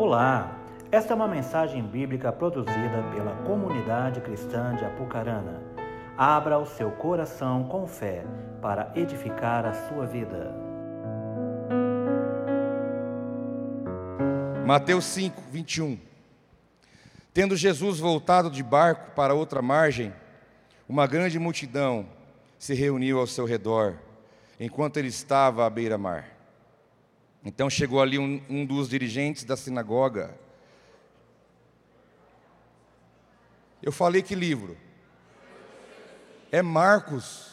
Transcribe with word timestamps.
Olá, 0.00 0.58
esta 0.90 1.12
é 1.12 1.14
uma 1.14 1.28
mensagem 1.28 1.82
bíblica 1.82 2.32
produzida 2.32 3.02
pela 3.14 3.36
comunidade 3.44 4.22
cristã 4.22 4.74
de 4.74 4.82
Apucarana. 4.82 5.60
Abra 6.16 6.58
o 6.58 6.64
seu 6.64 6.90
coração 6.90 7.64
com 7.64 7.86
fé 7.86 8.24
para 8.62 8.90
edificar 8.96 9.66
a 9.66 9.74
sua 9.74 10.06
vida. 10.06 10.54
Mateus 14.64 15.04
5, 15.04 15.38
21. 15.50 15.98
Tendo 17.34 17.54
Jesus 17.54 18.00
voltado 18.00 18.50
de 18.50 18.62
barco 18.62 19.10
para 19.10 19.34
outra 19.34 19.60
margem, 19.60 20.14
uma 20.88 21.06
grande 21.06 21.38
multidão 21.38 22.06
se 22.58 22.72
reuniu 22.72 23.18
ao 23.20 23.26
seu 23.26 23.44
redor, 23.44 23.96
enquanto 24.58 24.96
ele 24.96 25.08
estava 25.08 25.66
à 25.66 25.68
beira-mar. 25.68 26.39
Então 27.44 27.70
chegou 27.70 28.02
ali 28.02 28.18
um, 28.18 28.42
um 28.48 28.66
dos 28.66 28.88
dirigentes 28.88 29.44
da 29.44 29.56
sinagoga. 29.56 30.38
Eu 33.82 33.90
falei 33.90 34.22
que 34.22 34.34
livro? 34.34 34.76
É 36.52 36.60
Marcos. 36.60 37.48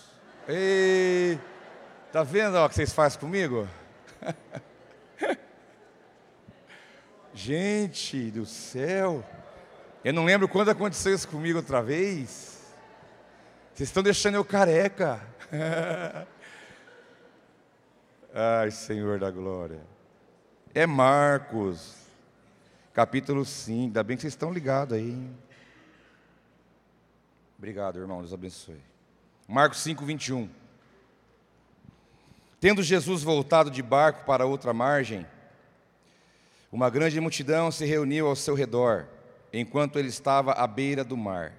Ei, 0.48 1.40
tá 2.12 2.24
vendo 2.24 2.58
o 2.58 2.68
que 2.68 2.76
vocês 2.76 2.92
fazem 2.92 3.20
comigo? 3.20 3.68
Gente 7.34 8.32
do 8.32 8.46
céu, 8.46 9.24
eu 10.04 10.12
não 10.12 10.26
lembro 10.26 10.48
quando 10.48 10.70
aconteceu 10.70 11.14
isso 11.14 11.28
comigo 11.28 11.60
outra 11.60 11.82
vez. 11.82 12.58
Vocês 13.74 13.90
estão 13.90 14.02
deixando 14.02 14.36
eu 14.36 14.44
careca. 14.44 15.22
Ai, 18.34 18.72
Senhor 18.72 19.20
da 19.20 19.32
glória. 19.32 19.80
É 20.74 20.86
Marcos, 20.86 21.96
capítulo 22.94 23.46
5. 23.46 23.86
Ainda 23.86 24.04
bem 24.04 24.18
que 24.18 24.22
vocês 24.22 24.34
estão 24.34 24.52
ligados 24.52 24.98
aí. 24.98 25.28
Obrigado, 27.58 28.00
irmão. 28.00 28.20
Deus 28.20 28.34
abençoe. 28.34 28.82
Marcos 29.48 29.80
5, 29.80 30.06
21. 30.06 30.50
Tendo 32.60 32.84
Jesus 32.84 33.24
voltado 33.24 33.72
de 33.72 33.82
barco 33.82 34.26
para 34.26 34.46
outra 34.46 34.74
margem, 34.74 35.26
uma 36.72 36.90
grande 36.90 37.20
multidão 37.22 37.72
se 37.72 37.86
reuniu 37.86 38.28
ao 38.28 38.36
seu 38.36 38.56
redor, 38.56 39.08
enquanto 39.54 39.98
ele 39.98 40.10
estava 40.10 40.52
à 40.52 40.68
beira 40.68 41.04
do 41.04 41.16
mar. 41.16 41.54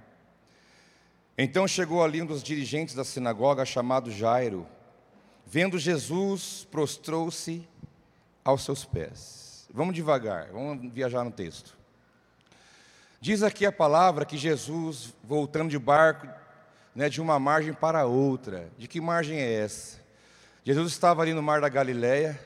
Então 1.36 1.66
chegou 1.66 2.04
ali 2.04 2.20
um 2.20 2.26
dos 2.26 2.42
dirigentes 2.42 2.94
da 2.94 3.04
sinagoga, 3.04 3.64
chamado 3.64 4.10
Jairo 4.10 4.66
Vendo 5.50 5.78
Jesus, 5.78 6.68
prostrou-se 6.70 7.66
aos 8.44 8.66
seus 8.66 8.84
pés. 8.84 9.66
Vamos 9.72 9.94
devagar, 9.94 10.48
vamos 10.52 10.92
viajar 10.92 11.24
no 11.24 11.30
texto. 11.30 11.74
Diz 13.18 13.42
aqui 13.42 13.64
a 13.64 13.72
palavra 13.72 14.26
que 14.26 14.36
Jesus, 14.36 15.14
voltando 15.24 15.70
de 15.70 15.78
barco, 15.78 16.28
né, 16.94 17.08
de 17.08 17.22
uma 17.22 17.38
margem 17.38 17.72
para 17.72 18.04
outra. 18.04 18.68
De 18.76 18.86
que 18.86 19.00
margem 19.00 19.38
é 19.38 19.50
essa? 19.54 19.98
Jesus 20.62 20.92
estava 20.92 21.22
ali 21.22 21.32
no 21.32 21.42
mar 21.42 21.62
da 21.62 21.68
Galileia, 21.70 22.38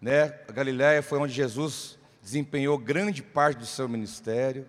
né? 0.00 0.40
A 0.48 0.52
Galileia 0.52 1.02
foi 1.02 1.18
onde 1.18 1.34
Jesus 1.34 1.98
desempenhou 2.22 2.78
grande 2.78 3.22
parte 3.22 3.58
do 3.58 3.66
seu 3.66 3.86
ministério. 3.90 4.66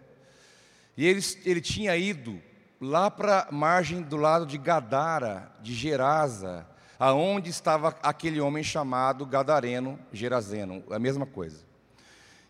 E 0.97 1.07
ele, 1.07 1.21
ele 1.45 1.61
tinha 1.61 1.95
ido 1.95 2.41
lá 2.81 3.09
para 3.09 3.47
a 3.47 3.51
margem 3.53 4.01
do 4.01 4.17
lado 4.17 4.45
de 4.45 4.57
Gadara, 4.57 5.49
de 5.61 5.73
Gerasa, 5.73 6.67
aonde 6.99 7.49
estava 7.49 7.95
aquele 8.01 8.39
homem 8.41 8.63
chamado 8.63 9.25
Gadareno, 9.25 9.99
Gerazeno, 10.11 10.83
a 10.89 10.99
mesma 10.99 11.25
coisa. 11.25 11.65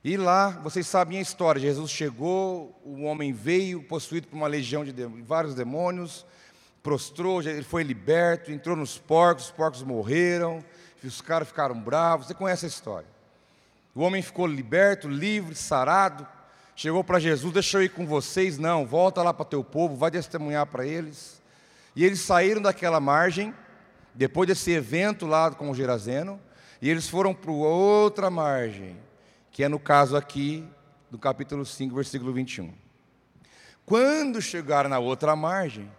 E 0.03 0.15
lá, 0.15 0.49
vocês 0.49 0.87
sabem 0.87 1.17
a 1.17 1.21
história, 1.21 1.59
Jesus 1.59 1.91
chegou, 1.91 2.79
o 2.85 3.03
homem 3.03 3.33
veio 3.33 3.83
possuído 3.83 4.27
por 4.27 4.37
uma 4.37 4.47
legião 4.47 4.85
de 4.85 4.93
vários 5.23 5.53
demônios, 5.53 6.25
prostrou, 6.81 7.41
ele 7.41 7.63
foi 7.63 7.83
liberto, 7.83 8.51
entrou 8.51 8.75
nos 8.75 8.97
porcos, 8.97 9.45
os 9.45 9.51
porcos 9.51 9.83
morreram, 9.83 10.63
os 11.03 11.19
caras 11.19 11.49
ficaram 11.49 11.77
bravos, 11.77 12.27
você 12.27 12.33
conhece 12.33 12.65
a 12.65 12.69
história. 12.69 13.07
O 13.93 14.01
homem 14.01 14.21
ficou 14.21 14.47
liberto, 14.47 15.09
livre, 15.09 15.55
sarado, 15.55 16.25
chegou 16.75 17.03
para 17.03 17.19
Jesus, 17.19 17.51
deixa 17.51 17.79
eu 17.79 17.83
ir 17.83 17.89
com 17.89 18.05
vocês, 18.05 18.57
não, 18.57 18.85
volta 18.85 19.21
lá 19.23 19.33
para 19.33 19.43
teu 19.43 19.63
povo, 19.63 19.97
vai 19.97 20.11
testemunhar 20.11 20.67
para 20.67 20.85
eles. 20.85 21.41
E 21.95 22.05
eles 22.05 22.21
saíram 22.21 22.61
daquela 22.61 22.99
margem, 22.99 23.53
depois 24.17 24.47
desse 24.47 24.71
evento 24.71 25.27
lá 25.27 25.51
com 25.51 25.69
o 25.69 25.75
Gerazeno, 25.75 26.41
e 26.81 26.89
eles 26.89 27.07
foram 27.07 27.35
para 27.35 27.51
outra 27.51 28.31
margem, 28.31 28.97
que 29.51 29.63
é 29.63 29.69
no 29.69 29.79
caso 29.79 30.17
aqui 30.17 30.67
do 31.11 31.19
capítulo 31.19 31.63
5, 31.63 31.93
versículo 31.93 32.33
21. 32.33 32.73
Quando 33.85 34.41
chegaram 34.41 34.89
na 34.89 34.97
outra 34.97 35.35
margem, 35.35 35.89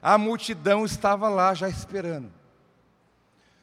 a 0.00 0.16
multidão 0.16 0.86
estava 0.86 1.28
lá 1.28 1.52
já 1.52 1.68
esperando. 1.68 2.32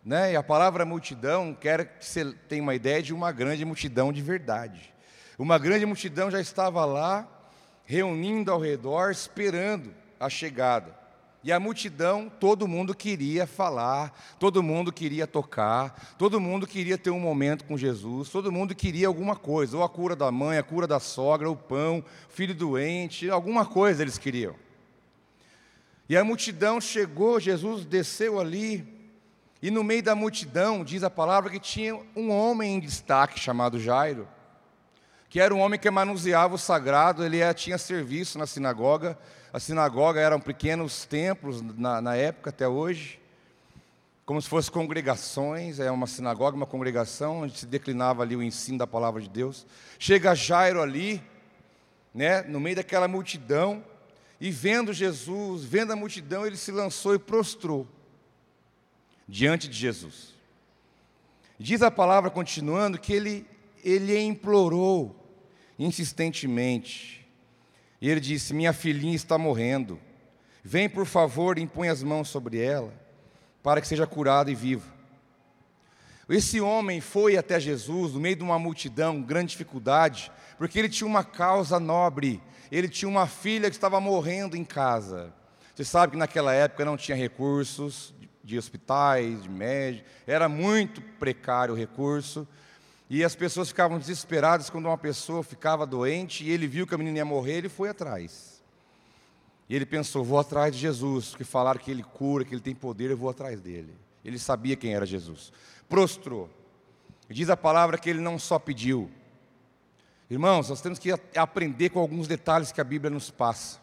Né? 0.03 0.33
E 0.33 0.35
a 0.35 0.43
palavra 0.43 0.85
multidão 0.85 1.51
quer 1.59 1.97
que 1.97 2.05
você 2.05 2.31
tenha 2.47 2.61
uma 2.61 2.75
ideia 2.75 3.01
de 3.01 3.11
uma 3.11 3.31
grande 3.31 3.66
multidão 3.66 4.13
de 4.13 4.22
verdade. 4.22 4.93
Uma 5.35 5.57
grande 5.57 5.83
multidão 5.83 6.29
já 6.29 6.39
estava 6.39 6.85
lá, 6.85 7.27
reunindo 7.85 8.51
ao 8.51 8.59
redor, 8.59 9.09
esperando 9.09 9.95
a 10.19 10.29
chegada. 10.29 11.04
E 11.45 11.51
a 11.51 11.59
multidão, 11.59 12.28
todo 12.39 12.67
mundo 12.67 12.95
queria 12.95 13.45
falar, 13.45 14.19
todo 14.39 14.63
mundo 14.63 14.91
queria 14.91 15.28
tocar, 15.28 16.16
todo 16.17 16.39
mundo 16.39 16.66
queria 16.66 16.97
ter 16.97 17.11
um 17.11 17.19
momento 17.19 17.66
com 17.66 17.78
Jesus, 17.78 18.29
todo 18.29 18.51
mundo 18.51 18.73
queria 18.73 19.06
alguma 19.06 19.35
coisa, 19.35 19.78
ou 19.78 19.84
a 19.84 19.88
cura 19.88 20.16
da 20.16 20.31
mãe, 20.31 20.57
a 20.57 20.63
cura 20.63 20.88
da 20.88 21.00
sogra, 21.00 21.47
o 21.47 21.55
pão, 21.55 22.03
filho 22.29 22.55
doente, 22.55 23.29
alguma 23.29 23.63
coisa 23.63 24.01
eles 24.01 24.17
queriam. 24.17 24.55
E 26.09 26.17
a 26.17 26.23
multidão 26.23 26.81
chegou, 26.81 27.39
Jesus 27.39 27.85
desceu 27.85 28.39
ali, 28.39 28.84
e 29.61 29.69
no 29.69 29.84
meio 29.84 30.01
da 30.01 30.16
multidão, 30.16 30.84
diz 30.84 31.03
a 31.03 31.11
palavra 31.11 31.51
que 31.51 31.59
tinha 31.59 31.95
um 32.16 32.31
homem 32.31 32.73
em 32.73 32.79
destaque 32.79 33.39
chamado 33.39 33.79
Jairo, 33.79 34.28
que 35.35 35.40
era 35.41 35.53
um 35.53 35.59
homem 35.59 35.78
que 35.78 35.91
manuseava 35.91 36.56
o 36.56 36.57
sagrado, 36.57 37.22
ele 37.22 37.40
tinha 37.56 37.78
serviço 37.78 38.40
na 38.40 38.47
sinagoga, 38.47 39.19
a 39.51 39.59
sinagoga 39.59 40.18
eram 40.18 40.40
pequenos 40.40 41.06
templos 41.06 41.62
na, 41.62 42.00
na 42.00 42.16
época 42.16 42.51
até 42.51 42.66
hoje, 42.66 43.19
como 44.25 44.41
se 44.41 44.47
fossem 44.47 44.72
congregações, 44.72 45.78
é 45.81 45.91
uma 45.91 46.07
sinagoga, 46.07 46.56
uma 46.56 46.66
congregação, 46.66 47.41
onde 47.41 47.59
se 47.59 47.66
declinava 47.66 48.23
ali 48.23 48.34
o 48.34 48.41
ensino 48.41 48.78
da 48.78 48.88
palavra 48.88 49.22
de 49.22 49.28
Deus. 49.28 49.68
Chega 50.00 50.34
Jairo 50.34 50.81
ali, 50.81 51.22
né, 52.13 52.41
no 52.44 52.62
meio 52.62 52.78
daquela 52.78 53.06
multidão, 53.06 53.84
e 54.40 54.50
vendo 54.50 54.94
Jesus, 54.94 55.66
vendo 55.66 55.91
a 55.91 55.97
multidão, 55.97 56.47
ele 56.47 56.56
se 56.56 56.72
lançou 56.72 57.13
e 57.13 57.19
prostrou 57.19 57.85
diante 59.28 59.67
de 59.67 59.75
Jesus. 59.75 60.34
Diz 61.59 61.81
a 61.81 61.91
palavra, 61.91 62.29
continuando, 62.29 62.97
que 62.97 63.12
ele, 63.12 63.46
ele 63.84 64.17
implorou 64.17 65.23
insistentemente, 65.77 67.25
e 68.01 68.09
ele 68.09 68.19
disse: 68.19 68.53
Minha 68.53 68.73
filhinha 68.73 69.15
está 69.15 69.37
morrendo. 69.37 69.99
Vem, 70.63 70.89
por 70.89 71.05
favor, 71.05 71.57
e 71.57 71.61
impõe 71.61 71.89
as 71.89 72.01
mãos 72.01 72.27
sobre 72.27 72.59
ela, 72.59 72.93
para 73.61 73.79
que 73.79 73.87
seja 73.87 74.07
curada 74.07 74.49
e 74.49 74.55
viva. 74.55 74.95
Esse 76.27 76.59
homem 76.59 76.99
foi 77.01 77.37
até 77.37 77.59
Jesus, 77.59 78.13
no 78.13 78.19
meio 78.19 78.35
de 78.35 78.43
uma 78.43 78.57
multidão, 78.57 79.21
grande 79.21 79.51
dificuldade, 79.51 80.31
porque 80.57 80.79
ele 80.79 80.89
tinha 80.89 81.07
uma 81.07 81.23
causa 81.23 81.79
nobre. 81.79 82.41
Ele 82.71 82.89
tinha 82.89 83.07
uma 83.07 83.27
filha 83.27 83.69
que 83.69 83.75
estava 83.75 84.01
morrendo 84.01 84.57
em 84.57 84.63
casa. 84.63 85.31
Você 85.75 85.83
sabe 85.83 86.13
que 86.13 86.17
naquela 86.17 86.53
época 86.53 86.83
não 86.83 86.97
tinha 86.97 87.15
recursos 87.15 88.13
de 88.43 88.57
hospitais, 88.57 89.43
de 89.43 89.49
médicos, 89.49 90.09
era 90.25 90.49
muito 90.49 91.01
precário 91.01 91.73
o 91.73 91.77
recurso. 91.77 92.47
E 93.09 93.23
as 93.23 93.35
pessoas 93.35 93.69
ficavam 93.69 93.99
desesperadas 93.99 94.69
quando 94.69 94.87
uma 94.87 94.97
pessoa 94.97 95.43
ficava 95.43 95.85
doente 95.85 96.43
e 96.43 96.52
ele 96.52 96.67
viu 96.67 96.87
que 96.87 96.96
a 96.96 96.97
menina 96.97 97.17
ia 97.17 97.25
morrer, 97.25 97.57
ele 97.57 97.69
foi 97.69 97.90
atrás. 97.90 98.63
E 99.69 99.75
ele 99.75 99.85
pensou: 99.85 100.23
vou 100.23 100.40
atrás 100.40 100.73
de 100.73 100.81
Jesus, 100.81 101.29
porque 101.29 101.43
falaram 101.43 101.79
que 101.79 101.91
ele 101.91 102.03
cura, 102.03 102.43
que 102.43 102.53
ele 102.53 102.61
tem 102.61 102.73
poder, 102.73 103.11
eu 103.11 103.17
vou 103.17 103.29
atrás 103.29 103.59
dele. 103.61 103.93
Ele 104.23 104.40
sabia 104.40 104.75
quem 104.75 104.93
era 104.93 105.05
Jesus. 105.05 105.53
Prostrou. 105.87 106.49
Diz 107.29 107.49
a 107.49 107.57
palavra 107.57 107.97
que 107.97 108.09
ele 108.09 108.19
não 108.19 108.37
só 108.40 108.57
pediu. 108.57 109.09
Irmãos, 110.29 110.69
nós 110.69 110.81
temos 110.81 110.97
que 110.97 111.11
aprender 111.35 111.90
com 111.90 111.99
alguns 111.99 112.28
detalhes 112.28 112.72
que 112.72 112.81
a 112.81 112.84
Bíblia 112.84 113.11
nos 113.11 113.29
passa. 113.29 113.79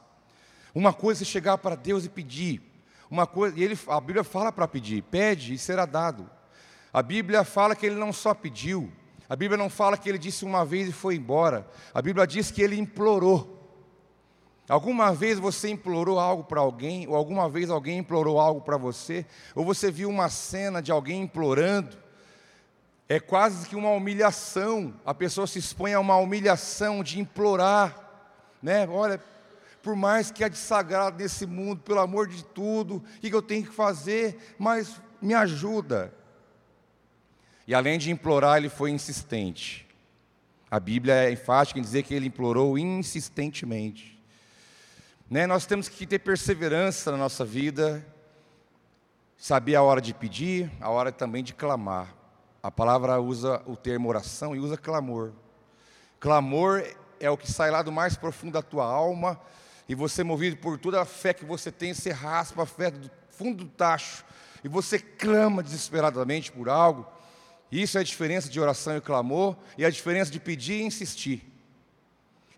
Uma 0.75 0.93
coisa 0.93 1.23
é 1.23 1.27
chegar 1.27 1.59
para 1.59 1.77
Deus 1.77 2.05
e 2.05 2.09
pedir. 2.09 2.61
Uma 3.09 3.27
coisa, 3.27 3.59
e 3.59 3.63
ele, 3.63 3.79
a 3.89 4.01
Bíblia 4.01 4.25
fala 4.25 4.51
para 4.51 4.67
pedir: 4.67 5.03
pede 5.03 5.55
e 5.55 5.59
será 5.59 5.87
dado. 5.87 6.29
A 6.93 7.03
Bíblia 7.03 7.45
fala 7.45 7.77
que 7.77 7.87
ele 7.87 7.95
não 7.95 8.13
só 8.13 8.35
pediu, 8.35 8.91
a 9.33 9.35
Bíblia 9.35 9.57
não 9.57 9.71
fala 9.71 9.97
que 9.97 10.11
ele 10.11 10.19
disse 10.19 10.45
uma 10.45 10.63
vez 10.63 10.91
e 10.91 10.93
foi 10.93 11.17
embora. 11.17 11.67
A 11.95 12.03
Bíblia 12.03 12.27
diz 12.27 12.51
que 12.51 12.61
ele 12.61 12.79
implorou. 12.79 13.67
Alguma 14.69 15.15
vez 15.15 15.39
você 15.39 15.71
implorou 15.71 16.21
algo 16.21 16.45
para 16.45 16.61
alguém, 16.61 17.09
ou 17.09 17.17
alguma 17.17 17.49
vez 17.49 17.71
alguém 17.71 18.01
implorou 18.01 18.39
algo 18.39 18.61
para 18.61 18.77
você, 18.77 19.25
ou 19.55 19.65
você 19.65 19.91
viu 19.91 20.11
uma 20.11 20.29
cena 20.29 20.83
de 20.83 20.93
alguém 20.93 21.23
implorando, 21.23 21.97
É 23.09 23.19
quase 23.19 23.67
que 23.67 23.75
uma 23.75 23.89
humilhação. 23.93 24.93
A 25.03 25.15
pessoa 25.15 25.47
se 25.47 25.59
expõe 25.59 25.95
a 25.95 26.01
uma 26.01 26.19
humilhação 26.19 27.03
de 27.03 27.19
implorar, 27.19 27.99
né? 28.63 28.87
Olha, 28.87 29.19
por 29.83 29.97
mais 29.97 30.31
que 30.31 30.45
há 30.45 30.49
de 30.49 30.59
sagrado 30.59 31.17
nesse 31.17 31.47
mundo, 31.47 31.81
pelo 31.81 32.01
amor 32.01 32.29
de 32.29 32.45
tudo, 32.45 32.97
o 32.97 33.03
que 33.19 33.35
eu 33.35 33.41
tenho 33.41 33.65
que 33.65 33.75
fazer? 33.75 34.55
Mas 34.59 35.01
me 35.23 35.33
ajuda. 35.33 36.13
E 37.67 37.75
além 37.75 37.99
de 37.99 38.11
implorar, 38.11 38.59
ele 38.59 38.69
foi 38.69 38.91
insistente. 38.91 39.87
A 40.71 40.81
Bíblia 40.81 41.15
é 41.15 41.31
enfática 41.31 41.79
em 41.79 41.83
dizer 41.83 42.03
que 42.03 42.15
ele 42.15 42.27
implorou 42.27 42.79
insistentemente. 42.79 44.21
Né? 45.31 45.47
Nós 45.47 45.67
temos 45.67 45.89
que 45.89 46.07
ter 46.07 46.19
perseverança 46.19 47.11
na 47.11 47.17
nossa 47.17 47.45
vida, 47.45 48.05
saber 49.37 49.75
a 49.75 49.83
hora 49.83 50.01
de 50.01 50.15
pedir, 50.15 50.71
a 50.81 50.89
hora 50.91 51.13
também 51.13 51.43
de 51.43 51.53
clamar. 51.53 52.15
A 52.63 52.71
palavra 52.71 53.21
usa 53.21 53.61
o 53.67 53.77
termo 53.77 54.09
oração 54.09 54.55
e 54.55 54.59
usa 54.59 54.77
clamor. 54.77 55.33
Clamor 56.21 56.83
é 57.19 57.31
o 57.31 57.37
que 57.37 57.51
sai 57.51 57.71
lá 57.71 57.83
do 57.83 57.91
mais 57.91 58.17
profundo 58.17 58.53
da 58.53 58.63
tua 58.63 58.85
alma, 58.85 59.41
e 59.89 59.95
você, 59.95 60.23
movido 60.23 60.57
por 60.57 60.79
toda 60.79 61.01
a 61.01 61.05
fé 61.05 61.35
que 61.35 61.45
você 61.45 61.73
tem, 61.73 61.93
você 61.93 62.11
raspa 62.11 62.63
a 62.63 62.67
fé 62.67 62.91
do 62.91 63.11
fundo 63.31 63.65
do 63.65 63.71
tacho, 63.71 64.25
e 64.63 64.69
você 64.69 64.99
clama 64.99 65.63
desesperadamente 65.63 66.53
por 66.53 66.69
algo. 66.69 67.07
Isso 67.73 67.97
é 67.97 68.03
a 68.03 68.05
diferença 68.05 68.51
de 68.51 68.61
oração 68.61 68.99
e 68.99 69.01
clamor, 69.01 69.57
e 69.79 69.85
a 69.85 69.89
diferença 69.89 70.31
de 70.31 70.39
pedir 70.39 70.75
e 70.75 70.83
insistir. 70.83 71.51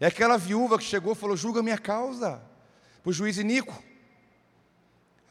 É 0.00 0.06
aquela 0.06 0.37
viúva 0.37 0.76
que 0.76 0.82
chegou 0.82 1.12
e 1.12 1.16
falou: 1.16 1.37
julga 1.37 1.62
minha 1.62 1.78
causa, 1.78 2.43
para 3.00 3.11
o 3.11 3.12
juiz 3.12 3.38
Inico. 3.38 3.81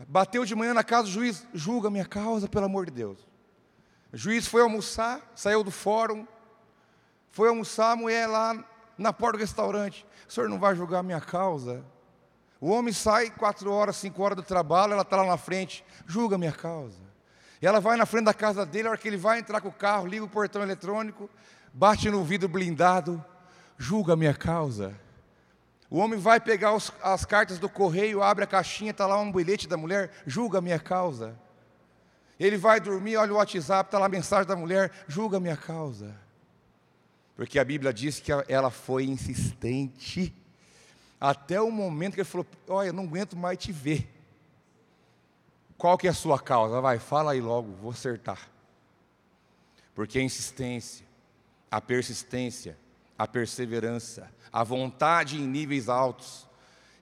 Bateu 0.08 0.46
de 0.46 0.56
manhã 0.56 0.74
na 0.74 0.84
casa 0.86 1.04
do 1.04 1.12
juiz, 1.12 1.46
julga 1.54 1.90
minha 1.90 2.06
causa, 2.06 2.48
pelo 2.48 2.66
amor 2.66 2.86
de 2.86 2.92
Deus. 2.92 3.20
O 4.12 4.18
juiz 4.18 4.48
foi 4.48 4.62
almoçar, 4.62 5.22
saiu 5.36 5.64
do 5.64 5.72
fórum, 5.72 6.26
foi 7.30 7.50
almoçar, 7.50 7.92
a 7.92 7.96
mulher 7.96 8.26
lá 8.28 8.66
na 8.98 9.12
porta 9.12 9.38
do 9.38 9.42
restaurante. 9.42 10.06
O 10.28 10.32
senhor 10.32 10.50
não 10.50 10.60
vai 10.60 10.76
julgar 10.76 11.04
minha 11.04 11.20
causa? 11.20 11.84
O 12.60 12.70
homem 12.70 12.94
sai 12.94 13.30
quatro 13.30 13.70
horas, 13.70 13.98
cinco 13.98 14.24
horas 14.24 14.38
do 14.38 14.44
trabalho, 14.44 14.94
ela 14.94 15.02
está 15.02 15.18
lá 15.18 15.26
na 15.26 15.38
frente, 15.38 15.84
julga 16.08 16.38
minha 16.38 16.54
causa. 16.54 17.13
E 17.64 17.66
ela 17.66 17.80
vai 17.80 17.96
na 17.96 18.06
frente 18.06 18.26
da 18.26 18.34
casa 18.34 18.66
dele, 18.66 18.90
a 18.90 18.92
hora 18.92 19.00
que 19.00 19.08
ele 19.08 19.16
vai 19.16 19.40
entrar 19.40 19.62
com 19.62 19.70
o 19.70 19.72
carro, 19.72 20.06
liga 20.06 20.26
o 20.26 20.28
portão 20.28 20.62
eletrônico, 20.62 21.30
bate 21.74 22.10
no 22.10 22.22
vidro 22.22 22.50
blindado, 22.50 23.24
julga 23.78 24.18
minha 24.18 24.34
causa. 24.34 24.94
O 25.90 25.98
homem 25.98 26.20
vai 26.20 26.42
pegar 26.42 26.76
os, 26.76 26.92
as 27.02 27.24
cartas 27.24 27.60
do 27.60 27.70
correio, 27.70 28.22
abre 28.22 28.44
a 28.44 28.48
caixinha, 28.48 28.92
está 28.92 29.08
lá 29.08 29.18
um 29.18 29.32
bilhete 29.32 29.66
da 29.66 29.78
mulher, 29.78 30.12
julga 30.28 30.60
minha 30.60 30.78
causa. 30.78 31.40
Ele 32.38 32.58
vai 32.58 32.82
dormir, 32.82 33.16
olha 33.16 33.32
o 33.32 33.38
WhatsApp, 33.38 33.88
está 33.88 33.98
lá 33.98 34.08
a 34.08 34.10
mensagem 34.10 34.46
da 34.46 34.58
mulher, 34.58 34.92
julga 35.08 35.40
minha 35.40 35.56
causa. 35.56 36.14
Porque 37.34 37.58
a 37.58 37.64
Bíblia 37.64 37.94
diz 37.94 38.20
que 38.20 38.34
ela 38.50 38.72
foi 38.72 39.06
insistente 39.06 40.36
até 41.18 41.62
o 41.62 41.72
momento 41.72 42.16
que 42.16 42.20
ele 42.20 42.28
falou: 42.28 42.46
Olha, 42.68 42.88
eu 42.88 42.94
não 42.94 43.06
aguento 43.06 43.38
mais 43.38 43.58
te 43.58 43.72
ver. 43.72 44.13
Qual 45.78 45.98
que 45.98 46.08
é 46.08 46.10
a 46.10 46.14
sua 46.14 46.40
causa? 46.40 46.80
Vai, 46.82 47.00
fala 47.00 47.32
aí 47.32 47.42
logo, 47.42 47.74
vou 47.74 47.92
acertar. 47.92 48.50
Porque 49.94 50.20
a 50.20 50.24
insistência, 50.24 51.06
a 51.70 51.82
persistência, 51.82 52.78
a 53.18 53.28
perseverança, 53.28 54.32
a 54.52 54.64
vontade 54.64 55.38
em 55.38 55.48
níveis 55.48 55.90
altos, 55.90 56.48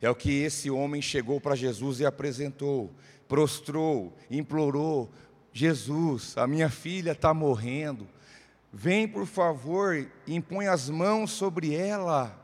é 0.01 0.09
o 0.09 0.15
que 0.15 0.41
esse 0.41 0.69
homem 0.69 1.01
chegou 1.01 1.39
para 1.39 1.56
Jesus 1.56 2.00
e 2.00 2.06
apresentou, 2.06 2.91
prostrou, 3.27 4.18
implorou: 4.29 5.12
Jesus, 5.53 6.38
a 6.38 6.47
minha 6.47 6.69
filha 6.69 7.12
está 7.12 7.33
morrendo, 7.33 8.07
vem 8.73 9.07
por 9.07 9.25
favor 9.25 9.95
e 10.25 10.35
impõe 10.35 10.68
as 10.68 10.89
mãos 10.89 11.31
sobre 11.31 11.75
ela, 11.75 12.38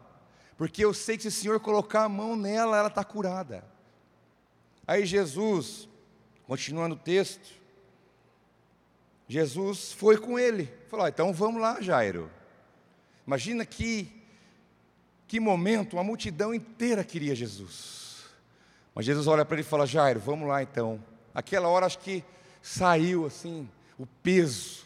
porque 0.55 0.85
eu 0.85 0.93
sei 0.93 1.17
que 1.17 1.23
se 1.23 1.29
o 1.29 1.31
Senhor 1.31 1.59
colocar 1.59 2.03
a 2.03 2.09
mão 2.09 2.35
nela, 2.35 2.77
ela 2.77 2.87
está 2.89 3.03
curada. 3.03 3.63
Aí 4.85 5.05
Jesus, 5.05 5.89
continuando 6.47 6.95
o 6.95 6.99
texto, 6.99 7.53
Jesus 9.27 9.91
foi 9.91 10.17
com 10.17 10.39
ele, 10.39 10.71
falou: 10.87 11.05
ah, 11.05 11.09
então 11.09 11.33
vamos 11.33 11.61
lá, 11.61 11.81
Jairo. 11.81 12.31
Imagina 13.25 13.65
que, 13.65 14.09
que 15.27 15.39
momento, 15.39 15.97
uma 15.97 16.03
multidão 16.03 16.53
inteira 16.53 17.03
queria 17.03 17.35
Jesus. 17.35 18.25
Mas 18.95 19.05
Jesus 19.05 19.27
olha 19.27 19.43
para 19.43 19.55
ele 19.57 19.67
e 19.67 19.69
fala: 19.69 19.85
Jairo, 19.85 20.19
vamos 20.19 20.47
lá 20.47 20.63
então. 20.63 21.03
Aquela 21.35 21.67
hora 21.67 21.85
acho 21.85 21.99
que 21.99 22.23
saiu 22.61 23.25
assim 23.25 23.69
o 23.99 24.05
peso 24.05 24.85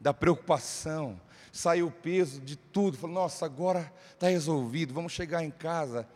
da 0.00 0.14
preocupação, 0.14 1.20
saiu 1.52 1.88
o 1.88 1.90
peso 1.90 2.40
de 2.40 2.54
tudo. 2.54 2.96
Falou: 2.96 3.16
Nossa, 3.16 3.44
agora 3.44 3.92
está 4.14 4.28
resolvido, 4.28 4.94
vamos 4.94 5.12
chegar 5.12 5.42
em 5.42 5.50
casa. 5.50 6.06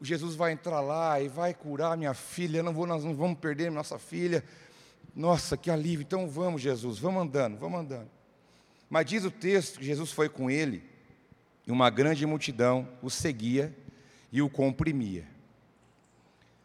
Jesus 0.00 0.34
vai 0.34 0.52
entrar 0.52 0.80
lá 0.80 1.20
e 1.20 1.28
vai 1.28 1.54
curar 1.54 1.96
minha 1.96 2.14
filha. 2.14 2.62
Não 2.62 2.72
vou, 2.72 2.86
nós 2.86 3.04
não 3.04 3.14
vamos 3.14 3.38
perder 3.38 3.70
nossa 3.70 3.98
filha. 3.98 4.44
Nossa, 5.14 5.56
que 5.56 5.70
alívio. 5.70 6.02
Então 6.02 6.28
vamos, 6.28 6.60
Jesus, 6.60 6.98
vamos 6.98 7.22
andando, 7.22 7.56
vamos 7.56 7.80
andando. 7.80 8.10
Mas 8.88 9.06
diz 9.06 9.24
o 9.24 9.30
texto 9.30 9.78
que 9.78 9.84
Jesus 9.84 10.12
foi 10.12 10.28
com 10.28 10.50
ele 10.50 10.84
e 11.66 11.72
uma 11.72 11.90
grande 11.90 12.24
multidão 12.24 12.88
o 13.02 13.10
seguia 13.10 13.74
e 14.30 14.40
o 14.40 14.48
comprimia. 14.48 15.26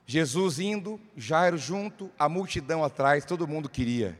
Jesus 0.05 0.59
indo, 0.59 0.99
Jairo 1.15 1.57
junto, 1.57 2.11
a 2.19 2.27
multidão 2.27 2.83
atrás, 2.83 3.23
todo 3.23 3.47
mundo 3.47 3.69
queria. 3.69 4.19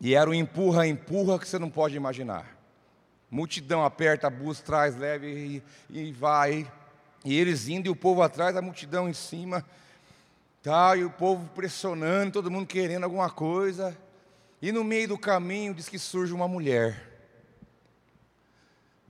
E 0.00 0.14
era 0.14 0.30
um 0.30 0.34
empurra, 0.34 0.86
empurra 0.86 1.38
que 1.38 1.48
você 1.48 1.58
não 1.58 1.68
pode 1.68 1.96
imaginar. 1.96 2.56
Multidão 3.30 3.84
aperta, 3.84 4.30
busca, 4.30 4.64
traz, 4.64 4.96
leve 4.96 5.62
e, 5.90 6.00
e 6.00 6.12
vai. 6.12 6.70
E 7.24 7.36
eles 7.38 7.68
indo 7.68 7.86
e 7.86 7.90
o 7.90 7.96
povo 7.96 8.22
atrás, 8.22 8.56
a 8.56 8.62
multidão 8.62 9.08
em 9.08 9.12
cima. 9.12 9.64
Tá, 10.62 10.96
e 10.96 11.04
o 11.04 11.10
povo 11.10 11.48
pressionando, 11.54 12.32
todo 12.32 12.50
mundo 12.50 12.66
querendo 12.66 13.04
alguma 13.04 13.30
coisa. 13.30 13.96
E 14.60 14.72
no 14.72 14.82
meio 14.82 15.08
do 15.08 15.18
caminho 15.18 15.74
diz 15.74 15.88
que 15.88 15.98
surge 15.98 16.32
uma 16.32 16.48
mulher. 16.48 17.08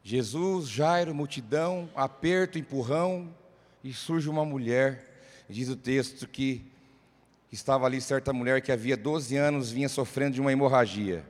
Jesus, 0.03 0.69
Jairo, 0.69 1.15
multidão, 1.15 1.91
aperto, 1.95 2.59
empurrão, 2.59 3.29
e 3.83 3.93
surge 3.93 4.29
uma 4.29 4.45
mulher. 4.45 5.05
Diz 5.49 5.69
o 5.69 5.77
texto 5.77 6.27
que 6.27 6.65
estava 7.51 7.87
ali 7.87 8.01
certa 8.01 8.33
mulher 8.33 8.61
que 8.61 8.73
havia 8.73 8.97
12 8.97 9.37
anos 9.37 9.71
vinha 9.71 9.89
sofrendo 9.89 10.35
de 10.35 10.41
uma 10.41 10.53
hemorragia. 10.53 11.25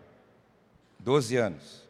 12 0.99 1.37
anos. 1.37 1.88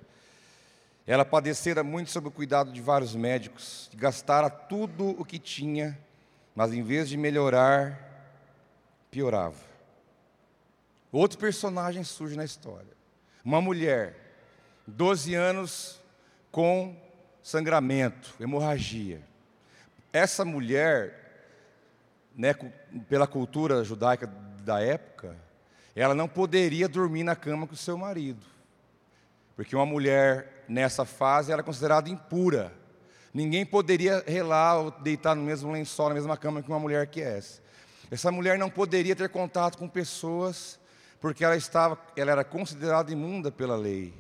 Ela 1.09 1.25
padecera 1.25 1.83
muito 1.83 2.11
sob 2.11 2.29
o 2.29 2.31
cuidado 2.31 2.71
de 2.71 2.83
vários 2.83 3.17
médicos, 3.17 3.91
gastara 3.95 4.51
tudo 4.51 5.19
o 5.19 5.25
que 5.25 5.39
tinha, 5.39 5.99
mas 6.55 6.71
em 6.71 6.83
vez 6.83 7.09
de 7.09 7.17
melhorar, 7.17 7.99
piorava. 9.11 9.57
Outro 11.11 11.39
personagem 11.39 12.05
surge 12.05 12.37
na 12.37 12.45
história. 12.45 12.93
Uma 13.43 13.59
mulher, 13.59 14.17
12 14.87 15.35
anos 15.35 15.99
com 16.53 16.95
sangramento, 17.43 18.35
hemorragia. 18.39 19.23
Essa 20.13 20.45
mulher, 20.45 21.55
né, 22.37 22.53
pela 23.09 23.27
cultura 23.27 23.83
judaica 23.83 24.27
da 24.63 24.79
época, 24.83 25.35
ela 25.97 26.15
não 26.15 26.29
poderia 26.29 26.87
dormir 26.87 27.25
na 27.25 27.35
cama 27.35 27.67
com 27.67 27.75
seu 27.75 27.97
marido. 27.97 28.45
Porque 29.57 29.75
uma 29.75 29.87
mulher 29.87 30.58
nessa 30.69 31.05
fase 31.05 31.51
era 31.53 31.63
considerada 31.63 32.09
impura. 32.09 32.73
Ninguém 33.33 33.65
poderia 33.65 34.23
relar 34.27 34.79
ou 34.79 34.91
deitar 34.91 35.35
no 35.35 35.43
mesmo 35.43 35.71
lençol, 35.73 36.09
na 36.09 36.15
mesma 36.15 36.37
cama 36.37 36.63
que 36.63 36.69
uma 36.69 36.79
mulher 36.79 37.07
que 37.07 37.21
é 37.21 37.39
essa. 37.39 37.61
Essa 38.11 38.31
mulher 38.31 38.59
não 38.59 38.71
poderia 38.71 39.15
ter 39.15 39.29
contato 39.29 39.79
com 39.79 39.89
pessoas 39.89 40.79
porque 41.21 41.45
ela 41.45 41.57
estava, 41.57 41.99
ela 42.17 42.31
era 42.31 42.45
considerada 42.45 43.13
imunda 43.13 43.51
pela 43.51 43.77
lei. 43.77 44.15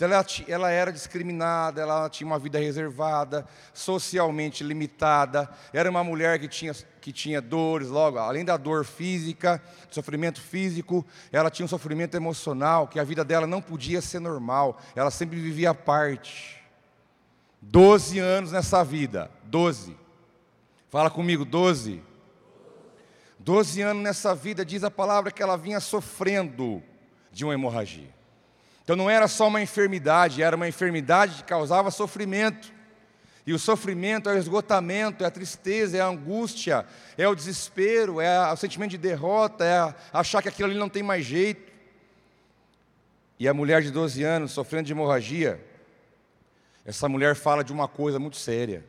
Então 0.00 0.08
ela, 0.10 0.24
ela, 0.48 0.70
era 0.70 0.90
discriminada, 0.90 1.82
ela 1.82 2.08
tinha 2.08 2.26
uma 2.26 2.38
vida 2.38 2.58
reservada, 2.58 3.46
socialmente 3.74 4.64
limitada, 4.64 5.46
era 5.74 5.90
uma 5.90 6.02
mulher 6.02 6.38
que 6.38 6.48
tinha, 6.48 6.72
que 7.02 7.12
tinha 7.12 7.38
dores, 7.38 7.88
logo, 7.88 8.16
além 8.16 8.42
da 8.42 8.56
dor 8.56 8.86
física, 8.86 9.62
sofrimento 9.90 10.40
físico, 10.40 11.04
ela 11.30 11.50
tinha 11.50 11.66
um 11.66 11.68
sofrimento 11.68 12.16
emocional, 12.16 12.88
que 12.88 12.98
a 12.98 13.04
vida 13.04 13.22
dela 13.22 13.46
não 13.46 13.60
podia 13.60 14.00
ser 14.00 14.20
normal, 14.20 14.80
ela 14.96 15.10
sempre 15.10 15.38
vivia 15.38 15.68
à 15.68 15.74
parte. 15.74 16.64
Doze 17.60 18.18
anos 18.18 18.52
nessa 18.52 18.82
vida, 18.82 19.30
doze. 19.44 19.94
Fala 20.88 21.10
comigo, 21.10 21.44
doze. 21.44 22.02
Doze 23.38 23.82
anos 23.82 24.02
nessa 24.02 24.34
vida, 24.34 24.64
diz 24.64 24.82
a 24.82 24.90
palavra 24.90 25.30
que 25.30 25.42
ela 25.42 25.58
vinha 25.58 25.78
sofrendo 25.78 26.82
de 27.30 27.44
uma 27.44 27.52
hemorragia. 27.52 28.18
Então 28.90 28.96
não 28.96 29.08
era 29.08 29.28
só 29.28 29.46
uma 29.46 29.62
enfermidade, 29.62 30.42
era 30.42 30.56
uma 30.56 30.66
enfermidade 30.66 31.36
que 31.36 31.44
causava 31.44 31.92
sofrimento. 31.92 32.72
E 33.46 33.52
o 33.52 33.58
sofrimento 33.58 34.28
é 34.28 34.34
o 34.34 34.36
esgotamento, 34.36 35.22
é 35.22 35.28
a 35.28 35.30
tristeza, 35.30 35.96
é 35.96 36.00
a 36.00 36.08
angústia, 36.08 36.84
é 37.16 37.28
o 37.28 37.36
desespero, 37.36 38.20
é 38.20 38.52
o 38.52 38.56
sentimento 38.56 38.90
de 38.90 38.98
derrota, 38.98 39.64
é 39.64 39.94
achar 40.12 40.42
que 40.42 40.48
aquilo 40.48 40.68
ali 40.68 40.76
não 40.76 40.88
tem 40.88 41.04
mais 41.04 41.24
jeito. 41.24 41.70
e 43.38 43.46
a 43.46 43.54
mulher 43.54 43.80
de 43.80 43.92
12 43.92 44.24
anos 44.24 44.50
sofrendo 44.50 44.86
de 44.86 44.92
hemorragia, 44.92 45.64
essa 46.84 47.08
mulher 47.08 47.36
fala 47.36 47.62
de 47.62 47.72
uma 47.72 47.86
coisa 47.86 48.18
muito 48.18 48.38
séria. 48.38 48.84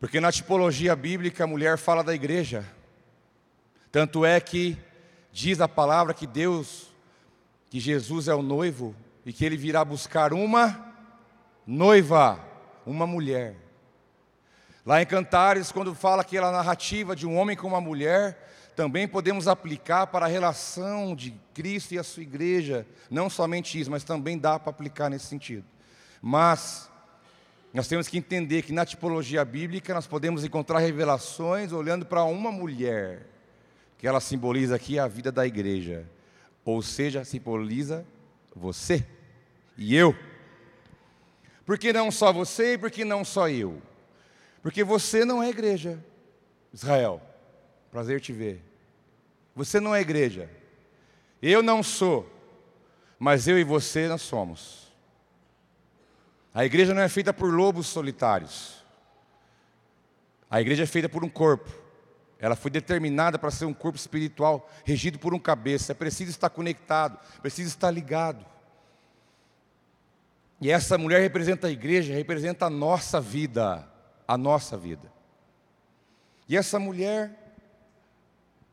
Porque 0.00 0.18
na 0.18 0.32
tipologia 0.32 0.96
bíblica 0.96 1.44
a 1.44 1.46
mulher 1.46 1.78
fala 1.78 2.02
da 2.02 2.12
igreja. 2.12 2.64
Tanto 3.92 4.24
é 4.24 4.40
que 4.40 4.76
diz 5.30 5.60
a 5.60 5.68
palavra 5.68 6.12
que 6.12 6.26
Deus, 6.26 6.92
que 7.74 7.80
Jesus 7.80 8.28
é 8.28 8.34
o 8.36 8.40
noivo 8.40 8.94
e 9.26 9.32
que 9.32 9.44
ele 9.44 9.56
virá 9.56 9.84
buscar 9.84 10.32
uma 10.32 10.94
noiva, 11.66 12.38
uma 12.86 13.04
mulher. 13.04 13.56
Lá 14.86 15.02
em 15.02 15.06
Cantares, 15.06 15.72
quando 15.72 15.92
fala 15.92 16.22
aquela 16.22 16.52
narrativa 16.52 17.16
de 17.16 17.26
um 17.26 17.36
homem 17.36 17.56
com 17.56 17.66
uma 17.66 17.80
mulher, 17.80 18.70
também 18.76 19.08
podemos 19.08 19.48
aplicar 19.48 20.06
para 20.06 20.26
a 20.26 20.28
relação 20.28 21.16
de 21.16 21.34
Cristo 21.52 21.94
e 21.94 21.98
a 21.98 22.04
sua 22.04 22.22
igreja. 22.22 22.86
Não 23.10 23.28
somente 23.28 23.80
isso, 23.80 23.90
mas 23.90 24.04
também 24.04 24.38
dá 24.38 24.56
para 24.56 24.70
aplicar 24.70 25.10
nesse 25.10 25.26
sentido. 25.26 25.64
Mas 26.22 26.88
nós 27.72 27.88
temos 27.88 28.06
que 28.06 28.16
entender 28.16 28.62
que 28.62 28.72
na 28.72 28.86
tipologia 28.86 29.44
bíblica 29.44 29.92
nós 29.92 30.06
podemos 30.06 30.44
encontrar 30.44 30.78
revelações 30.78 31.72
olhando 31.72 32.06
para 32.06 32.22
uma 32.22 32.52
mulher, 32.52 33.26
que 33.98 34.06
ela 34.06 34.20
simboliza 34.20 34.76
aqui 34.76 34.96
a 34.96 35.08
vida 35.08 35.32
da 35.32 35.44
igreja. 35.44 36.13
Ou 36.64 36.80
seja, 36.82 37.24
simboliza 37.24 38.06
você 38.54 39.06
e 39.76 39.94
eu. 39.94 40.16
Por 41.66 41.78
que 41.78 41.92
não 41.92 42.10
só 42.10 42.32
você 42.32 42.74
e 42.74 42.78
por 42.78 42.90
que 42.90 43.04
não 43.04 43.24
só 43.24 43.48
eu? 43.48 43.80
Porque 44.62 44.82
você 44.82 45.24
não 45.24 45.42
é 45.42 45.50
igreja, 45.50 46.02
Israel. 46.72 47.20
Prazer 47.90 48.20
te 48.20 48.32
ver. 48.32 48.62
Você 49.54 49.78
não 49.78 49.94
é 49.94 50.00
igreja. 50.00 50.50
Eu 51.40 51.62
não 51.62 51.82
sou. 51.82 52.28
Mas 53.18 53.46
eu 53.46 53.58
e 53.58 53.64
você 53.64 54.08
nós 54.08 54.22
somos. 54.22 54.92
A 56.52 56.64
igreja 56.64 56.94
não 56.94 57.02
é 57.02 57.08
feita 57.08 57.32
por 57.32 57.52
lobos 57.52 57.86
solitários. 57.86 58.84
A 60.50 60.60
igreja 60.60 60.84
é 60.84 60.86
feita 60.86 61.08
por 61.08 61.24
um 61.24 61.28
corpo. 61.28 61.83
Ela 62.38 62.56
foi 62.56 62.70
determinada 62.70 63.38
para 63.38 63.50
ser 63.50 63.64
um 63.64 63.74
corpo 63.74 63.96
espiritual, 63.96 64.68
regido 64.84 65.18
por 65.18 65.32
um 65.32 65.38
cabeça. 65.38 65.92
É 65.92 65.94
preciso 65.94 66.30
estar 66.30 66.50
conectado, 66.50 67.18
precisa 67.40 67.68
estar 67.68 67.90
ligado. 67.90 68.44
E 70.60 70.70
essa 70.70 70.96
mulher 70.96 71.20
representa 71.20 71.66
a 71.66 71.70
igreja, 71.70 72.14
representa 72.14 72.66
a 72.66 72.70
nossa 72.70 73.20
vida, 73.20 73.88
a 74.26 74.36
nossa 74.36 74.76
vida. 74.76 75.12
E 76.48 76.56
essa 76.56 76.78
mulher 76.78 77.38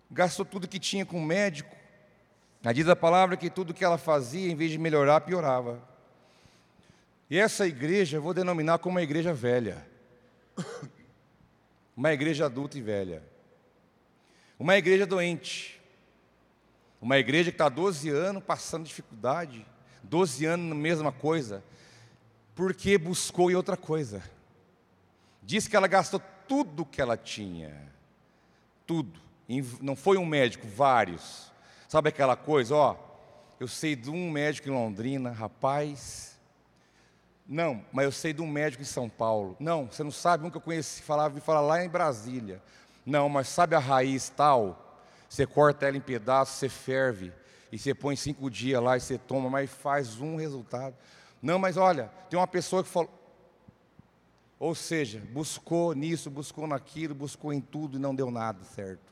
gastou 0.09 0.45
tudo 0.45 0.67
que 0.67 0.79
tinha 0.79 1.05
com 1.05 1.17
o 1.17 1.25
médico. 1.25 1.75
A 2.63 2.73
diz 2.73 2.87
a 2.87 2.95
palavra 2.95 3.37
que 3.37 3.49
tudo 3.49 3.73
que 3.73 3.83
ela 3.83 3.97
fazia, 3.97 4.51
em 4.51 4.55
vez 4.55 4.71
de 4.71 4.77
melhorar, 4.77 5.21
piorava. 5.21 5.81
E 7.29 7.37
essa 7.37 7.65
igreja 7.65 8.17
eu 8.17 8.21
vou 8.21 8.33
denominar 8.33 8.79
como 8.79 8.95
uma 8.95 9.01
igreja 9.01 9.33
velha. 9.33 9.85
Uma 11.95 12.13
igreja 12.13 12.45
adulta 12.45 12.77
e 12.77 12.81
velha. 12.81 13.30
Uma 14.61 14.77
igreja 14.77 15.07
doente. 15.07 15.81
Uma 17.01 17.17
igreja 17.17 17.49
que 17.49 17.55
está 17.55 17.67
12 17.67 18.09
anos 18.09 18.43
passando 18.43 18.85
dificuldade. 18.85 19.65
12 20.03 20.45
anos 20.45 20.69
na 20.69 20.75
mesma 20.75 21.11
coisa. 21.11 21.63
Porque 22.53 22.95
buscou 22.95 23.49
em 23.49 23.55
outra 23.55 23.75
coisa. 23.75 24.21
Diz 25.41 25.67
que 25.67 25.75
ela 25.75 25.87
gastou 25.87 26.21
tudo 26.47 26.85
que 26.85 27.01
ela 27.01 27.17
tinha. 27.17 27.91
Tudo 28.85 29.19
não 29.81 29.95
foi 29.95 30.19
um 30.19 30.25
médico, 30.27 30.67
vários. 30.67 31.51
Sabe 31.89 32.09
aquela 32.09 32.35
coisa, 32.35 32.75
ó, 32.75 32.95
eu 33.59 33.67
sei 33.67 33.95
de 33.95 34.11
um 34.11 34.29
médico 34.29 34.69
em 34.69 34.71
Londrina, 34.71 35.31
rapaz. 35.31 36.39
Não, 37.47 37.83
mas 37.91 38.05
eu 38.05 38.11
sei 38.11 38.31
de 38.31 38.43
um 38.43 38.47
médico 38.47 38.83
em 38.83 38.85
São 38.85 39.09
Paulo. 39.09 39.57
Não, 39.59 39.87
você 39.87 40.03
não 40.03 40.11
sabe, 40.11 40.43
nunca 40.43 40.59
conheci, 40.59 41.01
falava, 41.01 41.33
vi 41.33 41.41
falar 41.41 41.61
lá 41.61 41.83
em 41.83 41.89
Brasília. 41.89 42.61
Não, 43.05 43.27
mas 43.29 43.47
sabe 43.47 43.75
a 43.75 43.79
raiz 43.79 44.29
tal? 44.29 44.99
Você 45.29 45.45
corta 45.45 45.87
ela 45.87 45.97
em 45.97 46.01
pedaços, 46.01 46.55
você 46.55 46.69
ferve, 46.69 47.31
e 47.71 47.77
você 47.77 47.93
põe 47.93 48.15
cinco 48.15 48.49
dias 48.49 48.81
lá 48.81 48.97
e 48.97 48.99
você 48.99 49.17
toma, 49.17 49.49
mas 49.49 49.69
faz 49.69 50.19
um 50.19 50.35
resultado. 50.35 50.95
Não, 51.41 51.57
mas 51.57 51.77
olha, 51.77 52.11
tem 52.29 52.37
uma 52.37 52.47
pessoa 52.47 52.83
que 52.83 52.89
falou. 52.89 53.09
Ou 54.59 54.75
seja, 54.75 55.21
buscou 55.31 55.93
nisso, 55.93 56.29
buscou 56.29 56.67
naquilo, 56.67 57.15
buscou 57.15 57.51
em 57.51 57.61
tudo 57.61 57.97
e 57.97 57.99
não 57.99 58.13
deu 58.13 58.29
nada 58.29 58.63
certo 58.63 59.11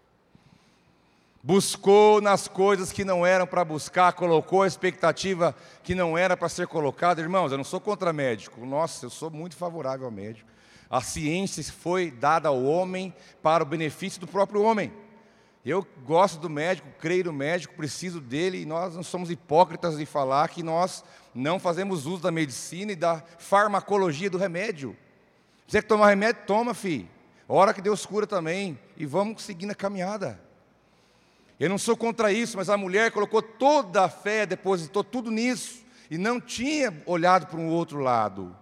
buscou 1.41 2.22
nas 2.22 2.48
coisas 2.48 2.91
que 2.91 3.05
não 3.05 3.25
eram 3.25 3.48
para 3.48 3.63
buscar, 3.63 4.13
colocou 4.13 4.63
a 4.63 4.67
expectativa 4.67 5.55
que 5.84 5.96
não 5.96 6.17
era 6.17 6.36
para 6.36 6.50
ser 6.50 6.67
colocada. 6.67 7.22
Irmãos, 7.22 7.51
eu 7.51 7.58
não 7.58 7.63
sou 7.63 7.79
contra 7.79 8.12
médico, 8.12 8.65
nossa, 8.65 9.05
eu 9.05 9.10
sou 9.10 9.29
muito 9.29 9.55
favorável 9.55 10.05
ao 10.05 10.12
médico. 10.12 10.50
A 10.89 11.01
ciência 11.01 11.63
foi 11.63 12.10
dada 12.10 12.50
ao 12.50 12.63
homem 12.63 13.13
para 13.43 13.63
o 13.63 13.67
benefício 13.67 14.19
do 14.19 14.27
próprio 14.27 14.63
homem. 14.63 14.91
Eu 15.63 15.86
gosto 16.03 16.39
do 16.39 16.50
médico, 16.50 16.88
creio 17.00 17.25
no 17.25 17.34
médico, 17.34 17.75
preciso 17.75 18.19
dele, 18.19 18.62
e 18.62 18.65
nós 18.65 18.96
não 18.96 19.03
somos 19.03 19.29
hipócritas 19.29 19.98
de 19.98 20.05
falar 20.05 20.48
que 20.50 20.63
nós 20.63 21.03
não 21.36 21.60
fazemos 21.60 22.05
uso 22.05 22.24
da 22.24 22.31
medicina 22.31 22.93
e 22.93 22.96
da 22.96 23.22
farmacologia 23.38 24.29
do 24.29 24.38
remédio. 24.38 24.98
Você 25.67 25.81
que 25.81 25.88
tomar 25.88 26.10
remédio, 26.10 26.43
toma, 26.48 26.74
filho. 26.74 27.08
Hora 27.48 27.74
que 27.74 27.81
Deus 27.81 28.05
cura 28.05 28.25
também. 28.25 28.79
E 28.98 29.05
vamos 29.05 29.43
seguindo 29.43 29.72
a 29.72 29.75
caminhada. 29.75 30.39
Eu 31.60 31.69
não 31.69 31.77
sou 31.77 31.96
contra 31.96 32.31
isso, 32.31 32.58
mas 32.58 32.69
a 32.69 32.77
mulher 32.77 33.12
colocou 33.12 33.41
toda 33.41 34.05
a 34.05 34.10
fé, 34.10 34.46
depositou 34.46 35.03
tudo 35.03 35.29
nisso, 35.29 35.84
e 36.10 36.17
não 36.17 36.39
tinha 36.39 37.03
olhado 37.05 37.48
para 37.48 37.60
um 37.60 37.67
outro 37.67 38.00
lado. 38.00 38.55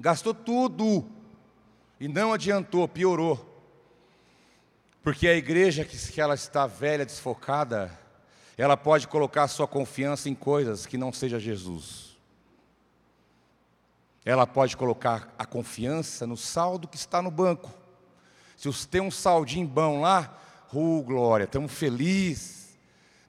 Gastou 0.00 0.34
tudo, 0.34 1.06
e 2.00 2.08
não 2.08 2.32
adiantou, 2.32 2.88
piorou. 2.88 3.46
Porque 5.02 5.28
a 5.28 5.36
igreja 5.36 5.84
que 5.84 6.20
ela 6.20 6.34
está 6.34 6.66
velha, 6.66 7.06
desfocada, 7.06 7.96
ela 8.56 8.76
pode 8.76 9.06
colocar 9.06 9.46
sua 9.46 9.68
confiança 9.68 10.28
em 10.28 10.34
coisas 10.34 10.86
que 10.86 10.98
não 10.98 11.12
seja 11.12 11.38
Jesus. 11.38 12.18
Ela 14.24 14.46
pode 14.46 14.76
colocar 14.76 15.32
a 15.38 15.46
confiança 15.46 16.26
no 16.26 16.36
saldo 16.36 16.88
que 16.88 16.96
está 16.96 17.22
no 17.22 17.30
banco. 17.30 17.70
Se 18.56 18.88
tem 18.88 19.00
um 19.00 19.10
saldinho 19.10 19.68
bom 19.68 20.00
lá, 20.00 20.36
Oh, 20.72 21.02
glória, 21.02 21.44
estamos 21.44 21.72
felizes. 21.72 22.78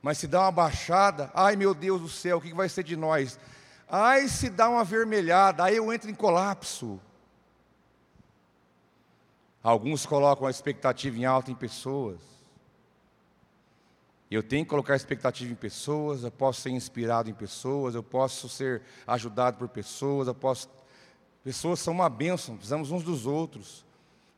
Mas 0.02 0.20
se 0.20 0.28
dá 0.28 0.42
uma 0.42 0.52
baixada, 0.52 1.32
ai 1.34 1.56
meu 1.56 1.74
Deus 1.74 2.02
do 2.02 2.10
céu, 2.10 2.38
o 2.38 2.42
que 2.42 2.54
vai 2.54 2.70
ser 2.70 2.84
de 2.84 2.96
nós? 2.96 3.40
Ai, 3.94 4.30
se 4.30 4.50
dá 4.50 4.70
uma 4.70 4.86
vermelhada, 4.86 5.66
aí 5.66 5.76
eu 5.76 5.92
entro 5.92 6.10
em 6.10 6.16
colapso. 6.16 6.98
Alguns 9.62 10.06
colocam 10.06 10.48
a 10.48 10.50
expectativa 10.50 11.18
em 11.18 11.26
alta 11.26 11.52
em 11.52 11.56
pessoas. 11.56 12.22
Eu 14.30 14.42
tenho 14.42 14.64
que 14.64 14.70
colocar 14.70 14.94
a 14.94 14.96
expectativa 14.96 15.52
em 15.52 15.56
pessoas, 15.56 16.24
eu 16.24 16.32
posso 16.32 16.62
ser 16.62 16.70
inspirado 16.70 17.30
em 17.30 17.34
pessoas, 17.34 17.94
eu 17.94 18.02
posso 18.02 18.48
ser 18.48 18.82
ajudado 19.06 19.58
por 19.58 19.68
pessoas, 19.68 20.28
eu 20.30 20.36
posso. 20.36 20.70
Pessoas 21.44 21.80
são 21.80 21.94
uma 21.94 22.10
bênção, 22.10 22.56
precisamos 22.56 22.92
uns 22.92 23.04
dos 23.04 23.26
outros 23.26 23.84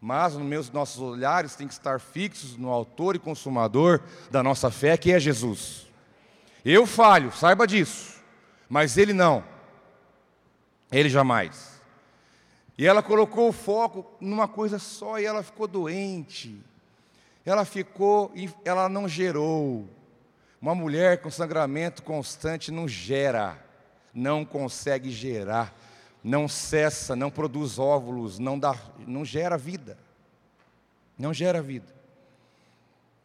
mas 0.05 0.33
nos 0.33 0.45
meus, 0.45 0.69
nossos 0.69 1.00
olhares 1.00 1.55
tem 1.55 1.65
que 1.65 1.72
estar 1.72 1.98
fixos 1.98 2.57
no 2.57 2.69
autor 2.69 3.15
e 3.15 3.19
consumador 3.19 4.01
da 4.29 4.43
nossa 4.43 4.69
fé, 4.69 4.98
que 4.98 5.13
é 5.13 5.17
Jesus. 5.17 5.88
Eu 6.65 6.86
falho, 6.86 7.31
saiba 7.31 7.65
disso, 7.65 8.12
mas 8.74 8.98
ele 8.98 9.13
não. 9.13 9.44
Ele 10.92 11.08
jamais. 11.08 11.80
E 12.75 12.88
ela 12.88 13.03
colocou 13.03 13.50
o 13.50 13.53
foco 13.53 14.03
numa 14.20 14.48
coisa 14.48 14.80
só 14.80 15.20
e 15.20 15.25
ela 15.25 15.44
ficou 15.44 15.68
doente. 15.68 16.60
Ela 17.46 17.65
ficou, 17.65 18.34
ela 18.65 18.89
não 18.89 19.08
gerou. 19.08 19.88
Uma 20.60 20.74
mulher 20.74 21.22
com 21.22 21.30
sangramento 21.30 22.01
constante 22.01 22.72
não 22.72 22.88
gera, 22.88 23.63
não 24.12 24.44
consegue 24.44 25.12
gerar 25.12 25.72
não 26.24 26.48
cessa, 26.48 27.15
não 27.15 27.30
produz 27.30 27.77
óvulos, 27.77 28.39
não, 28.39 28.58
dá, 28.58 28.75
não 29.06 29.24
gera 29.24 29.58
vida. 29.58 29.98
Não 31.20 31.32
gera 31.32 31.62
vida. 31.62 31.94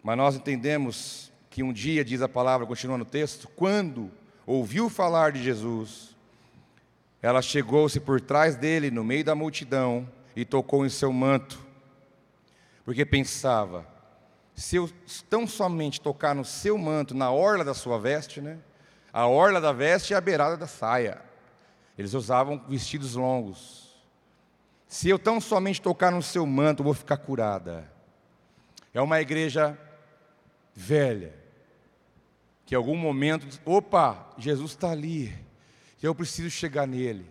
Mas 0.02 0.16
nós 0.16 0.34
entendemos 0.34 1.32
que 1.48 1.62
um 1.62 1.72
dia, 1.72 2.04
diz 2.04 2.20
a 2.20 2.28
palavra, 2.28 2.66
continuando 2.66 3.04
o 3.04 3.08
texto, 3.08 3.48
quando 3.54 4.10
ouviu 4.48 4.88
falar 4.88 5.30
de 5.32 5.42
Jesus, 5.42 6.16
ela 7.20 7.42
chegou-se 7.42 8.00
por 8.00 8.18
trás 8.18 8.56
dele, 8.56 8.90
no 8.90 9.04
meio 9.04 9.22
da 9.22 9.34
multidão, 9.34 10.08
e 10.34 10.42
tocou 10.42 10.86
em 10.86 10.88
seu 10.88 11.12
manto, 11.12 11.58
porque 12.82 13.04
pensava, 13.04 13.86
se 14.54 14.76
eu 14.76 14.90
tão 15.28 15.46
somente 15.46 16.00
tocar 16.00 16.34
no 16.34 16.46
seu 16.46 16.78
manto, 16.78 17.14
na 17.14 17.30
orla 17.30 17.62
da 17.62 17.74
sua 17.74 17.98
veste, 17.98 18.40
né? 18.40 18.58
A 19.12 19.26
orla 19.26 19.60
da 19.60 19.72
veste 19.72 20.14
é 20.14 20.16
a 20.16 20.20
beirada 20.20 20.56
da 20.56 20.66
saia. 20.66 21.20
Eles 21.98 22.14
usavam 22.14 22.64
vestidos 22.68 23.14
longos. 23.14 23.94
Se 24.86 25.08
eu 25.08 25.18
tão 25.18 25.40
somente 25.40 25.82
tocar 25.82 26.10
no 26.10 26.22
seu 26.22 26.46
manto, 26.46 26.82
vou 26.82 26.94
ficar 26.94 27.18
curada. 27.18 27.90
É 28.94 29.00
uma 29.00 29.20
igreja 29.20 29.78
velha, 30.74 31.34
que 32.68 32.74
em 32.74 32.76
algum 32.76 32.94
momento, 32.94 33.46
opa, 33.64 34.28
Jesus 34.36 34.72
está 34.72 34.90
ali, 34.90 35.34
eu 36.02 36.14
preciso 36.14 36.50
chegar 36.50 36.86
nele. 36.86 37.24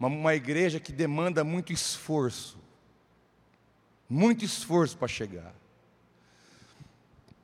Uma, 0.00 0.08
uma 0.08 0.34
igreja 0.34 0.80
que 0.80 0.90
demanda 0.90 1.44
muito 1.44 1.74
esforço, 1.74 2.58
muito 4.08 4.46
esforço 4.46 4.96
para 4.96 5.06
chegar. 5.06 5.54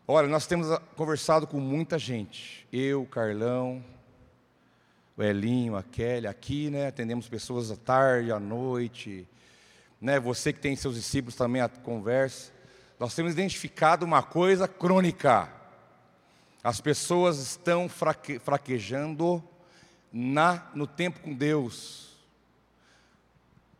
Olha, 0.08 0.26
nós 0.26 0.46
temos 0.46 0.70
ah, 0.70 0.80
conversado 0.96 1.46
com 1.46 1.60
muita 1.60 1.98
gente, 1.98 2.66
eu, 2.72 3.04
Carlão, 3.04 3.84
o 5.14 5.22
Elinho, 5.22 5.76
a 5.76 5.82
Kelly, 5.82 6.26
aqui, 6.26 6.70
né? 6.70 6.86
Atendemos 6.86 7.28
pessoas 7.28 7.70
à 7.70 7.76
tarde, 7.76 8.32
à 8.32 8.40
noite, 8.40 9.28
né? 10.00 10.18
Você 10.18 10.50
que 10.50 10.60
tem 10.60 10.74
seus 10.76 10.94
discípulos 10.94 11.36
também 11.36 11.60
a 11.60 11.68
conversa. 11.68 12.52
Nós 12.98 13.14
temos 13.14 13.32
identificado 13.32 14.02
uma 14.06 14.22
coisa 14.22 14.66
crônica. 14.66 15.62
As 16.64 16.80
pessoas 16.80 17.38
estão 17.38 17.90
fraque, 17.90 18.38
fraquejando 18.38 19.44
na, 20.10 20.66
no 20.74 20.86
tempo 20.86 21.20
com 21.20 21.34
Deus. 21.34 22.16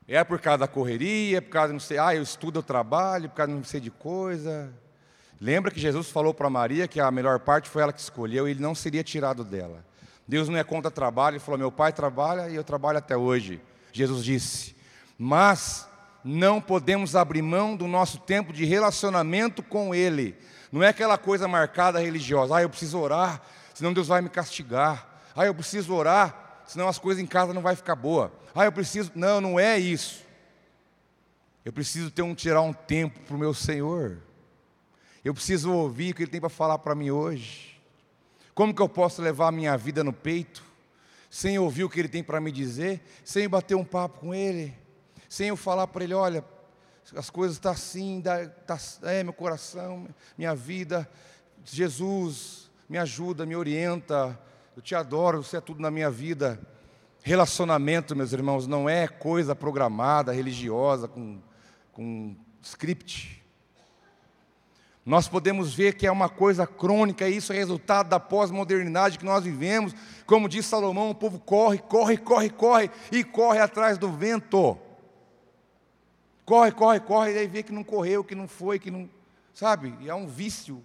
É 0.07 0.23
por 0.23 0.39
causa 0.39 0.59
da 0.59 0.69
correria, 0.69 1.39
é 1.39 1.41
por 1.41 1.49
causa, 1.49 1.73
não 1.73 1.81
sei, 1.81 1.97
ah, 1.97 2.15
eu 2.15 2.23
estudo, 2.23 2.59
eu 2.59 2.63
trabalho, 2.63 3.31
por 3.31 3.37
causa 3.37 3.51
não 3.51 3.65
sei 3.65 3.81
de 3.81 3.91
coisa. 3.91 4.71
Lembra 5.41 5.71
que 5.71 5.81
Jesus 5.81 6.11
falou 6.11 6.35
para 6.35 6.51
Maria 6.51 6.87
que 6.87 7.01
a 7.01 7.11
melhor 7.11 7.41
parte 7.41 7.71
foi 7.71 7.81
ela 7.81 7.93
que 7.93 8.01
escolheu 8.01 8.47
e 8.47 8.51
ele 8.51 8.61
não 8.61 8.75
seria 8.75 9.03
tirado 9.03 9.43
dela. 9.43 9.83
Deus 10.29 10.51
não 10.51 10.59
é 10.59 10.63
contra 10.63 10.91
trabalho, 10.91 11.37
ele 11.37 11.41
falou: 11.41 11.59
meu 11.59 11.73
pai 11.73 11.91
trabalha 11.91 12.51
e 12.51 12.55
eu 12.55 12.63
trabalho 12.63 12.99
até 12.99 13.17
hoje. 13.17 13.63
Jesus 13.93 14.23
disse, 14.23 14.77
mas 15.17 15.89
não 16.23 16.61
podemos 16.61 17.17
abrir 17.17 17.43
mão 17.43 17.77
do 17.77 17.87
nosso 17.87 18.19
tempo 18.19 18.53
de 18.53 18.65
relacionamento 18.65 19.63
com 19.63 19.95
Ele. 19.95 20.37
Não 20.75 20.83
é 20.83 20.89
aquela 20.89 21.17
coisa 21.17 21.47
marcada 21.47 22.01
religiosa, 22.01 22.57
ah, 22.57 22.63
eu 22.63 22.69
preciso 22.69 22.99
orar, 22.99 23.41
senão 23.73 23.93
Deus 23.93 24.09
vai 24.09 24.21
me 24.21 24.29
castigar. 24.29 25.23
Ah, 25.37 25.47
eu 25.47 25.55
preciso 25.55 25.95
orar, 25.95 26.65
senão 26.67 26.89
as 26.89 26.99
coisas 26.99 27.23
em 27.23 27.27
casa 27.29 27.55
não 27.55 27.63
vai 27.63 27.77
ficar 27.77 27.95
boa. 27.95 28.33
Ah, 28.53 28.65
eu 28.65 28.73
preciso. 28.73 29.13
Não, 29.15 29.41
não 29.41 29.61
é 29.61 29.79
isso. 29.79 30.25
Eu 31.65 31.73
preciso 31.73 32.11
ter 32.11 32.23
um 32.23 32.35
tirar 32.35 32.61
um 32.61 32.73
tempo 32.73 33.21
para 33.21 33.37
o 33.37 33.39
meu 33.39 33.55
Senhor. 33.55 34.19
Eu 35.25 35.33
preciso 35.33 35.73
ouvir 35.73 36.11
o 36.11 36.17
que 36.17 36.25
Ele 36.25 36.31
tem 36.33 36.41
para 36.41 36.51
falar 36.51 36.79
para 36.79 36.97
mim 36.97 37.09
hoje. 37.09 37.81
Como 38.53 38.75
que 38.75 38.83
eu 38.83 38.89
posso 38.89 39.23
levar 39.23 39.47
a 39.47 39.53
minha 39.53 39.77
vida 39.77 40.03
no 40.03 40.13
peito, 40.13 40.65
sem 41.31 41.57
ouvir 41.57 41.85
o 41.85 41.89
que 41.89 42.01
Ele 42.01 42.09
tem 42.09 42.25
para 42.25 42.41
me 42.41 42.51
dizer, 42.51 43.01
sem 43.25 43.49
bater 43.49 43.77
um 43.77 43.85
papo 43.85 44.19
com 44.19 44.35
Ele? 44.35 44.77
sem 45.35 45.49
eu 45.49 45.57
falar 45.57 45.89
para 45.89 46.05
ele: 46.05 46.15
olha, 46.15 46.45
as 47.15 47.29
coisas 47.29 47.57
estão 47.57 47.73
tá 47.73 47.77
assim, 47.77 48.23
tá, 48.23 48.79
é 49.03 49.23
meu 49.23 49.33
coração, 49.33 50.09
minha 50.39 50.55
vida, 50.55 51.09
Jesus, 51.65 52.71
me 52.89 52.97
ajuda, 52.97 53.45
me 53.45 53.55
orienta, 53.55 54.39
eu 54.77 54.83
te 54.83 54.95
adoro, 54.95 55.43
você 55.43 55.59
é 55.59 55.61
tudo 55.61 55.81
na 55.81 55.91
minha 55.91 56.11
vida. 56.11 56.59
Relacionamento, 57.23 58.17
meus 58.17 58.33
irmãos, 58.33 58.67
não 58.67 58.89
é 58.89 59.07
coisa 59.07 59.55
programada, 59.55 60.33
religiosa, 60.33 61.07
com, 61.09 61.41
com 61.93 62.37
script. 62.63 63.43
Nós 65.07 65.29
podemos 65.29 65.75
ver 65.75 65.95
que 65.95 66.07
é 66.07 66.13
uma 66.13 66.29
coisa 66.29 66.67
crônica, 66.67 67.29
e 67.29 67.37
isso 67.37 67.53
é 67.53 67.57
resultado 67.57 68.09
da 68.09 68.19
pós-modernidade 68.19 69.19
que 69.19 69.25
nós 69.25 69.45
vivemos. 69.45 69.95
Como 70.27 70.49
diz 70.49 70.65
Salomão, 70.65 71.11
o 71.11 71.15
povo 71.15 71.39
corre, 71.39 71.79
corre, 71.79 72.17
corre, 72.17 72.51
corre 72.51 72.91
e 73.13 73.23
corre 73.23 73.59
atrás 73.59 73.99
do 73.99 74.11
vento. 74.11 74.79
Corre, 76.45 76.73
corre, 76.73 77.01
corre, 77.01 77.33
e 77.33 77.39
aí 77.39 77.47
vê 77.47 77.63
que 77.63 77.73
não 77.73 77.83
correu, 77.83 78.23
que 78.23 78.35
não 78.35 78.47
foi, 78.47 78.79
que 78.79 78.91
não. 78.91 79.09
Sabe? 79.55 79.95
E 80.01 80.09
é 80.09 80.15
um 80.15 80.27
vício. 80.27 80.83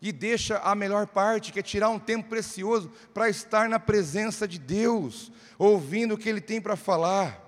E 0.00 0.12
deixa 0.12 0.58
a 0.58 0.74
melhor 0.74 1.06
parte, 1.06 1.52
que 1.52 1.58
é 1.58 1.62
tirar 1.62 1.88
um 1.88 1.98
tempo 1.98 2.28
precioso 2.28 2.90
para 3.14 3.28
estar 3.28 3.68
na 3.68 3.80
presença 3.80 4.46
de 4.46 4.58
Deus, 4.58 5.32
ouvindo 5.58 6.14
o 6.14 6.18
que 6.18 6.28
Ele 6.28 6.40
tem 6.40 6.60
para 6.60 6.76
falar. 6.76 7.40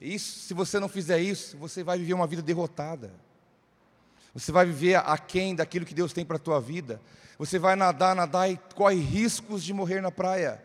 Isso, 0.00 0.40
se 0.40 0.54
você 0.54 0.80
não 0.80 0.88
fizer 0.88 1.20
isso, 1.20 1.56
você 1.56 1.82
vai 1.82 1.98
viver 1.98 2.14
uma 2.14 2.26
vida 2.26 2.42
derrotada. 2.42 3.12
Você 4.34 4.52
vai 4.52 4.66
viver 4.66 4.96
aquém 4.96 5.54
daquilo 5.54 5.86
que 5.86 5.94
Deus 5.94 6.12
tem 6.12 6.24
para 6.24 6.36
a 6.36 6.40
tua 6.40 6.60
vida. 6.60 7.00
Você 7.38 7.58
vai 7.58 7.76
nadar, 7.76 8.14
nadar 8.14 8.50
e 8.50 8.58
corre 8.74 8.96
riscos 8.96 9.62
de 9.62 9.72
morrer 9.72 10.00
na 10.00 10.10
praia. 10.10 10.62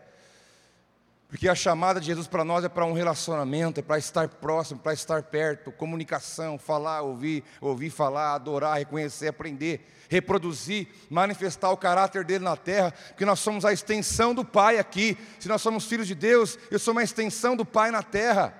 Porque 1.34 1.48
a 1.48 1.54
chamada 1.56 1.98
de 1.98 2.06
Jesus 2.06 2.28
para 2.28 2.44
nós 2.44 2.64
é 2.64 2.68
para 2.68 2.86
um 2.86 2.92
relacionamento, 2.92 3.80
é 3.80 3.82
para 3.82 3.98
estar 3.98 4.28
próximo, 4.28 4.78
para 4.78 4.92
estar 4.92 5.20
perto, 5.24 5.72
comunicação, 5.72 6.56
falar, 6.56 7.02
ouvir, 7.02 7.42
ouvir 7.60 7.90
falar, 7.90 8.36
adorar, 8.36 8.78
reconhecer, 8.78 9.26
aprender, 9.26 9.84
reproduzir, 10.08 10.86
manifestar 11.10 11.72
o 11.72 11.76
caráter 11.76 12.24
dele 12.24 12.44
na 12.44 12.56
terra, 12.56 12.92
porque 13.08 13.24
nós 13.24 13.40
somos 13.40 13.64
a 13.64 13.72
extensão 13.72 14.32
do 14.32 14.44
Pai 14.44 14.78
aqui. 14.78 15.18
Se 15.40 15.48
nós 15.48 15.60
somos 15.60 15.86
filhos 15.86 16.06
de 16.06 16.14
Deus, 16.14 16.56
eu 16.70 16.78
sou 16.78 16.92
uma 16.92 17.02
extensão 17.02 17.56
do 17.56 17.64
Pai 17.64 17.90
na 17.90 18.04
terra. 18.04 18.54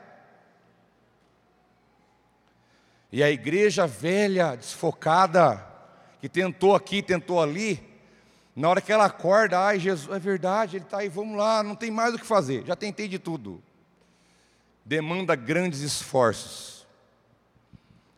E 3.12 3.22
a 3.22 3.30
igreja 3.30 3.86
velha, 3.86 4.56
desfocada, 4.56 5.64
que 6.20 6.28
tentou 6.28 6.74
aqui, 6.74 7.04
tentou 7.04 7.40
ali, 7.40 7.93
na 8.54 8.68
hora 8.68 8.80
que 8.80 8.92
ela 8.92 9.06
acorda, 9.06 9.58
ai 9.58 9.78
Jesus, 9.80 10.14
é 10.14 10.18
verdade, 10.18 10.76
ele 10.76 10.84
está 10.84 10.98
aí, 10.98 11.08
vamos 11.08 11.36
lá, 11.36 11.62
não 11.62 11.74
tem 11.74 11.90
mais 11.90 12.14
o 12.14 12.18
que 12.18 12.26
fazer, 12.26 12.64
já 12.64 12.76
tentei 12.76 13.08
de 13.08 13.18
tudo. 13.18 13.62
Demanda 14.84 15.34
grandes 15.34 15.80
esforços. 15.80 16.86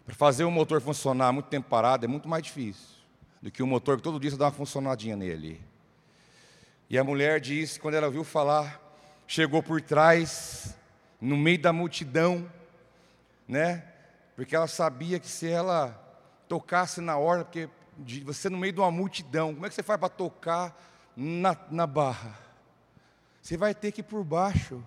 Para 0.05 0.15
fazer 0.15 0.45
o 0.45 0.51
motor 0.51 0.81
funcionar 0.81 1.33
muito 1.33 1.47
tempo 1.47 1.69
parado 1.69 2.05
é 2.05 2.09
muito 2.09 2.29
mais 2.29 2.43
difícil 2.43 2.97
do 3.41 3.51
que 3.51 3.63
o 3.63 3.67
motor 3.67 3.97
que 3.97 4.03
todo 4.03 4.21
dia 4.21 4.31
você 4.31 4.37
dá 4.37 4.47
uma 4.47 4.53
funcionadinha 4.53 5.17
nele. 5.17 5.61
E 6.89 6.99
a 6.99 7.05
mulher 7.05 7.41
disse, 7.41 7.81
quando 7.81 7.95
ela 7.95 8.07
ouviu 8.07 8.23
falar, 8.23 8.81
chegou 9.27 9.63
por 9.63 9.81
trás, 9.81 10.77
no 11.21 11.37
meio 11.37 11.59
da 11.59 11.73
multidão, 11.73 12.51
né? 13.49 13.85
Porque 14.35 14.55
ela 14.55 14.67
sabia 14.67 15.19
que 15.19 15.29
se 15.29 15.49
ela 15.49 16.01
tocasse 16.49 17.01
na 17.01 17.17
hora, 17.17 17.45
porque 17.45 17.69
de 17.99 18.21
você 18.21 18.49
no 18.49 18.59
meio 18.59 18.73
de 18.73 18.81
uma 18.81 18.91
multidão, 18.91 19.55
como 19.55 19.67
é 19.67 19.69
que 19.69 19.75
você 19.75 19.83
faz 19.83 19.99
para 19.99 20.09
tocar 20.09 20.77
na, 21.17 21.57
na 21.71 21.87
barra? 21.87 22.39
Você 23.41 23.57
vai 23.57 23.75
ter 23.75 23.93
que 23.93 24.01
ir 24.01 24.05
por 24.05 24.23
baixo, 24.25 24.85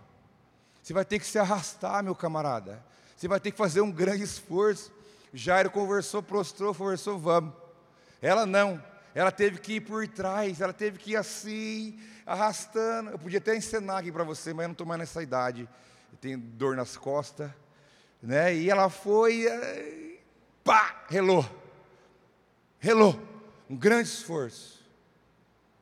você 0.82 0.94
vai 0.94 1.06
ter 1.06 1.20
que 1.20 1.26
se 1.26 1.40
arrastar, 1.40 2.04
meu 2.04 2.16
camarada, 2.16 2.84
você 3.16 3.28
vai 3.28 3.40
ter 3.40 3.52
que 3.52 3.58
fazer 3.58 3.82
um 3.82 3.92
grande 3.92 4.24
esforço. 4.24 4.92
Jairo 5.34 5.70
conversou, 5.70 6.24
prostrou, 6.24 6.74
conversou, 6.74 7.20
vamos. 7.20 7.54
Ela 8.22 8.46
não, 8.46 8.84
ela 9.14 9.32
teve 9.32 9.60
que 9.60 9.74
ir 9.74 9.82
por 9.82 10.08
trás, 10.08 10.62
ela 10.62 10.74
teve 10.74 10.98
que 10.98 11.12
ir 11.12 11.16
assim, 11.16 12.00
arrastando. 12.26 13.12
Eu 13.12 13.20
podia 13.20 13.40
até 13.40 13.56
encenar 13.56 13.98
aqui 13.98 14.12
para 14.12 14.24
você, 14.24 14.54
mas 14.54 14.64
eu 14.64 14.70
não 14.70 14.74
estou 14.74 14.88
mais 14.88 15.00
nessa 15.00 15.22
idade. 15.22 15.70
Eu 16.12 16.18
tenho 16.18 16.38
dor 16.38 16.76
nas 16.76 16.98
costas, 16.98 17.52
né? 18.22 18.56
E 18.56 18.70
ela 18.70 18.90
foi, 18.90 19.46
eh, 19.48 20.20
pá, 20.64 21.04
relou 21.10 21.46
relou, 22.80 23.20
um 23.70 23.76
grande 23.76 24.10
esforço, 24.10 24.84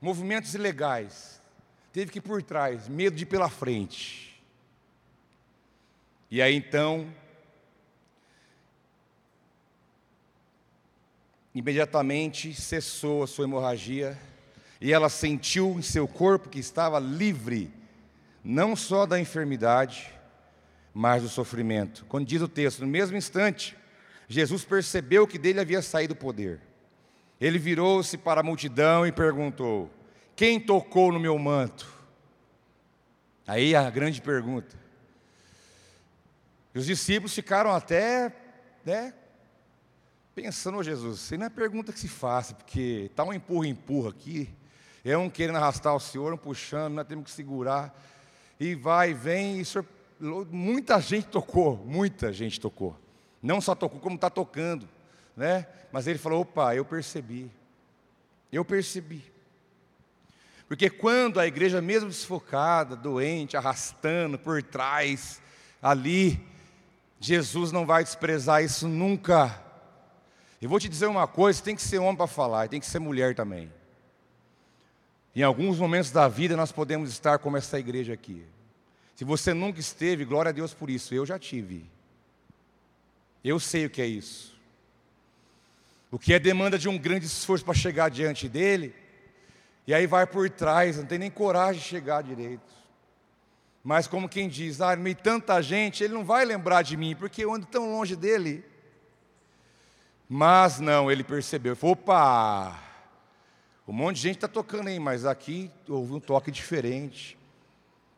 movimentos 0.02 0.54
ilegais, 0.54 1.42
teve 1.94 2.12
que 2.12 2.20
ir 2.20 2.22
por 2.22 2.44
trás, 2.44 2.88
medo 2.88 3.16
de 3.16 3.24
ir 3.24 3.28
pela 3.28 3.50
frente. 3.50 4.42
E 6.30 6.42
aí 6.42 6.56
então, 6.56 7.08
imediatamente 11.56 12.54
cessou 12.54 13.24
a 13.24 13.28
sua 13.28 13.46
hemorragia 13.46 14.18
e 14.80 14.94
ela 14.94 15.10
sentiu 15.10 15.72
em 15.78 15.82
seu 15.82 16.08
corpo 16.08 16.50
que 16.50 16.60
estava 16.60 17.00
livre, 17.00 17.72
não 18.44 18.76
só 18.76 19.06
da 19.06 19.20
enfermidade, 19.20 20.14
mas 20.94 21.24
do 21.24 21.30
sofrimento. 21.30 22.06
Quando 22.10 22.28
diz 22.28 22.42
o 22.42 22.48
texto, 22.48 22.82
no 22.82 22.88
mesmo 22.88 23.18
instante, 23.18 23.76
Jesus 24.28 24.66
percebeu 24.66 25.26
que 25.26 25.38
dele 25.38 25.60
havia 25.60 25.82
saído 25.82 26.14
o 26.14 26.18
poder. 26.18 26.67
Ele 27.40 27.60
virou-se 27.60 28.18
para 28.18 28.42
a 28.42 28.44
multidão 28.44 29.06
e 29.06 29.12
perguntou: 29.12 29.90
Quem 30.36 30.60
tocou 30.60 31.12
no 31.12 31.20
meu 31.20 31.38
manto? 31.38 31.88
Aí 33.46 33.76
a 33.76 33.90
grande 33.90 34.22
pergunta. 34.22 34.76
E 36.74 36.80
os 36.80 36.86
discípulos 36.86 37.34
ficaram 37.34 37.72
até, 37.72 38.36
né, 38.86 39.14
pensando, 40.36 40.78
oh, 40.78 40.84
Jesus, 40.84 41.20
isso 41.20 41.38
não 41.38 41.46
é 41.46 41.50
pergunta 41.50 41.94
que 41.94 42.00
se 42.00 42.08
faça, 42.08 42.54
porque 42.54 43.08
está 43.10 43.24
um 43.24 43.34
empurra-empurra 43.34 44.10
aqui, 44.10 44.54
é 45.04 45.18
um 45.18 45.30
querendo 45.30 45.56
arrastar 45.56 45.96
o 45.96 46.00
Senhor, 46.00 46.34
um 46.34 46.38
puxando, 46.38 46.94
nós 46.94 47.08
temos 47.08 47.26
que 47.26 47.32
segurar, 47.32 48.00
e 48.60 48.76
vai, 48.76 49.14
vem, 49.14 49.60
e 49.60 49.66
senhor, 49.66 49.86
muita 50.52 51.00
gente 51.00 51.28
tocou, 51.28 51.78
muita 51.78 52.32
gente 52.32 52.60
tocou, 52.60 52.96
não 53.42 53.62
só 53.62 53.74
tocou, 53.74 54.00
como 54.00 54.16
está 54.16 54.30
tocando 54.30 54.88
né? 55.38 55.68
Mas 55.92 56.08
ele 56.08 56.18
falou: 56.18 56.42
opa, 56.42 56.76
eu 56.76 56.84
percebi. 56.84 57.50
Eu 58.52 58.66
percebi. 58.66 59.24
Porque 60.68 60.90
quando 60.90 61.40
a 61.40 61.48
igreja, 61.48 61.82
mesmo 61.82 62.10
desfocada, 62.10 62.96
doente, 62.96 63.56
arrastando 63.56 64.38
por 64.38 64.62
trás, 64.62 65.42
ali, 65.82 66.44
Jesus 67.20 67.72
não 67.72 67.86
vai 67.86 68.04
desprezar 68.04 68.64
isso 68.64 68.88
nunca. 68.88 69.64
Eu 70.62 70.68
vou 70.68 70.80
te 70.80 70.90
dizer 70.90 71.06
uma 71.06 71.28
coisa: 71.28 71.64
tem 71.64 71.76
que 71.76 71.82
ser 71.82 72.00
homem 72.00 72.16
para 72.16 72.28
falar, 72.28 72.68
tem 72.68 72.80
que 72.80 72.88
ser 72.88 73.00
mulher 73.00 73.36
também. 73.36 73.72
Em 75.36 75.44
alguns 75.44 75.78
momentos 75.78 76.10
da 76.10 76.28
vida 76.28 76.58
nós 76.58 76.72
podemos 76.72 77.12
estar 77.12 77.38
como 77.38 77.58
essa 77.58 77.78
igreja 77.78 78.12
aqui. 78.12 78.44
Se 79.16 79.24
você 79.24 79.54
nunca 79.54 79.80
esteve, 79.80 80.26
glória 80.26 80.50
a 80.50 80.52
Deus 80.52 80.74
por 80.74 80.90
isso. 80.90 81.14
Eu 81.14 81.26
já 81.28 81.38
tive. 81.38 81.86
Eu 83.44 83.60
sei 83.60 83.86
o 83.86 83.90
que 83.90 84.02
é 84.02 84.06
isso. 84.06 84.57
O 86.12 86.18
que 86.18 86.34
é 86.34 86.40
demanda 86.40 86.78
de 86.78 86.88
um 86.88 86.98
grande 86.98 87.26
esforço 87.26 87.66
para 87.66 87.74
chegar 87.74 88.10
diante 88.10 88.48
dele. 88.48 88.96
E 89.86 89.94
aí 89.94 90.08
vai 90.08 90.26
por 90.26 90.50
trás, 90.50 90.98
não 90.98 91.06
tem 91.06 91.20
nem 91.20 91.32
coragem 91.32 91.82
de 91.82 91.88
chegar 91.88 92.24
direito. 92.24 92.76
Mas 93.84 94.08
como 94.08 94.28
quem 94.28 94.50
diz, 94.50 94.82
ah, 94.82 94.96
meio 94.96 95.16
tanta 95.16 95.62
gente, 95.62 96.04
ele 96.04 96.14
não 96.14 96.26
vai 96.26 96.44
lembrar 96.44 96.82
de 96.82 96.98
mim, 96.98 97.16
porque 97.16 97.44
eu 97.44 97.54
ando 97.54 97.66
tão 97.66 97.92
longe 97.92 98.16
dele. 98.16 98.66
Mas 100.28 100.80
não, 100.80 101.10
ele 101.10 101.24
percebeu, 101.24 101.76
falou, 101.76 101.94
opa, 101.94 102.78
um 103.88 103.94
monte 103.94 104.18
de 104.18 104.24
gente 104.24 104.36
está 104.36 104.48
tocando 104.48 104.90
aí, 104.90 105.00
mas 105.00 105.26
aqui 105.26 105.72
houve 105.88 106.12
um 106.14 106.20
toque 106.20 106.52
diferente. 106.52 107.38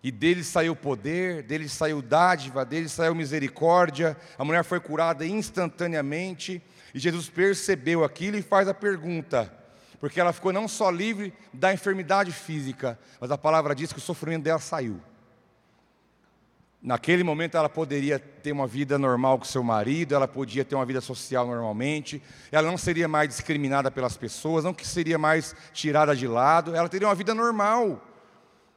E 0.02 0.12
dele 0.12 0.44
saiu 0.44 0.76
poder, 0.76 1.44
dele 1.44 1.70
saiu 1.70 2.02
dádiva, 2.02 2.66
dele 2.66 2.90
saiu 2.90 3.14
misericórdia. 3.14 4.18
A 4.38 4.44
mulher 4.44 4.64
foi 4.64 4.80
curada 4.80 5.26
instantaneamente. 5.28 6.60
E 6.94 7.00
Jesus 7.00 7.30
percebeu 7.30 8.04
aquilo 8.04 8.38
e 8.38 8.42
faz 8.42 8.68
a 8.68 8.74
pergunta, 8.74 9.52
porque 10.00 10.20
ela 10.20 10.34
ficou 10.34 10.54
não 10.54 10.68
só 10.68 10.90
livre 10.90 11.34
da 11.54 11.74
enfermidade 11.74 12.32
física, 12.32 12.98
mas 13.20 13.32
a 13.32 13.38
palavra 13.38 13.76
diz 13.76 13.92
que 13.92 14.00
o 14.00 14.02
sofrimento 14.02 14.44
dela 14.44 14.60
saiu. 14.60 15.02
Naquele 16.82 17.26
momento 17.26 17.58
ela 17.58 17.68
poderia 17.68 18.18
ter 18.18 18.54
uma 18.54 18.66
vida 18.66 18.98
normal 18.98 19.38
com 19.38 19.44
seu 19.44 19.62
marido, 19.62 20.16
ela 20.16 20.30
podia 20.30 20.64
ter 20.64 20.76
uma 20.76 20.86
vida 20.86 21.02
social 21.02 21.46
normalmente, 21.46 22.24
ela 22.50 22.70
não 22.70 22.78
seria 22.78 23.06
mais 23.06 23.28
discriminada 23.28 23.92
pelas 23.92 24.16
pessoas, 24.16 24.64
não 24.64 24.74
que 24.74 24.88
seria 24.88 25.18
mais 25.18 25.54
tirada 25.74 26.16
de 26.16 26.26
lado, 26.26 26.74
ela 26.74 26.88
teria 26.88 27.08
uma 27.08 27.16
vida 27.16 27.34
normal. 27.34 28.02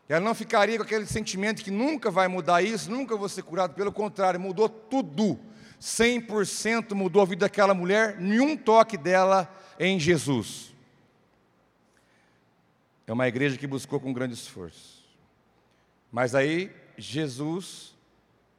Ela 0.08 0.20
não 0.20 0.34
ficaria 0.34 0.76
com 0.76 0.82
aquele 0.82 1.06
sentimento 1.06 1.62
que 1.62 1.70
nunca 1.70 2.10
vai 2.10 2.26
mudar 2.26 2.60
isso, 2.60 2.90
nunca 2.90 3.16
vou 3.16 3.28
ser 3.28 3.44
curado, 3.44 3.72
pelo 3.74 3.92
contrário, 3.92 4.40
mudou 4.40 4.68
tudo. 4.68 5.38
100% 5.82 6.94
mudou 6.94 7.22
a 7.22 7.26
vida 7.26 7.46
daquela 7.46 7.74
mulher, 7.74 8.18
nenhum 8.20 8.56
toque 8.56 8.96
dela 8.96 9.52
em 9.78 9.98
Jesus. 9.98 10.72
É 13.06 13.12
uma 13.12 13.26
igreja 13.26 13.58
que 13.58 13.66
buscou 13.66 13.98
com 13.98 14.12
grande 14.12 14.34
esforço. 14.34 15.02
Mas 16.10 16.34
aí 16.34 16.70
Jesus 16.96 17.92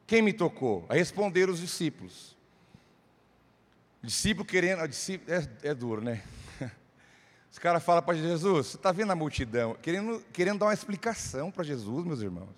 quem 0.06 0.20
me 0.20 0.32
tocou? 0.32 0.84
A 0.88 0.94
responder 0.94 1.48
os 1.48 1.60
discípulos. 1.60 2.36
Discípulo 4.02 4.44
querendo. 4.44 4.86
Discípulo, 4.86 5.32
é, 5.32 5.70
é 5.70 5.74
duro, 5.74 6.02
né? 6.02 6.22
Os 7.50 7.58
caras 7.58 7.82
falam 7.82 8.02
para 8.02 8.16
Jesus: 8.16 8.66
Você 8.66 8.76
está 8.76 8.92
vendo 8.92 9.12
a 9.12 9.16
multidão? 9.16 9.74
Querendo, 9.80 10.22
querendo 10.32 10.58
dar 10.58 10.66
uma 10.66 10.74
explicação 10.74 11.50
para 11.50 11.64
Jesus, 11.64 12.04
meus 12.04 12.20
irmãos. 12.20 12.54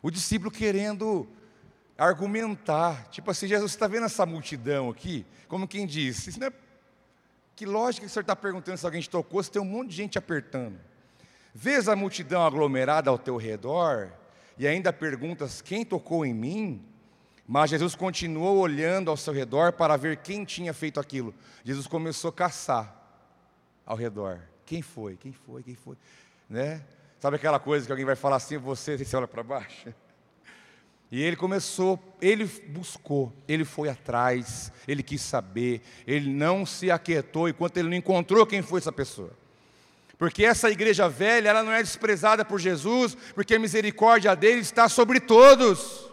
O 0.00 0.10
discípulo 0.10 0.50
querendo 0.50 1.28
argumentar. 2.02 3.08
Tipo 3.08 3.30
assim: 3.30 3.46
Jesus, 3.46 3.72
está 3.72 3.86
vendo 3.86 4.06
essa 4.06 4.26
multidão 4.26 4.90
aqui? 4.90 5.24
Como 5.48 5.68
quem 5.68 5.86
diz: 5.86 6.26
Isso 6.26 6.40
não 6.40 6.48
é. 6.48 6.52
Que 7.54 7.66
lógica 7.66 8.06
que 8.06 8.10
o 8.10 8.12
senhor 8.12 8.22
está 8.22 8.34
perguntando 8.34 8.78
se 8.78 8.84
alguém 8.84 9.00
te 9.00 9.10
tocou, 9.10 9.42
se 9.42 9.50
tem 9.50 9.60
um 9.60 9.64
monte 9.66 9.90
de 9.90 9.96
gente 9.96 10.18
apertando. 10.18 10.78
Vês 11.54 11.88
a 11.88 11.94
multidão 11.94 12.44
aglomerada 12.44 13.10
ao 13.10 13.18
teu 13.18 13.36
redor, 13.36 14.10
e 14.58 14.66
ainda 14.66 14.92
perguntas: 14.92 15.60
quem 15.60 15.84
tocou 15.84 16.24
em 16.24 16.34
mim? 16.34 16.84
Mas 17.46 17.70
Jesus 17.70 17.94
continuou 17.94 18.58
olhando 18.58 19.10
ao 19.10 19.16
seu 19.16 19.32
redor 19.32 19.72
para 19.72 19.96
ver 19.96 20.18
quem 20.18 20.44
tinha 20.44 20.72
feito 20.72 20.98
aquilo. 20.98 21.34
Jesus 21.64 21.86
começou 21.86 22.30
a 22.30 22.32
caçar 22.32 22.96
ao 23.84 23.96
redor. 23.96 24.40
Quem 24.64 24.80
foi? 24.80 25.16
Quem 25.16 25.32
foi? 25.32 25.62
Quem 25.62 25.74
foi? 25.74 25.96
Né? 26.48 26.82
Sabe 27.20 27.36
aquela 27.36 27.58
coisa 27.58 27.84
que 27.84 27.92
alguém 27.92 28.06
vai 28.06 28.16
falar 28.16 28.36
assim, 28.36 28.56
você, 28.56 28.96
você 28.96 29.16
olha 29.16 29.28
para 29.28 29.42
baixo? 29.42 29.92
E 31.12 31.22
ele 31.22 31.36
começou, 31.36 32.02
ele 32.22 32.46
buscou, 32.68 33.30
ele 33.46 33.66
foi 33.66 33.90
atrás, 33.90 34.72
ele 34.88 35.02
quis 35.02 35.20
saber, 35.20 35.82
ele 36.06 36.30
não 36.30 36.64
se 36.64 36.90
aquietou 36.90 37.50
enquanto 37.50 37.76
ele 37.76 37.90
não 37.90 37.96
encontrou 37.98 38.46
quem 38.46 38.62
foi 38.62 38.80
essa 38.80 38.90
pessoa. 38.90 39.30
Porque 40.16 40.42
essa 40.42 40.70
igreja 40.70 41.10
velha, 41.10 41.50
ela 41.50 41.62
não 41.62 41.70
é 41.70 41.82
desprezada 41.82 42.46
por 42.46 42.58
Jesus, 42.58 43.14
porque 43.34 43.54
a 43.54 43.58
misericórdia 43.58 44.34
dele 44.34 44.62
está 44.62 44.88
sobre 44.88 45.20
todos. 45.20 46.10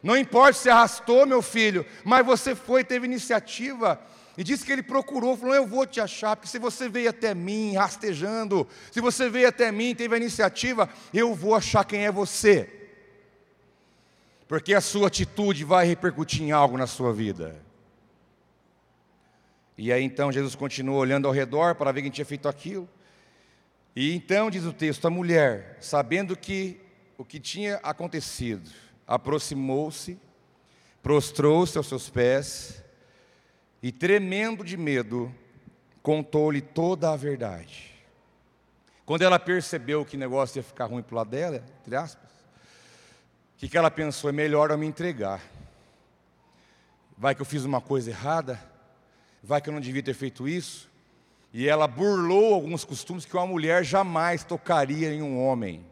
Não 0.00 0.16
importa 0.16 0.52
se 0.52 0.70
arrastou, 0.70 1.26
meu 1.26 1.42
filho, 1.42 1.84
mas 2.04 2.24
você 2.24 2.54
foi, 2.54 2.84
teve 2.84 3.06
iniciativa. 3.06 4.00
E 4.38 4.44
disse 4.44 4.64
que 4.64 4.70
ele 4.70 4.82
procurou, 4.84 5.36
falou: 5.36 5.56
Eu 5.56 5.66
vou 5.66 5.86
te 5.86 6.00
achar, 6.00 6.36
porque 6.36 6.48
se 6.48 6.60
você 6.60 6.88
veio 6.88 7.10
até 7.10 7.34
mim 7.34 7.74
rastejando, 7.74 8.64
se 8.92 9.00
você 9.00 9.28
veio 9.28 9.48
até 9.48 9.72
mim, 9.72 9.92
teve 9.92 10.14
a 10.14 10.18
iniciativa, 10.18 10.88
eu 11.12 11.34
vou 11.34 11.56
achar 11.56 11.84
quem 11.84 12.06
é 12.06 12.12
você. 12.12 12.83
Porque 14.46 14.74
a 14.74 14.80
sua 14.80 15.08
atitude 15.08 15.64
vai 15.64 15.86
repercutir 15.86 16.42
em 16.42 16.52
algo 16.52 16.76
na 16.76 16.86
sua 16.86 17.12
vida. 17.12 17.60
E 19.76 19.92
aí 19.92 20.04
então 20.04 20.30
Jesus 20.30 20.54
continuou 20.54 20.98
olhando 20.98 21.26
ao 21.26 21.34
redor 21.34 21.74
para 21.74 21.92
ver 21.92 22.02
quem 22.02 22.10
tinha 22.10 22.24
feito 22.24 22.48
aquilo. 22.48 22.88
E 23.96 24.12
então, 24.12 24.50
diz 24.50 24.64
o 24.64 24.72
texto, 24.72 25.06
a 25.06 25.10
mulher, 25.10 25.78
sabendo 25.80 26.36
que 26.36 26.80
o 27.16 27.24
que 27.24 27.38
tinha 27.38 27.76
acontecido, 27.76 28.68
aproximou-se, 29.06 30.18
prostrou-se 31.00 31.78
aos 31.78 31.86
seus 31.86 32.10
pés 32.10 32.82
e, 33.80 33.92
tremendo 33.92 34.64
de 34.64 34.76
medo, 34.76 35.32
contou-lhe 36.02 36.60
toda 36.60 37.12
a 37.12 37.16
verdade. 37.16 37.92
Quando 39.06 39.22
ela 39.22 39.38
percebeu 39.38 40.04
que 40.04 40.16
o 40.16 40.20
negócio 40.20 40.58
ia 40.58 40.62
ficar 40.62 40.86
ruim 40.86 41.02
para 41.02 41.14
o 41.14 41.16
lado 41.18 41.30
dela, 41.30 41.62
entre 41.80 41.94
aspas, 41.94 42.30
o 43.54 43.58
que, 43.58 43.68
que 43.68 43.78
ela 43.78 43.90
pensou? 43.90 44.30
É 44.30 44.32
melhor 44.32 44.70
eu 44.70 44.78
me 44.78 44.86
entregar. 44.86 45.40
Vai 47.16 47.34
que 47.34 47.42
eu 47.42 47.46
fiz 47.46 47.64
uma 47.64 47.80
coisa 47.80 48.10
errada? 48.10 48.60
Vai 49.42 49.60
que 49.60 49.68
eu 49.68 49.72
não 49.72 49.80
devia 49.80 50.02
ter 50.02 50.14
feito 50.14 50.48
isso? 50.48 50.90
E 51.52 51.68
ela 51.68 51.86
burlou 51.86 52.52
alguns 52.52 52.84
costumes 52.84 53.24
que 53.24 53.36
uma 53.36 53.46
mulher 53.46 53.84
jamais 53.84 54.42
tocaria 54.42 55.14
em 55.14 55.22
um 55.22 55.40
homem, 55.40 55.86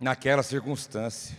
naquela 0.00 0.42
circunstância. 0.42 1.36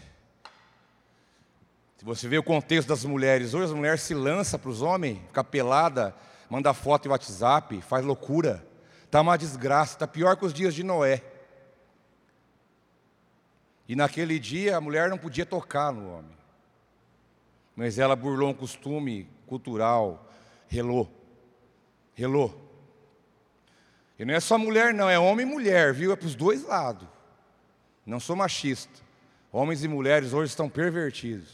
Se 1.98 2.06
você 2.06 2.28
vê 2.28 2.38
o 2.38 2.44
contexto 2.44 2.90
das 2.90 3.04
mulheres, 3.04 3.56
hoje 3.56 3.66
as 3.66 3.72
mulheres 3.72 4.02
se 4.02 4.14
lançam 4.14 4.60
para 4.60 4.70
os 4.70 4.84
homens, 4.84 5.18
fica 5.28 5.44
pelada, 5.44 6.16
manda 6.48 6.72
foto 6.76 7.08
em 7.08 7.12
WhatsApp, 7.12 7.82
faz 7.82 8.06
loucura. 8.06 8.64
Está 9.04 9.22
uma 9.22 9.38
desgraça, 9.38 9.94
está 9.94 10.06
pior 10.06 10.36
que 10.36 10.46
os 10.46 10.54
dias 10.54 10.76
de 10.76 10.84
Noé. 10.84 11.24
E 13.88 13.96
naquele 13.96 14.40
dia 14.40 14.78
a 14.78 14.82
mulher 14.82 15.10
não 15.10 15.18
podia 15.18 15.46
tocar 15.46 15.92
no 15.92 16.10
homem. 16.12 16.36
Mas 17.76 18.00
ela 18.00 18.16
burlou 18.16 18.50
um 18.50 18.54
costume 18.54 19.30
cultural, 19.46 20.30
relou 20.68 21.10
relou. 22.16 22.64
E 24.18 24.24
não 24.24 24.34
é 24.34 24.40
só 24.40 24.58
mulher, 24.58 24.94
não, 24.94 25.10
é 25.10 25.20
homem 25.20 25.46
e 25.46 25.50
mulher, 25.50 25.94
viu? 25.94 26.14
É 26.14 26.16
para 26.16 26.26
os 26.26 26.36
dois 26.36 26.64
lados. 26.64 27.08
Não 28.06 28.20
sou 28.20 28.36
machista. 28.36 29.04
Homens 29.52 29.84
e 29.84 29.88
mulheres 29.88 30.34
hoje 30.34 30.50
estão 30.50 30.70
pervertidos. 30.70 31.50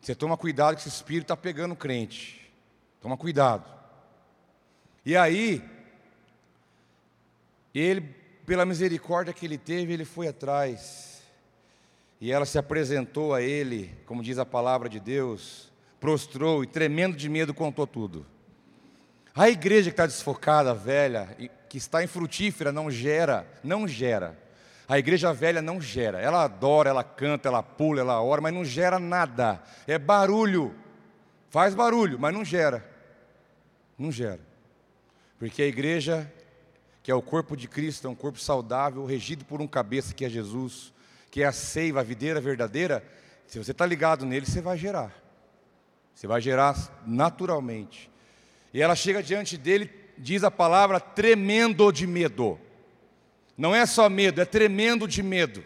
Você 0.00 0.14
toma 0.14 0.36
cuidado 0.36 0.74
que 0.76 0.82
esse 0.82 0.88
espírito 0.90 1.24
está 1.24 1.36
pegando 1.36 1.74
crente. 1.74 2.52
Toma 3.00 3.16
cuidado. 3.16 3.64
E 5.04 5.16
aí, 5.16 5.64
ele, 7.74 8.02
pela 8.44 8.66
misericórdia 8.66 9.32
que 9.32 9.46
ele 9.46 9.56
teve, 9.56 9.92
ele 9.92 10.04
foi 10.04 10.28
atrás. 10.28 11.15
E 12.20 12.32
ela 12.32 12.46
se 12.46 12.58
apresentou 12.58 13.34
a 13.34 13.42
ele, 13.42 13.94
como 14.06 14.22
diz 14.22 14.38
a 14.38 14.46
palavra 14.46 14.88
de 14.88 14.98
Deus, 14.98 15.70
prostrou 16.00 16.64
e, 16.64 16.66
tremendo 16.66 17.16
de 17.16 17.28
medo, 17.28 17.52
contou 17.52 17.86
tudo. 17.86 18.26
A 19.34 19.50
igreja 19.50 19.90
que 19.90 19.94
está 19.94 20.06
desfocada, 20.06 20.72
velha, 20.72 21.36
que 21.68 21.76
está 21.76 22.02
infrutífera, 22.02 22.72
não 22.72 22.90
gera, 22.90 23.46
não 23.62 23.86
gera. 23.86 24.38
A 24.88 24.98
igreja 24.98 25.32
velha 25.32 25.60
não 25.60 25.80
gera. 25.80 26.20
Ela 26.20 26.44
adora, 26.44 26.88
ela 26.88 27.04
canta, 27.04 27.48
ela 27.48 27.62
pula, 27.62 28.00
ela 28.00 28.22
ora, 28.22 28.40
mas 28.40 28.54
não 28.54 28.64
gera 28.64 28.98
nada. 28.98 29.62
É 29.86 29.98
barulho. 29.98 30.74
Faz 31.50 31.74
barulho, 31.74 32.18
mas 32.18 32.32
não 32.32 32.44
gera. 32.44 32.88
Não 33.98 34.10
gera. 34.10 34.40
Porque 35.38 35.60
a 35.62 35.66
igreja, 35.66 36.32
que 37.02 37.10
é 37.10 37.14
o 37.14 37.20
corpo 37.20 37.56
de 37.56 37.68
Cristo, 37.68 38.06
é 38.06 38.10
um 38.10 38.14
corpo 38.14 38.38
saudável, 38.38 39.04
regido 39.04 39.44
por 39.44 39.60
um 39.60 39.66
cabeça 39.66 40.14
que 40.14 40.24
é 40.24 40.30
Jesus, 40.30 40.94
que 41.36 41.42
é 41.42 41.46
a 41.46 41.52
seiva, 41.52 42.00
a 42.00 42.02
videira 42.02 42.40
verdadeira, 42.40 43.04
se 43.46 43.58
você 43.58 43.72
está 43.72 43.84
ligado 43.84 44.24
nele, 44.24 44.46
você 44.46 44.62
vai 44.62 44.78
gerar. 44.78 45.12
Você 46.14 46.26
vai 46.26 46.40
gerar 46.40 46.74
naturalmente. 47.06 48.10
E 48.72 48.80
ela 48.80 48.96
chega 48.96 49.22
diante 49.22 49.58
dele, 49.58 49.90
diz 50.16 50.42
a 50.44 50.50
palavra, 50.50 50.98
tremendo 50.98 51.92
de 51.92 52.06
medo. 52.06 52.58
Não 53.54 53.74
é 53.74 53.84
só 53.84 54.08
medo, 54.08 54.40
é 54.40 54.46
tremendo 54.46 55.06
de 55.06 55.22
medo. 55.22 55.62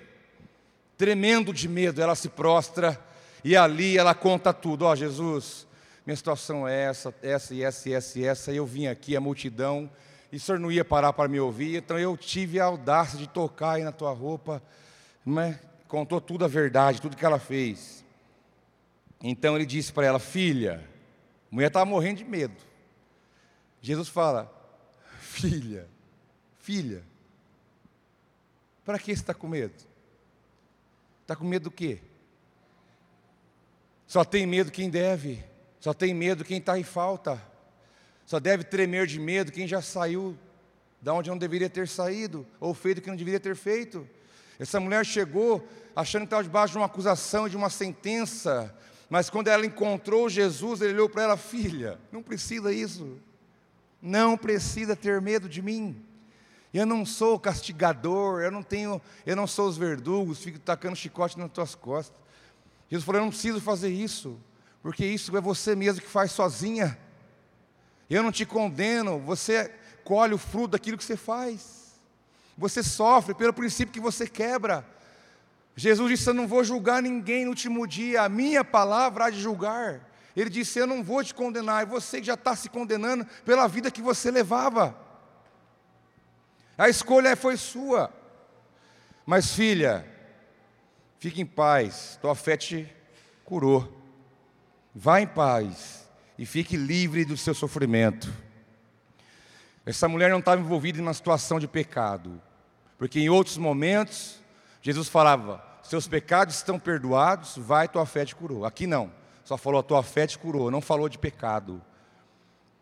Tremendo 0.99 1.55
de 1.55 1.69
medo, 1.69 2.03
ela 2.03 2.17
se 2.17 2.29
prostra 2.29 3.01
e 3.45 3.57
ali 3.57 3.97
ela 3.97 4.13
conta 4.13 4.53
tudo. 4.53 4.85
Ó 4.85 4.91
oh, 4.91 4.97
Jesus, 4.97 5.69
minha 6.05 6.17
situação 6.17 6.67
é 6.67 6.87
essa, 6.87 7.15
essa 7.23 7.55
e 7.55 7.63
essa 7.63 7.89
e 7.89 7.93
essa 7.93 8.19
e 8.19 8.25
essa, 8.25 8.53
eu 8.53 8.67
vim 8.67 8.89
aqui, 8.89 9.15
a 9.15 9.21
multidão, 9.21 9.89
e 10.33 10.37
o 10.37 10.41
senhor 10.41 10.59
não 10.59 10.73
ia 10.73 10.85
parar 10.85 11.13
para 11.13 11.29
me 11.29 11.39
ouvir, 11.39 11.77
então 11.77 11.97
eu 11.97 12.17
tive 12.17 12.59
a 12.59 12.65
audácia 12.65 13.17
de 13.17 13.29
tocar 13.29 13.75
aí 13.75 13.85
na 13.85 13.93
tua 13.93 14.11
roupa, 14.11 14.61
contou 15.89 16.21
tudo 16.21 16.45
a 16.45 16.49
verdade, 16.49 17.01
tudo 17.01 17.17
que 17.17 17.25
ela 17.25 17.39
fez. 17.39 18.05
Então 19.23 19.57
ele 19.57 19.67
disse 19.67 19.93
para 19.93 20.07
ela: 20.07 20.19
Filha, 20.19 20.87
a 21.51 21.55
mulher 21.55 21.69
estava 21.69 21.85
morrendo 21.85 22.19
de 22.19 22.25
medo. 22.25 22.57
Jesus 23.83 24.09
fala: 24.09 24.51
Filha, 25.21 25.89
filha, 26.59 27.03
para 28.85 28.99
que 28.99 29.07
você 29.07 29.21
está 29.21 29.35
com 29.35 29.49
medo? 29.49 29.75
Está 31.23 31.37
com 31.37 31.45
medo 31.45 31.65
do 31.65 31.71
quê? 31.71 32.01
Só 34.07 34.25
tem 34.25 34.47
medo 34.47 34.73
quem 34.73 34.91
deve, 34.91 35.45
só 35.79 35.95
tem 35.95 36.13
medo 36.13 36.45
quem 36.45 36.59
está 36.59 36.79
em 36.79 36.83
falta, 36.83 37.41
só 38.27 38.41
deve 38.41 38.65
tremer 38.65 39.07
de 39.07 39.21
medo 39.21 39.53
quem 39.53 39.69
já 39.69 39.81
saiu 39.81 40.37
da 41.01 41.15
onde 41.15 41.31
não 41.31 41.39
deveria 41.39 41.71
ter 41.71 41.89
saído, 41.89 42.47
ou 42.59 42.75
feito 42.75 42.99
o 42.99 43.03
que 43.03 43.09
não 43.09 43.17
deveria 43.17 43.41
ter 43.41 43.57
feito. 43.57 44.07
Essa 44.61 44.79
mulher 44.79 45.07
chegou 45.07 45.67
achando 45.97 46.21
que 46.21 46.27
estava 46.27 46.43
debaixo 46.43 46.73
de 46.73 46.79
uma 46.79 46.85
acusação, 46.85 47.49
de 47.49 47.57
uma 47.57 47.71
sentença, 47.71 48.77
mas 49.09 49.31
quando 49.31 49.49
ela 49.49 49.65
encontrou 49.65 50.29
Jesus, 50.29 50.83
ele 50.83 50.93
olhou 50.93 51.09
para 51.09 51.23
ela, 51.23 51.37
filha, 51.39 51.99
não 52.13 52.23
precisa 52.23 52.71
isso, 52.71 53.19
não 54.03 54.37
precisa 54.37 54.95
ter 54.95 55.19
medo 55.23 55.49
de 55.49 55.63
mim. 55.63 56.05
Eu 56.75 56.85
não 56.85 57.07
sou 57.07 57.41
castigador, 57.41 58.43
eu 58.43 58.51
não 58.51 58.63
tenho, 58.63 59.01
eu 59.25 59.35
não 59.35 59.47
sou 59.47 59.67
os 59.67 59.79
verdugos, 59.79 60.45
fico 60.45 60.59
tacando 60.59 60.95
chicote 60.95 61.39
nas 61.39 61.51
tuas 61.51 61.75
costas. 61.75 62.21
Jesus 62.91 63.05
falou: 63.05 63.23
Eu 63.23 63.25
não 63.25 63.31
preciso 63.31 63.63
fazer 63.63 63.89
isso, 63.89 64.39
porque 64.83 65.07
isso 65.07 65.35
é 65.35 65.41
você 65.41 65.75
mesmo 65.75 66.03
que 66.03 66.07
faz 66.07 66.33
sozinha. 66.33 66.99
Eu 68.11 68.23
não 68.23 68.31
te 68.31 68.45
condeno, 68.45 69.19
você 69.19 69.75
colhe 70.05 70.35
o 70.35 70.39
fruto 70.39 70.73
daquilo 70.73 70.99
que 70.99 71.05
você 71.05 71.17
faz. 71.17 71.80
Você 72.61 72.81
sofre 72.81 73.35
pelo 73.35 73.53
princípio 73.53 73.93
que 73.93 73.99
você 73.99 74.29
quebra. 74.29 74.87
Jesus 75.75 76.09
disse: 76.11 76.31
Eu 76.31 76.35
não 76.35 76.47
vou 76.47 76.63
julgar 76.63 77.03
ninguém 77.03 77.45
no 77.45 77.51
último 77.51 77.85
dia, 77.89 78.23
a 78.23 78.29
minha 78.29 78.65
palavra 78.65 79.25
há 79.25 79.31
de 79.31 79.41
julgar. 79.41 80.09
Ele 80.37 80.49
disse: 80.49 80.79
Eu 80.79 80.87
não 80.87 81.03
vou 81.03 81.25
te 81.25 81.35
condenar, 81.35 81.83
e 81.83 81.87
você 81.87 82.21
que 82.21 82.27
já 82.29 82.35
está 82.35 82.55
se 82.55 82.69
condenando 82.69 83.27
pela 83.45 83.67
vida 83.67 83.91
que 83.91 84.01
você 84.01 84.31
levava. 84.31 84.97
A 86.79 86.89
escolha 86.89 87.35
foi 87.35 87.57
sua. 87.57 88.13
Mas, 89.27 89.53
filha, 89.53 90.07
Fique 91.21 91.43
em 91.43 91.47
paz, 91.47 92.19
tua 92.23 92.35
fé 92.35 92.57
te 92.57 92.91
curou. 93.45 93.95
Vá 94.95 95.21
em 95.21 95.27
paz 95.27 96.09
e 96.39 96.47
fique 96.47 96.79
livre 96.79 97.27
do 97.27 97.37
seu 97.37 97.53
sofrimento. 97.53 98.33
Essa 99.85 100.09
mulher 100.09 100.31
não 100.31 100.39
estava 100.39 100.63
envolvida 100.63 100.99
em 100.99 101.03
uma 101.03 101.13
situação 101.13 101.61
de 101.61 101.69
pecado, 101.69 102.41
porque 103.01 103.19
em 103.19 103.31
outros 103.31 103.57
momentos 103.57 104.39
Jesus 104.83 105.09
falava: 105.09 105.65
seus 105.83 106.07
pecados 106.07 106.57
estão 106.57 106.79
perdoados, 106.79 107.55
vai, 107.57 107.89
tua 107.89 108.05
fé 108.05 108.27
te 108.27 108.37
curou. 108.37 108.67
Aqui 108.67 108.87
não, 108.87 109.11
só 109.43 109.57
falou: 109.57 109.81
a 109.81 109.83
tua 109.83 110.03
fé 110.03 110.27
te 110.27 110.39
curou, 110.39 110.71
não 110.71 110.83
falou 110.83 111.09
de 111.09 111.17
pecado. 111.17 111.81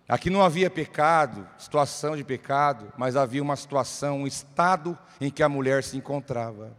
Aqui 0.08 0.28
não 0.28 0.42
havia 0.42 0.68
pecado, 0.68 1.48
situação 1.56 2.16
de 2.16 2.24
pecado, 2.24 2.92
mas 2.98 3.14
havia 3.14 3.40
uma 3.40 3.54
situação, 3.54 4.22
um 4.22 4.26
estado 4.26 4.98
em 5.20 5.30
que 5.30 5.40
a 5.40 5.48
mulher 5.48 5.84
se 5.84 5.96
encontrava. 5.96 6.76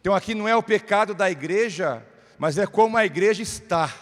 Então 0.00 0.14
aqui 0.14 0.34
não 0.34 0.48
é 0.48 0.56
o 0.56 0.62
pecado 0.62 1.12
da 1.12 1.30
igreja, 1.30 2.02
mas 2.38 2.56
é 2.56 2.66
como 2.66 2.96
a 2.96 3.04
igreja 3.04 3.42
está. 3.42 3.92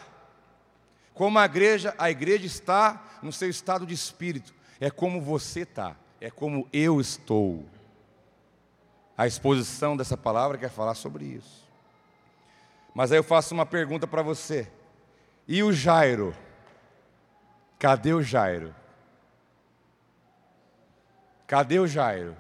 Como 1.12 1.40
a 1.40 1.44
igreja, 1.44 1.92
a 1.98 2.08
igreja 2.08 2.46
está 2.46 3.02
no 3.20 3.32
seu 3.32 3.50
estado 3.50 3.84
de 3.84 3.94
espírito. 3.94 4.54
É 4.78 4.92
como 4.92 5.20
você 5.20 5.62
está, 5.62 5.96
é 6.20 6.30
como 6.30 6.68
eu 6.72 7.00
estou. 7.00 7.73
A 9.16 9.27
exposição 9.27 9.96
dessa 9.96 10.16
palavra 10.16 10.59
quer 10.59 10.70
falar 10.70 10.94
sobre 10.94 11.24
isso. 11.24 11.64
Mas 12.94 13.12
aí 13.12 13.18
eu 13.18 13.24
faço 13.24 13.55
uma 13.55 13.66
pergunta 13.66 14.07
para 14.07 14.22
você. 14.22 14.70
E 15.46 15.62
o 15.62 15.72
Jairo? 15.72 16.35
Cadê 17.79 18.12
o 18.12 18.22
Jairo? 18.22 18.74
Cadê 21.46 21.79
o 21.79 21.87
Jairo? 21.87 22.37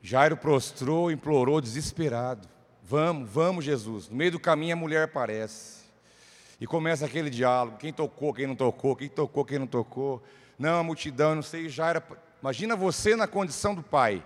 Jairo 0.00 0.36
prostrou, 0.36 1.10
implorou, 1.10 1.60
desesperado. 1.60 2.48
Vamos, 2.82 3.28
vamos, 3.28 3.64
Jesus. 3.64 4.08
No 4.08 4.16
meio 4.16 4.32
do 4.32 4.40
caminho 4.40 4.74
a 4.74 4.76
mulher 4.76 5.04
aparece. 5.04 5.84
E 6.60 6.66
começa 6.66 7.06
aquele 7.06 7.30
diálogo: 7.30 7.78
quem 7.78 7.92
tocou, 7.92 8.32
quem 8.32 8.46
não 8.46 8.54
tocou, 8.54 8.94
quem 8.94 9.08
tocou, 9.08 9.44
quem 9.44 9.58
não 9.58 9.66
tocou. 9.66 10.22
Não, 10.58 10.78
a 10.78 10.82
multidão, 10.82 11.34
não 11.34 11.42
sei. 11.42 11.68
Jairo, 11.68 12.02
imagina 12.40 12.76
você 12.76 13.16
na 13.16 13.26
condição 13.26 13.74
do 13.74 13.82
pai. 13.82 14.22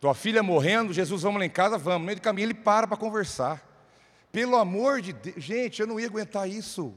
Tua 0.00 0.14
filha 0.14 0.42
morrendo, 0.42 0.94
Jesus, 0.94 1.22
vamos 1.22 1.38
lá 1.38 1.44
em 1.44 1.50
casa, 1.50 1.76
vamos. 1.76 2.00
No 2.00 2.06
meio 2.06 2.16
do 2.16 2.22
caminho 2.22 2.46
ele 2.46 2.54
para 2.54 2.86
para 2.86 2.96
conversar. 2.96 3.62
Pelo 4.32 4.56
amor 4.56 5.02
de 5.02 5.12
Deus, 5.12 5.36
gente, 5.42 5.80
eu 5.80 5.86
não 5.86 6.00
ia 6.00 6.06
aguentar 6.06 6.48
isso. 6.48 6.94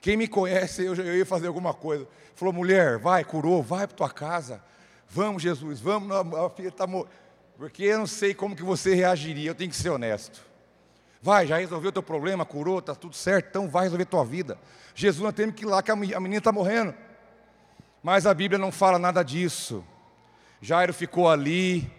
Quem 0.00 0.16
me 0.16 0.26
conhece, 0.26 0.84
eu, 0.84 0.94
eu 0.94 1.16
ia 1.16 1.26
fazer 1.26 1.46
alguma 1.46 1.72
coisa. 1.72 2.06
Falou, 2.34 2.52
mulher, 2.52 2.98
vai, 2.98 3.24
curou, 3.24 3.62
vai 3.62 3.86
para 3.86 3.96
tua 3.96 4.10
casa. 4.10 4.62
Vamos, 5.08 5.42
Jesus, 5.42 5.80
vamos, 5.80 6.10
a 6.36 6.50
filha 6.50 6.68
está 6.68 6.86
morrendo. 6.86 7.10
Porque 7.56 7.84
eu 7.84 7.98
não 7.98 8.06
sei 8.06 8.34
como 8.34 8.56
que 8.56 8.62
você 8.62 8.94
reagiria, 8.94 9.50
eu 9.50 9.54
tenho 9.54 9.70
que 9.70 9.76
ser 9.76 9.90
honesto. 9.90 10.40
Vai, 11.20 11.46
já 11.46 11.58
resolveu 11.58 11.90
o 11.90 11.92
teu 11.92 12.02
problema, 12.02 12.44
curou, 12.44 12.78
está 12.78 12.94
tudo 12.94 13.16
certo, 13.16 13.48
então 13.48 13.68
vai 13.68 13.84
resolver 13.84 14.04
tua 14.04 14.24
vida. 14.24 14.56
Jesus, 14.94 15.22
nós 15.22 15.34
temos 15.34 15.54
que 15.54 15.64
ir 15.64 15.66
lá, 15.66 15.82
que 15.82 15.90
a 15.90 15.96
menina 15.96 16.38
está 16.38 16.52
morrendo. 16.52 16.94
Mas 18.02 18.26
a 18.26 18.34
Bíblia 18.34 18.58
não 18.58 18.70
fala 18.70 18.98
nada 18.98 19.24
disso. 19.24 19.84
Jairo 20.60 20.92
ficou 20.92 21.28
ali, 21.28 21.90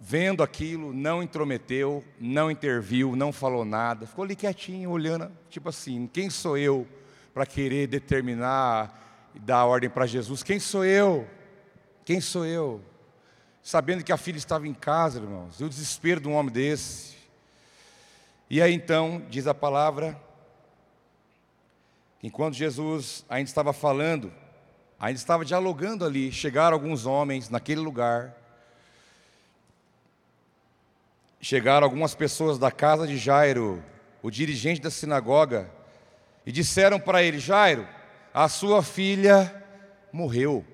vendo 0.00 0.42
aquilo, 0.42 0.92
não 0.92 1.22
intrometeu, 1.22 2.04
não 2.18 2.50
interviu, 2.50 3.14
não 3.14 3.32
falou 3.32 3.64
nada, 3.64 4.06
ficou 4.06 4.24
ali 4.24 4.34
quietinho, 4.34 4.90
olhando, 4.90 5.30
tipo 5.50 5.68
assim: 5.68 6.08
quem 6.12 6.30
sou 6.30 6.56
eu 6.56 6.86
para 7.34 7.44
querer 7.44 7.86
determinar 7.86 9.30
e 9.34 9.38
dar 9.38 9.64
ordem 9.64 9.90
para 9.90 10.06
Jesus: 10.06 10.42
Quem 10.42 10.58
sou 10.58 10.84
eu? 10.84 11.28
Quem 12.04 12.20
sou 12.20 12.46
eu? 12.46 12.82
Sabendo 13.62 14.02
que 14.02 14.12
a 14.12 14.16
filha 14.16 14.38
estava 14.38 14.66
em 14.66 14.74
casa, 14.74 15.20
irmãos, 15.20 15.60
e 15.60 15.64
o 15.64 15.68
desespero 15.68 16.20
de 16.20 16.28
um 16.28 16.34
homem 16.34 16.52
desse. 16.52 17.16
E 18.48 18.62
aí 18.62 18.72
então, 18.72 19.22
diz 19.28 19.46
a 19.46 19.52
palavra, 19.52 20.18
enquanto 22.22 22.54
Jesus 22.54 23.26
ainda 23.28 23.48
estava 23.48 23.74
falando, 23.74 24.32
ainda 24.98 25.18
estava 25.18 25.44
dialogando 25.44 26.04
ali, 26.04 26.32
chegaram 26.32 26.74
alguns 26.74 27.06
homens 27.06 27.48
naquele 27.48 27.80
lugar, 27.80 28.34
chegaram 31.40 31.84
algumas 31.84 32.14
pessoas 32.14 32.58
da 32.58 32.70
casa 32.70 33.06
de 33.06 33.16
Jairo, 33.16 33.82
o 34.22 34.30
dirigente 34.30 34.80
da 34.80 34.90
sinagoga, 34.90 35.70
e 36.44 36.50
disseram 36.50 36.98
para 36.98 37.22
ele: 37.22 37.38
Jairo, 37.38 37.86
a 38.34 38.48
sua 38.48 38.82
filha 38.82 39.64
morreu. 40.12 40.64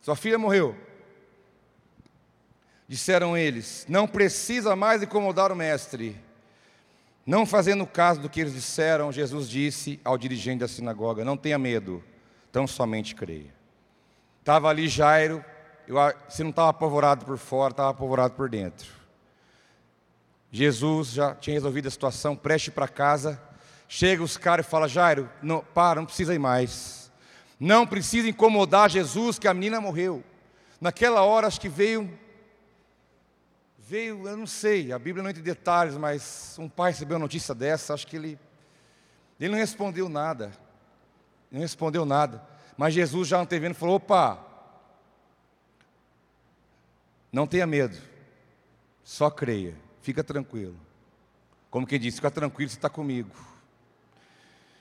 Sua 0.00 0.16
filha 0.16 0.38
morreu. 0.38 0.76
Disseram 2.86 3.36
eles: 3.36 3.84
Não 3.88 4.06
precisa 4.06 4.76
mais 4.76 5.02
incomodar 5.02 5.50
o 5.50 5.56
mestre. 5.56 6.16
Não 7.26 7.44
fazendo 7.44 7.86
caso 7.86 8.20
do 8.20 8.28
que 8.28 8.40
eles 8.40 8.54
disseram, 8.54 9.12
Jesus 9.12 9.48
disse 9.48 10.00
ao 10.04 10.16
dirigente 10.16 10.60
da 10.60 10.68
sinagoga: 10.68 11.24
Não 11.24 11.36
tenha 11.36 11.58
medo, 11.58 12.02
tão 12.52 12.66
somente 12.66 13.14
creia. 13.14 13.54
Estava 14.40 14.68
ali 14.68 14.88
Jairo, 14.88 15.44
eu, 15.86 15.96
se 16.28 16.42
não 16.42 16.50
estava 16.50 16.70
apavorado 16.70 17.24
por 17.24 17.38
fora, 17.38 17.72
estava 17.72 17.90
apavorado 17.90 18.34
por 18.34 18.48
dentro. 18.48 18.88
Jesus 20.50 21.12
já 21.12 21.34
tinha 21.34 21.54
resolvido 21.54 21.86
a 21.86 21.90
situação, 21.90 22.34
preste 22.34 22.70
para 22.70 22.88
casa, 22.88 23.40
Chega 23.92 24.22
os 24.22 24.36
caras 24.36 24.64
e 24.64 24.70
fala, 24.70 24.86
Jairo, 24.86 25.28
não, 25.42 25.64
para, 25.64 25.98
não 25.98 26.06
precisa 26.06 26.32
ir 26.32 26.38
mais. 26.38 27.10
Não 27.58 27.84
precisa 27.84 28.28
incomodar 28.28 28.88
Jesus 28.88 29.36
que 29.36 29.48
a 29.48 29.52
menina 29.52 29.80
morreu. 29.80 30.22
Naquela 30.80 31.22
hora 31.22 31.48
acho 31.48 31.60
que 31.60 31.68
veio 31.68 32.08
veio, 33.76 34.28
eu 34.28 34.36
não 34.36 34.46
sei, 34.46 34.92
a 34.92 34.98
Bíblia 35.00 35.24
não 35.24 35.30
entra 35.30 35.42
em 35.42 35.44
detalhes, 35.44 35.96
mas 35.96 36.54
um 36.56 36.68
pai 36.68 36.92
recebeu 36.92 37.16
uma 37.16 37.24
notícia 37.24 37.52
dessa, 37.52 37.92
acho 37.92 38.06
que 38.06 38.14
ele 38.14 38.38
ele 39.40 39.50
não 39.50 39.58
respondeu 39.58 40.08
nada. 40.08 40.52
Não 41.50 41.60
respondeu 41.60 42.04
nada. 42.04 42.42
Mas 42.76 42.94
Jesus 42.94 43.28
já 43.28 43.40
antevendo 43.40 43.74
falou: 43.74 43.96
"Opa! 43.96 44.38
Não 47.32 47.46
tenha 47.46 47.66
medo. 47.66 47.96
Só 49.02 49.30
creia. 49.30 49.74
Fica 50.00 50.22
tranquilo." 50.22 50.76
Como 51.70 51.86
quem 51.86 52.00
disse, 52.00 52.16
fica 52.16 52.30
tranquilo, 52.30 52.68
você 52.68 52.76
está 52.76 52.88
comigo. 52.88 53.30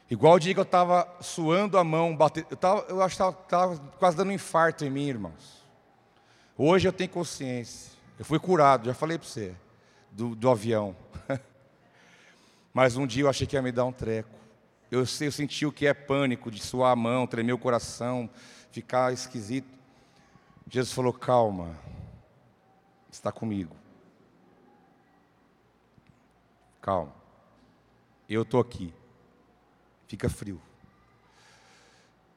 Igual 0.09 0.33
o 0.33 0.39
dia 0.39 0.55
que 0.55 0.59
eu 0.59 0.63
estava 0.63 1.07
suando 1.21 1.77
a 1.77 1.83
mão, 1.83 2.17
eu, 2.49 2.57
tava, 2.57 2.85
eu 2.89 3.01
acho 3.03 3.15
que 3.15 3.21
estava 3.21 3.77
quase 3.99 4.17
dando 4.17 4.29
um 4.29 4.33
infarto 4.33 4.83
em 4.83 4.89
mim, 4.89 5.07
irmãos. 5.07 5.63
Hoje 6.57 6.87
eu 6.87 6.91
tenho 6.91 7.11
consciência. 7.11 7.91
Eu 8.17 8.25
fui 8.25 8.39
curado, 8.39 8.87
já 8.87 8.93
falei 8.93 9.19
para 9.19 9.27
você, 9.27 9.53
do, 10.11 10.35
do 10.35 10.49
avião. 10.49 10.95
Mas 12.73 12.97
um 12.97 13.05
dia 13.05 13.23
eu 13.23 13.29
achei 13.29 13.45
que 13.45 13.55
ia 13.55 13.61
me 13.61 13.71
dar 13.71 13.85
um 13.85 13.91
treco. 13.91 14.38
Eu, 14.91 14.99
eu 14.99 15.31
senti 15.31 15.65
o 15.65 15.71
que 15.71 15.85
é 15.85 15.93
pânico, 15.93 16.49
de 16.49 16.61
suar 16.61 16.91
a 16.91 16.95
mão, 16.95 17.27
tremer 17.27 17.53
o 17.53 17.57
coração, 17.57 18.29
ficar 18.71 19.13
esquisito. 19.13 19.77
Jesus 20.67 20.93
falou: 20.93 21.13
calma, 21.13 21.77
está 23.11 23.31
comigo. 23.31 23.75
Calma, 26.81 27.13
eu 28.27 28.41
estou 28.41 28.59
aqui. 28.59 28.93
Fica 30.07 30.27
frio. 30.27 30.59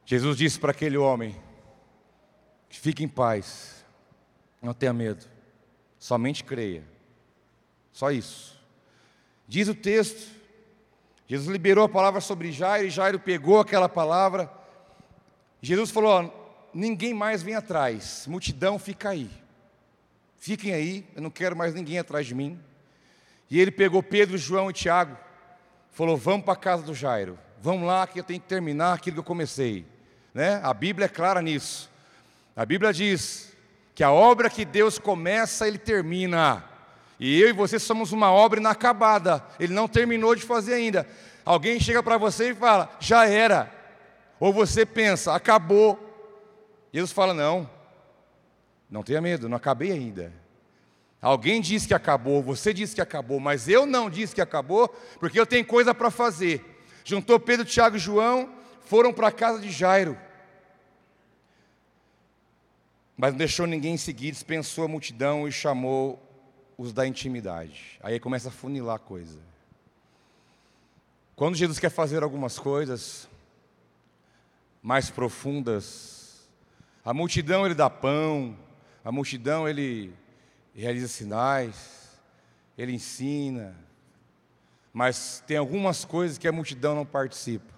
Jesus 0.05 0.37
disse 0.37 0.59
para 0.59 0.71
aquele 0.71 0.97
homem: 0.97 1.35
fique 2.69 3.03
em 3.03 3.07
paz, 3.07 3.83
não 4.61 4.73
tenha 4.73 4.93
medo, 4.93 5.25
somente 5.97 6.43
creia. 6.43 6.83
Só 7.91 8.11
isso. 8.11 8.59
Diz 9.47 9.67
o 9.67 9.75
texto, 9.75 10.42
Jesus 11.33 11.49
liberou 11.49 11.83
a 11.83 11.89
palavra 11.89 12.21
sobre 12.21 12.51
Jairo, 12.51 12.85
e 12.85 12.91
Jairo 12.91 13.19
pegou 13.19 13.59
aquela 13.59 13.89
palavra. 13.89 14.53
Jesus 15.63 15.89
falou: 15.89 16.11
ó, 16.11 16.29
ninguém 16.71 17.11
mais 17.11 17.41
vem 17.41 17.55
atrás, 17.55 18.27
multidão 18.27 18.77
fica 18.77 19.09
aí. 19.09 19.31
Fiquem 20.37 20.75
aí, 20.75 21.07
eu 21.15 21.23
não 21.23 21.31
quero 21.31 21.55
mais 21.55 21.73
ninguém 21.73 21.97
atrás 21.97 22.27
de 22.27 22.35
mim. 22.35 22.59
E 23.49 23.59
ele 23.59 23.71
pegou 23.71 24.03
Pedro, 24.03 24.37
João 24.37 24.69
e 24.69 24.73
Tiago, 24.73 25.17
falou: 25.89 26.15
Vamos 26.15 26.45
para 26.45 26.53
a 26.53 26.55
casa 26.55 26.83
do 26.83 26.93
Jairo, 26.93 27.39
vamos 27.59 27.87
lá 27.87 28.05
que 28.05 28.19
eu 28.19 28.23
tenho 28.23 28.39
que 28.39 28.47
terminar 28.47 28.93
aquilo 28.93 29.15
que 29.15 29.19
eu 29.21 29.23
comecei. 29.23 29.87
Né? 30.35 30.61
A 30.63 30.71
Bíblia 30.71 31.05
é 31.05 31.09
clara 31.09 31.41
nisso. 31.41 31.89
A 32.55 32.63
Bíblia 32.63 32.93
diz 32.93 33.57
que 33.95 34.03
a 34.03 34.11
obra 34.11 34.51
que 34.51 34.63
Deus 34.65 34.99
começa, 34.99 35.67
Ele 35.67 35.79
termina. 35.79 36.72
E 37.19 37.41
eu 37.41 37.49
e 37.49 37.53
você 37.53 37.79
somos 37.79 38.11
uma 38.11 38.31
obra 38.31 38.59
inacabada, 38.59 39.43
Ele 39.59 39.73
não 39.73 39.87
terminou 39.87 40.35
de 40.35 40.43
fazer 40.43 40.73
ainda. 40.73 41.07
Alguém 41.45 41.79
chega 41.79 42.01
para 42.01 42.17
você 42.17 42.51
e 42.51 42.55
fala, 42.55 42.95
já 42.99 43.27
era. 43.27 43.71
Ou 44.39 44.51
você 44.51 44.85
pensa, 44.85 45.33
acabou. 45.33 45.99
Jesus 46.91 47.11
fala, 47.11 47.33
não, 47.33 47.69
não 48.89 49.03
tenha 49.03 49.21
medo, 49.21 49.49
não 49.49 49.57
acabei 49.57 49.91
ainda. 49.91 50.33
Alguém 51.21 51.61
disse 51.61 51.87
que 51.87 51.93
acabou, 51.93 52.43
você 52.43 52.73
disse 52.73 52.93
que 52.93 53.01
acabou, 53.01 53.39
mas 53.39 53.69
eu 53.69 53.85
não 53.85 54.09
disse 54.09 54.35
que 54.35 54.41
acabou, 54.41 54.89
porque 55.19 55.39
eu 55.39 55.45
tenho 55.45 55.65
coisa 55.65 55.95
para 55.95 56.11
fazer. 56.11 56.61
Juntou 57.03 57.39
Pedro, 57.39 57.65
Tiago 57.65 57.95
e 57.95 57.99
João, 57.99 58.49
foram 58.81 59.13
para 59.13 59.29
a 59.29 59.31
casa 59.31 59.59
de 59.59 59.71
Jairo. 59.71 60.17
Mas 63.15 63.31
não 63.31 63.37
deixou 63.37 63.65
ninguém 63.65 63.95
seguir, 63.95 64.31
dispensou 64.31 64.83
a 64.83 64.87
multidão 64.87 65.47
e 65.47 65.51
chamou 65.51 66.21
os 66.77 66.93
da 66.93 67.05
intimidade. 67.07 67.99
Aí 68.01 68.19
começa 68.19 68.49
a 68.49 68.51
funilar 68.51 68.95
a 68.95 68.99
coisa. 68.99 69.39
Quando 71.35 71.55
Jesus 71.55 71.79
quer 71.79 71.89
fazer 71.89 72.23
algumas 72.23 72.59
coisas 72.59 73.27
mais 74.81 75.09
profundas, 75.09 76.47
a 77.03 77.13
multidão 77.13 77.65
ele 77.65 77.75
dá 77.75 77.89
pão, 77.89 78.57
a 79.03 79.11
multidão 79.11 79.67
ele 79.67 80.13
realiza 80.75 81.07
sinais, 81.07 82.19
ele 82.77 82.93
ensina, 82.93 83.75
mas 84.93 85.43
tem 85.47 85.57
algumas 85.57 86.05
coisas 86.05 86.37
que 86.37 86.47
a 86.47 86.51
multidão 86.51 86.95
não 86.95 87.05
participa, 87.05 87.73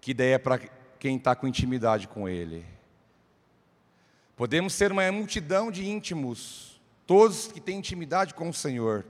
que 0.00 0.14
daí 0.14 0.32
é 0.32 0.38
para 0.38 0.58
quem 0.98 1.16
está 1.16 1.34
com 1.34 1.48
intimidade 1.48 2.06
com 2.06 2.28
ele. 2.28 2.64
Podemos 4.36 4.72
ser 4.74 4.92
uma 4.92 5.10
multidão 5.10 5.70
de 5.70 5.88
íntimos, 5.88 6.75
todos 7.06 7.46
que 7.48 7.60
têm 7.60 7.78
intimidade 7.78 8.34
com 8.34 8.48
o 8.48 8.54
Senhor. 8.54 9.04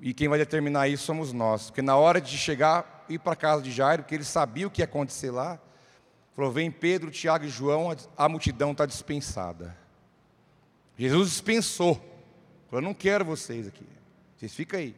E 0.00 0.12
quem 0.12 0.28
vai 0.28 0.38
determinar 0.38 0.88
isso 0.88 1.04
somos 1.04 1.32
nós. 1.32 1.66
Porque 1.66 1.82
na 1.82 1.96
hora 1.96 2.20
de 2.20 2.36
chegar, 2.36 3.04
ir 3.08 3.18
para 3.18 3.32
a 3.32 3.36
casa 3.36 3.62
de 3.62 3.70
Jairo, 3.70 4.02
porque 4.02 4.14
ele 4.14 4.24
sabia 4.24 4.66
o 4.66 4.70
que 4.70 4.80
ia 4.80 4.84
acontecer 4.84 5.30
lá, 5.30 5.58
falou: 6.34 6.50
vem 6.50 6.70
Pedro, 6.70 7.10
Tiago 7.10 7.44
e 7.44 7.48
João, 7.48 7.94
a 8.16 8.28
multidão 8.28 8.72
está 8.72 8.86
dispensada. 8.86 9.76
Jesus 10.96 11.30
dispensou. 11.30 12.00
Falou: 12.70 12.82
não 12.82 12.94
quero 12.94 13.24
vocês 13.24 13.66
aqui. 13.66 13.86
Vocês 14.36 14.54
ficam 14.54 14.78
aí. 14.78 14.94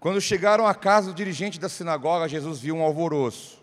Quando 0.00 0.20
chegaram 0.20 0.66
à 0.66 0.74
casa 0.74 1.10
do 1.10 1.16
dirigente 1.16 1.58
da 1.58 1.68
sinagoga, 1.68 2.28
Jesus 2.28 2.60
viu 2.60 2.76
um 2.76 2.82
alvoroço, 2.82 3.62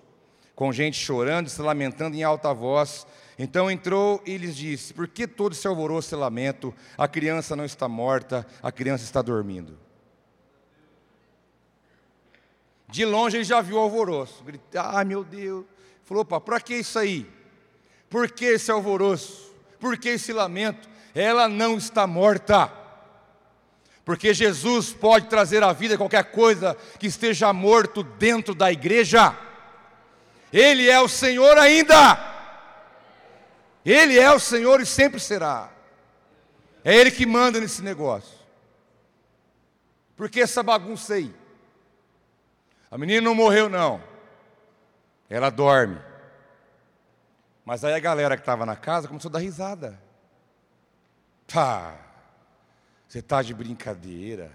com 0.55 0.73
gente 0.73 0.97
chorando 0.97 1.47
e 1.47 1.49
se 1.51 1.61
lamentando 1.61 2.15
em 2.15 2.23
alta 2.23 2.51
voz. 2.51 3.05
Então 3.43 3.71
entrou 3.71 4.21
e 4.23 4.37
lhes 4.37 4.55
disse: 4.55 4.93
Por 4.93 5.07
que 5.07 5.25
todo 5.25 5.53
esse 5.53 5.65
alvoroço 5.65 6.13
e 6.13 6.15
lamento? 6.15 6.71
A 6.95 7.07
criança 7.07 7.55
não 7.55 7.65
está 7.65 7.89
morta, 7.89 8.45
a 8.61 8.71
criança 8.71 9.03
está 9.03 9.19
dormindo. 9.19 9.79
De 12.87 13.03
longe 13.03 13.37
ele 13.37 13.43
já 13.43 13.59
viu 13.59 13.77
o 13.77 13.79
alvoroço. 13.79 14.43
Grita, 14.43 14.83
ah, 14.83 15.03
meu 15.03 15.23
Deus. 15.23 15.65
Falou, 16.03 16.21
opa, 16.21 16.39
para 16.39 16.61
que 16.61 16.75
isso 16.75 16.99
aí? 16.99 17.27
Por 18.11 18.29
que 18.29 18.45
esse 18.45 18.69
alvoroço? 18.69 19.51
Por 19.79 19.97
que 19.97 20.09
esse 20.09 20.31
lamento? 20.31 20.87
Ela 21.15 21.49
não 21.49 21.77
está 21.77 22.05
morta. 22.05 22.71
Porque 24.05 24.35
Jesus 24.35 24.93
pode 24.93 25.29
trazer 25.29 25.63
à 25.63 25.73
vida 25.73 25.97
qualquer 25.97 26.25
coisa 26.25 26.77
que 26.99 27.07
esteja 27.07 27.51
morto 27.51 28.03
dentro 28.03 28.53
da 28.53 28.71
igreja. 28.71 29.35
Ele 30.53 30.87
é 30.87 31.01
o 31.01 31.07
Senhor 31.07 31.57
ainda. 31.57 32.30
Ele 33.85 34.19
é 34.19 34.31
o 34.31 34.39
Senhor 34.39 34.79
e 34.79 34.85
sempre 34.85 35.19
será. 35.19 35.71
É 36.83 36.95
Ele 36.95 37.11
que 37.11 37.25
manda 37.25 37.59
nesse 37.59 37.81
negócio. 37.81 38.37
Por 40.15 40.29
que 40.29 40.41
essa 40.41 40.61
bagunça 40.61 41.15
aí? 41.15 41.33
A 42.89 42.97
menina 42.97 43.21
não 43.21 43.33
morreu, 43.33 43.69
não. 43.69 44.03
Ela 45.29 45.49
dorme. 45.49 45.99
Mas 47.65 47.83
aí 47.83 47.93
a 47.93 47.99
galera 47.99 48.35
que 48.35 48.41
estava 48.41 48.65
na 48.65 48.75
casa 48.75 49.07
começou 49.07 49.29
a 49.29 49.33
dar 49.33 49.39
risada. 49.39 49.99
Tá, 51.47 51.97
você 53.07 53.19
está 53.19 53.41
de 53.41 53.53
brincadeira. 53.53 54.51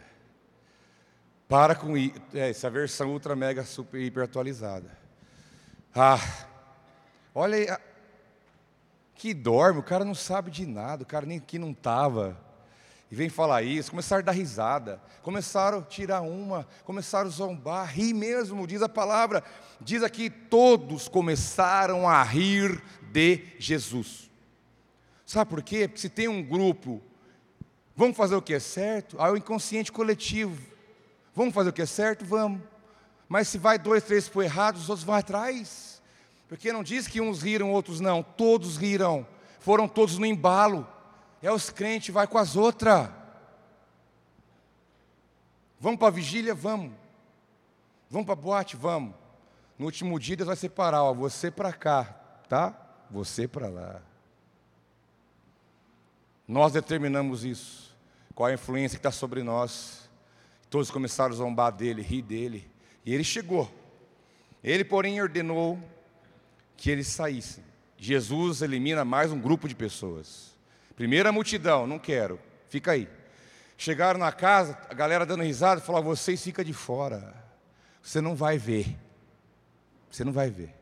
Para 1.48 1.74
com 1.74 1.96
isso. 1.96 2.14
É, 2.34 2.50
essa 2.50 2.68
versão 2.68 3.10
ultra 3.10 3.36
mega 3.36 3.64
super 3.64 4.00
hiper 4.00 4.24
atualizada. 4.24 4.90
Ah, 5.94 6.18
olha 7.34 7.56
aí 7.56 7.66
que 9.16 9.32
dorme, 9.32 9.80
o 9.80 9.82
cara 9.82 10.04
não 10.04 10.14
sabe 10.14 10.50
de 10.50 10.66
nada, 10.66 11.02
o 11.02 11.06
cara 11.06 11.26
nem 11.26 11.40
que 11.40 11.58
não 11.58 11.70
estava. 11.70 12.36
E 13.10 13.14
vem 13.14 13.28
falar 13.28 13.62
isso, 13.62 13.90
começaram 13.90 14.20
a 14.20 14.24
dar 14.24 14.32
risada, 14.32 15.00
começaram 15.22 15.78
a 15.78 15.82
tirar 15.82 16.22
uma, 16.22 16.66
começaram 16.84 17.28
a 17.28 17.32
zombar, 17.32 17.92
rir 17.92 18.12
mesmo, 18.12 18.66
diz 18.66 18.82
a 18.82 18.88
palavra. 18.88 19.42
Diz 19.80 20.02
aqui: 20.02 20.28
todos 20.28 21.08
começaram 21.08 22.08
a 22.08 22.22
rir 22.22 22.82
de 23.12 23.42
Jesus. 23.58 24.30
Sabe 25.24 25.50
por 25.50 25.62
quê? 25.62 25.88
Porque 25.88 26.00
se 26.00 26.08
tem 26.08 26.28
um 26.28 26.42
grupo, 26.42 27.00
vamos 27.94 28.16
fazer 28.16 28.34
o 28.34 28.42
que 28.42 28.54
é 28.54 28.60
certo, 28.60 29.20
aí 29.20 29.30
o 29.30 29.36
inconsciente 29.36 29.90
coletivo. 29.90 30.60
Vamos 31.34 31.54
fazer 31.54 31.70
o 31.70 31.72
que 31.72 31.82
é 31.82 31.86
certo? 31.86 32.24
Vamos. 32.24 32.60
Mas 33.28 33.48
se 33.48 33.58
vai 33.58 33.78
dois, 33.78 34.02
três 34.02 34.30
o 34.32 34.42
errado, 34.42 34.76
os 34.76 34.88
outros 34.88 35.04
vão 35.04 35.14
atrás. 35.14 35.95
Porque 36.48 36.72
não 36.72 36.82
diz 36.82 37.08
que 37.08 37.20
uns 37.20 37.42
riram, 37.42 37.72
outros 37.72 38.00
não, 38.00 38.22
todos 38.22 38.76
riram. 38.76 39.26
Foram 39.58 39.88
todos 39.88 40.16
no 40.18 40.26
embalo. 40.26 40.86
É 41.42 41.50
os 41.50 41.70
crentes, 41.70 42.14
vai 42.14 42.26
com 42.26 42.38
as 42.38 42.56
outras. 42.56 43.10
Vamos 45.78 45.98
para 45.98 46.08
a 46.08 46.12
vigília? 46.12 46.54
Vamos. 46.54 46.92
Vamos 48.08 48.26
para 48.26 48.34
a 48.34 48.36
boate? 48.36 48.76
Vamos. 48.76 49.14
No 49.78 49.86
último 49.86 50.18
dia 50.18 50.36
Deus 50.36 50.46
vai 50.46 50.56
separar, 50.56 51.02
ó, 51.02 51.12
você 51.12 51.50
para 51.50 51.72
cá, 51.72 52.04
tá? 52.48 52.74
Você 53.10 53.46
para 53.46 53.68
lá. 53.68 54.00
Nós 56.46 56.72
determinamos 56.72 57.44
isso. 57.44 57.94
Qual 58.34 58.48
a 58.48 58.54
influência 58.54 58.96
que 58.96 59.00
está 59.00 59.10
sobre 59.10 59.42
nós. 59.42 60.08
Todos 60.70 60.90
começaram 60.90 61.32
a 61.32 61.36
zombar 61.36 61.72
dele, 61.72 62.02
rir 62.02 62.22
dele. 62.22 62.70
E 63.04 63.12
ele 63.12 63.24
chegou. 63.24 63.70
Ele, 64.62 64.84
porém, 64.84 65.20
ordenou 65.20 65.78
que 66.76 66.90
eles 66.90 67.06
saíssem. 67.08 67.64
Jesus 67.98 68.62
elimina 68.62 69.04
mais 69.04 69.32
um 69.32 69.40
grupo 69.40 69.68
de 69.68 69.74
pessoas. 69.74 70.56
Primeira 70.94 71.32
multidão, 71.32 71.86
não 71.86 71.98
quero, 71.98 72.38
fica 72.68 72.92
aí. 72.92 73.08
Chegaram 73.76 74.18
na 74.18 74.32
casa, 74.32 74.78
a 74.88 74.94
galera 74.94 75.26
dando 75.26 75.42
risada, 75.42 75.80
falou: 75.80 76.02
vocês 76.02 76.42
ficam 76.42 76.64
de 76.64 76.72
fora, 76.72 77.34
você 78.02 78.20
não 78.20 78.34
vai 78.34 78.58
ver. 78.58 78.96
Você 80.10 80.24
não 80.24 80.32
vai 80.32 80.50
ver. 80.50 80.74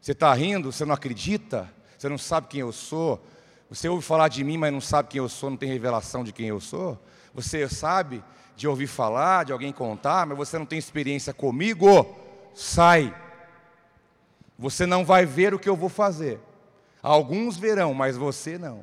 Você 0.00 0.12
está 0.12 0.32
rindo, 0.34 0.70
você 0.70 0.84
não 0.84 0.94
acredita, 0.94 1.72
você 1.96 2.08
não 2.08 2.18
sabe 2.18 2.48
quem 2.48 2.60
eu 2.60 2.72
sou. 2.72 3.24
Você 3.70 3.88
ouve 3.88 4.04
falar 4.04 4.28
de 4.28 4.44
mim, 4.44 4.58
mas 4.58 4.72
não 4.72 4.80
sabe 4.80 5.08
quem 5.08 5.18
eu 5.18 5.28
sou, 5.28 5.48
não 5.48 5.56
tem 5.56 5.68
revelação 5.68 6.22
de 6.22 6.32
quem 6.32 6.48
eu 6.48 6.60
sou. 6.60 7.02
Você 7.32 7.66
sabe 7.68 8.22
de 8.54 8.68
ouvir 8.68 8.86
falar, 8.86 9.44
de 9.44 9.52
alguém 9.52 9.72
contar, 9.72 10.26
mas 10.26 10.36
você 10.36 10.58
não 10.58 10.66
tem 10.66 10.78
experiência 10.78 11.32
comigo. 11.32 12.14
Sai. 12.54 13.14
Você 14.64 14.86
não 14.86 15.04
vai 15.04 15.26
ver 15.26 15.52
o 15.52 15.58
que 15.58 15.68
eu 15.68 15.76
vou 15.76 15.90
fazer. 15.90 16.40
Alguns 17.02 17.58
verão, 17.58 17.92
mas 17.92 18.16
você 18.16 18.56
não. 18.56 18.82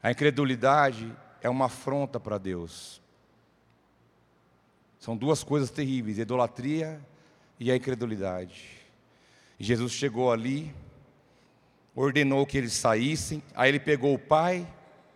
A 0.00 0.12
incredulidade 0.12 1.12
é 1.40 1.50
uma 1.50 1.64
afronta 1.64 2.20
para 2.20 2.38
Deus. 2.38 3.02
São 5.00 5.16
duas 5.16 5.42
coisas 5.42 5.72
terríveis: 5.72 6.20
a 6.20 6.22
idolatria 6.22 7.00
e 7.58 7.68
a 7.72 7.74
incredulidade. 7.74 8.68
Jesus 9.58 9.90
chegou 9.90 10.30
ali, 10.30 10.72
ordenou 11.92 12.46
que 12.46 12.56
eles 12.56 12.74
saíssem, 12.74 13.42
aí 13.56 13.70
ele 13.70 13.80
pegou 13.80 14.14
o 14.14 14.18
pai, 14.20 14.64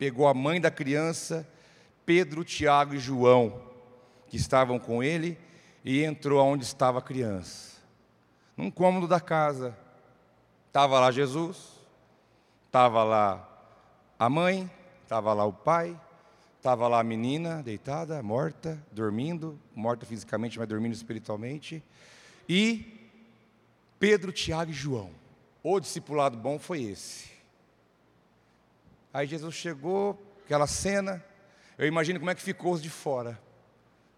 pegou 0.00 0.26
a 0.26 0.34
mãe 0.34 0.60
da 0.60 0.70
criança, 0.72 1.48
Pedro, 2.04 2.42
Tiago 2.42 2.92
e 2.92 2.98
João, 2.98 3.62
que 4.26 4.36
estavam 4.36 4.80
com 4.80 5.00
ele, 5.00 5.38
e 5.84 6.02
entrou 6.02 6.40
aonde 6.40 6.64
estava 6.64 6.98
a 6.98 7.02
criança, 7.02 7.75
num 8.56 8.70
cômodo 8.70 9.06
da 9.06 9.20
casa. 9.20 9.76
Estava 10.68 10.98
lá 10.98 11.10
Jesus, 11.10 11.72
estava 12.66 13.04
lá 13.04 13.48
a 14.18 14.28
mãe, 14.28 14.70
estava 15.02 15.32
lá 15.32 15.44
o 15.44 15.52
pai, 15.52 15.98
estava 16.56 16.88
lá 16.88 17.00
a 17.00 17.04
menina 17.04 17.62
deitada, 17.62 18.22
morta, 18.22 18.82
dormindo, 18.90 19.58
morta 19.74 20.04
fisicamente, 20.04 20.58
mas 20.58 20.68
dormindo 20.68 20.92
espiritualmente, 20.92 21.82
e 22.48 23.08
Pedro, 23.98 24.32
Tiago 24.32 24.70
e 24.70 24.74
João. 24.74 25.10
O 25.62 25.80
discipulado 25.80 26.36
bom 26.36 26.58
foi 26.58 26.82
esse. 26.82 27.30
Aí 29.12 29.26
Jesus 29.26 29.54
chegou, 29.54 30.20
aquela 30.44 30.66
cena, 30.66 31.24
eu 31.78 31.86
imagino 31.86 32.18
como 32.18 32.30
é 32.30 32.34
que 32.34 32.42
ficou 32.42 32.72
os 32.72 32.82
de 32.82 32.90
fora. 32.90 33.40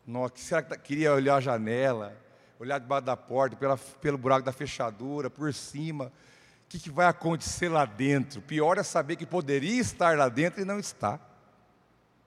Nossa, 0.07 0.35
será 0.37 0.63
que 0.63 0.71
tá, 0.71 0.77
queria 0.77 1.13
olhar 1.13 1.37
a 1.37 1.41
janela, 1.41 2.17
olhar 2.59 2.79
debaixo 2.79 3.07
da 3.07 3.17
porta, 3.17 3.57
pela, 3.57 3.77
pelo 3.77 4.19
buraco 4.19 4.45
da 4.45 4.53
fechadura, 4.53 5.31
por 5.31 5.53
cima. 5.55 6.07
O 6.07 6.69
que, 6.69 6.79
que 6.79 6.91
vai 6.91 7.07
acontecer 7.07 7.69
lá 7.69 7.85
dentro? 7.85 8.43
Pior 8.43 8.79
é 8.79 8.83
saber 8.83 9.17
que 9.17 9.25
poderia 9.25 9.81
estar 9.81 10.17
lá 10.19 10.29
dentro 10.29 10.61
e 10.61 10.65
não 10.65 10.79
está. 10.79 11.19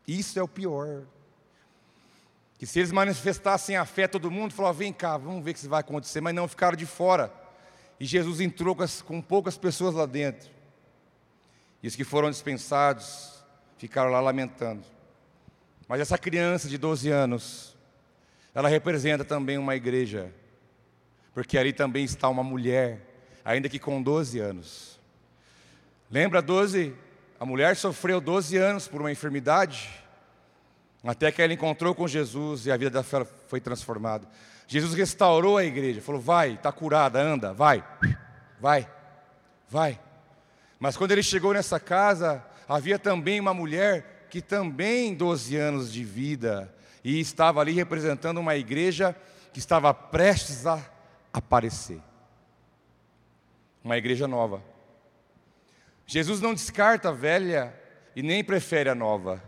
Isso 0.07 0.39
é 0.39 0.41
o 0.43 0.47
pior. 0.47 1.03
Que 2.57 2.65
se 2.65 2.79
eles 2.79 2.91
manifestassem 2.91 3.75
a 3.75 3.85
fé, 3.85 4.07
todo 4.07 4.31
mundo 4.31 4.53
falou: 4.53 4.73
vem 4.73 4.93
cá, 4.93 5.17
vamos 5.17 5.43
ver 5.43 5.51
o 5.51 5.53
que 5.53 5.67
vai 5.67 5.81
acontecer, 5.81 6.21
mas 6.21 6.33
não 6.33 6.47
ficaram 6.47 6.77
de 6.77 6.85
fora. 6.85 7.33
E 7.99 8.05
Jesus 8.05 8.39
entrou 8.39 8.75
com, 8.75 8.83
as, 8.83 9.01
com 9.01 9.21
poucas 9.21 9.57
pessoas 9.57 9.93
lá 9.93 10.05
dentro. 10.05 10.49
E 11.83 11.87
os 11.87 11.95
que 11.95 12.03
foram 12.03 12.29
dispensados 12.29 13.43
ficaram 13.77 14.11
lá 14.11 14.19
lamentando. 14.19 14.83
Mas 15.87 16.01
essa 16.01 16.17
criança 16.17 16.69
de 16.69 16.77
12 16.77 17.09
anos, 17.09 17.75
ela 18.53 18.67
representa 18.67 19.23
também 19.23 19.57
uma 19.57 19.75
igreja, 19.75 20.33
porque 21.33 21.57
ali 21.57 21.71
também 21.71 22.03
está 22.03 22.27
uma 22.27 22.43
mulher, 22.43 22.99
ainda 23.45 23.69
que 23.69 23.79
com 23.79 24.01
12 24.01 24.39
anos. 24.39 24.99
Lembra 26.09 26.41
12? 26.41 26.93
A 27.39 27.45
mulher 27.45 27.75
sofreu 27.75 28.19
12 28.19 28.57
anos 28.57 28.87
por 28.87 28.99
uma 28.99 29.11
enfermidade, 29.11 29.89
até 31.03 31.31
que 31.31 31.41
ela 31.41 31.53
encontrou 31.53 31.95
com 31.95 32.07
Jesus 32.07 32.65
e 32.65 32.71
a 32.71 32.77
vida 32.77 32.89
dela 32.89 33.25
foi 33.47 33.61
transformada. 33.61 34.27
Jesus 34.67 34.93
restaurou 34.93 35.57
a 35.57 35.63
igreja, 35.63 36.01
falou: 36.01 36.21
vai, 36.21 36.53
está 36.53 36.71
curada, 36.71 37.21
anda, 37.21 37.53
vai, 37.53 37.83
vai, 38.59 38.87
vai. 39.69 39.99
Mas 40.79 40.97
quando 40.97 41.11
ele 41.11 41.23
chegou 41.23 41.53
nessa 41.53 41.79
casa, 41.79 42.43
havia 42.67 42.99
também 42.99 43.39
uma 43.39 43.53
mulher 43.53 44.27
que 44.29 44.41
também 44.41 45.15
12 45.15 45.55
anos 45.55 45.91
de 45.91 46.03
vida 46.03 46.73
e 47.03 47.19
estava 47.19 47.59
ali 47.59 47.71
representando 47.71 48.39
uma 48.39 48.55
igreja 48.55 49.15
que 49.53 49.59
estava 49.59 49.93
prestes 49.93 50.65
a 50.65 50.83
aparecer. 51.33 51.99
Uma 53.83 53.97
igreja 53.97 54.27
nova. 54.27 54.63
Jesus 56.05 56.39
não 56.41 56.53
descarta 56.53 57.09
a 57.09 57.13
velha 57.13 57.73
e 58.15 58.21
nem 58.21 58.43
prefere 58.43 58.89
a 58.89 58.95
nova. 58.95 59.41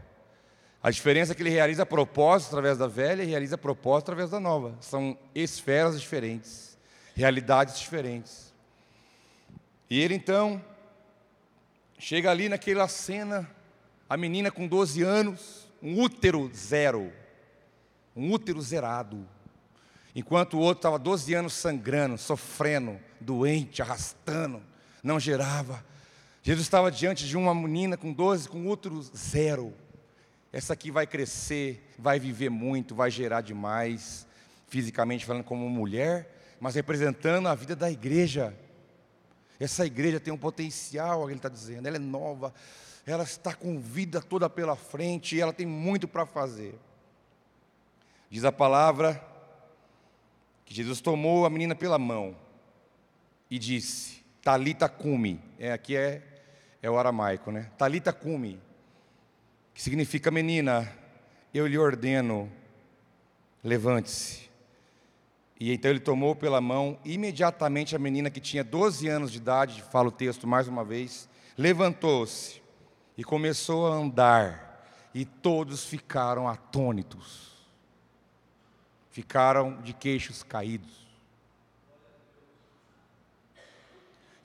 A 0.82 0.92
diferença 0.92 1.32
é 1.32 1.36
que 1.36 1.42
ele 1.42 1.50
realiza 1.50 1.86
propósito 1.86 2.50
através 2.50 2.78
da 2.78 2.88
velha 2.88 3.24
e 3.24 3.28
realiza 3.28 3.58
propósito 3.58 4.12
através 4.12 4.32
da 4.32 4.40
nova. 4.40 4.76
São 4.82 5.18
esferas 5.34 6.00
diferentes, 6.00 6.78
realidades 7.16 7.80
diferentes. 7.80 8.54
E 9.90 10.02
ele 10.02 10.16
então 10.16 10.64
chega 11.98 12.32
ali 12.32 12.50
naquela 12.50 12.88
cena 12.88 13.50
a 14.10 14.18
menina 14.18 14.52
com 14.52 14.68
12 14.68 15.02
anos, 15.04 15.70
um 15.82 16.02
útero 16.02 16.52
zero, 16.54 17.14
um 18.16 18.32
útero 18.32 18.62
zerado. 18.62 19.28
Enquanto 20.16 20.56
o 20.56 20.60
outro 20.60 20.80
estava 20.80 21.00
12 21.00 21.34
anos 21.34 21.54
sangrando, 21.54 22.18
sofrendo, 22.18 23.00
doente, 23.20 23.82
arrastando, 23.82 24.62
não 25.04 25.20
gerava. 25.20 25.84
Jesus 26.42 26.66
estava 26.66 26.92
diante 26.92 27.28
de 27.28 27.36
uma 27.36 27.56
menina 27.56 27.98
com 27.98 28.14
12, 28.14 28.48
com 28.48 28.68
útero 28.70 29.02
zero. 29.02 29.74
Essa 30.52 30.74
aqui 30.74 30.92
vai 30.92 31.08
crescer, 31.08 31.90
vai 31.98 32.20
viver 32.20 32.50
muito, 32.50 32.94
vai 32.94 33.10
gerar 33.10 33.42
demais, 33.42 34.28
fisicamente 34.68 35.26
falando 35.26 35.44
como 35.44 35.68
mulher, 35.68 36.56
mas 36.60 36.76
representando 36.76 37.48
a 37.48 37.56
vida 37.56 37.76
da 37.76 37.90
igreja. 37.90 38.56
Essa 39.60 39.86
igreja 39.86 40.20
tem 40.20 40.34
um 40.34 40.38
potencial, 40.38 41.30
ele 41.30 41.40
está 41.40 41.50
dizendo, 41.50 41.88
ela 41.88 41.96
é 41.96 42.00
nova, 42.00 42.54
ela 43.06 43.24
está 43.24 43.54
com 43.54 43.80
vida 43.80 44.22
toda 44.22 44.50
pela 44.50 44.76
frente 44.76 45.40
ela 45.40 45.54
tem 45.54 45.66
muito 45.66 46.08
para 46.08 46.26
fazer. 46.26 46.78
Diz 48.34 48.44
a 48.46 48.52
palavra 48.52 49.24
que 50.66 50.74
Jesus 50.74 51.00
tomou 51.00 51.46
a 51.46 51.52
menina 51.52 51.76
pela 51.76 52.00
mão 52.00 52.36
e 53.48 53.60
disse: 53.60 54.26
Talita 54.42 54.90
cumi. 54.90 55.40
É, 55.60 55.72
aqui 55.72 55.96
é, 55.96 56.42
é 56.82 56.90
o 56.90 56.98
aramaico, 56.98 57.52
né? 57.52 57.70
Talita 57.78 58.12
cumi, 58.12 58.60
que 59.72 59.84
significa 59.84 60.32
menina, 60.32 60.92
eu 61.54 61.68
lhe 61.68 61.78
ordeno, 61.78 62.52
levante-se. 63.64 64.50
E 65.60 65.72
então 65.72 65.92
ele 65.92 66.00
tomou 66.00 66.36
pela 66.36 66.60
mão 66.60 66.98
imediatamente 67.06 67.96
a 67.96 68.00
menina 68.00 68.32
que 68.32 68.40
tinha 68.40 68.64
12 68.64 69.08
anos 69.10 69.32
de 69.32 69.38
idade, 69.38 69.84
fala 69.92 70.08
o 70.08 70.12
texto 70.12 70.48
mais 70.48 70.68
uma 70.68 70.84
vez, 70.84 71.30
levantou-se 71.56 72.64
e 73.16 73.24
começou 73.24 73.86
a 73.86 73.96
andar, 73.96 74.90
e 75.14 75.24
todos 75.24 75.86
ficaram 75.86 76.50
atônitos, 76.50 77.53
ficaram 79.14 79.80
de 79.84 79.94
queixos 79.94 80.42
caídos. 80.42 81.08